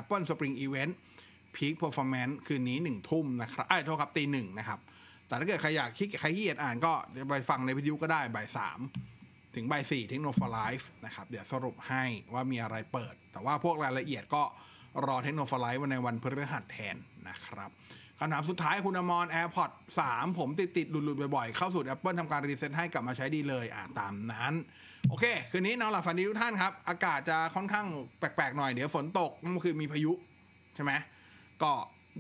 [0.01, 0.93] Apple Spring Event
[1.55, 4.78] Peek Performance คืนนี้หนึ่งทุ่มนะครับขอโทษครับตีหนึ่งนะครับ
[5.27, 6.93] แต่ถ้าเกิดใครอยากขี้ใครขี้เกียจอ่านก็
[7.31, 8.78] ไปฟังในวิทยุก็ได้บ่ายสาม
[9.55, 14.43] ถึงบ่ายสี่เทคโนโลยีไลฟ์นะครับ เดี๋ยวสรุปให้ว่ามีอะไรเปิด แต่ว่าพวกรายละเอียดก็
[15.07, 16.97] รอเทคโนโลยีไลฟ์วันในวันพฤหัสแทน
[17.28, 17.70] นะครับ
[18.19, 19.77] คำถามสุดท้ายคุณอมร AirPods
[20.09, 24.53] 3 ผมติดติดๆหลุดๆบ่อยๆ เข้าศูนย์ Apple ทำการ reset ให้กลับมาใช้ดีเลยอ่าตามนั้น
[25.09, 27.86] โอเค คืนนี้นอนหลับฝันดีทุกท่านครับ อากาศจะค่อนข้าง
[28.19, 30.12] แปลกๆหน่อยเดี๋ยวฝนตกเมื่อคืนมีพายุ
[30.74, 30.93] ใช่ไหม
[31.62, 31.73] ก็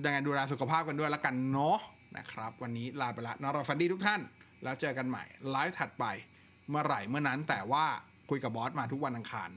[0.04, 1.78] ยังไงดูแลสุขภาพกันด้วยล้วกันเนาะ
[2.18, 4.20] นะครับ วันนี้ลาไปละนอร์ฟันดี้ทุกท่าน
[4.62, 6.04] แล้วเจอกันใหม่ไลฟ์ถัดไป
[6.70, 7.84] เมื่อไหร่เมื่อนั้นแต่ว่า
[8.30, 9.50] คุยกับบอสมาทุกวันอังคาร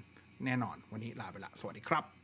[0.46, 2.19] แน่นอน วันนี้ลาไปละ สวัสดีครับ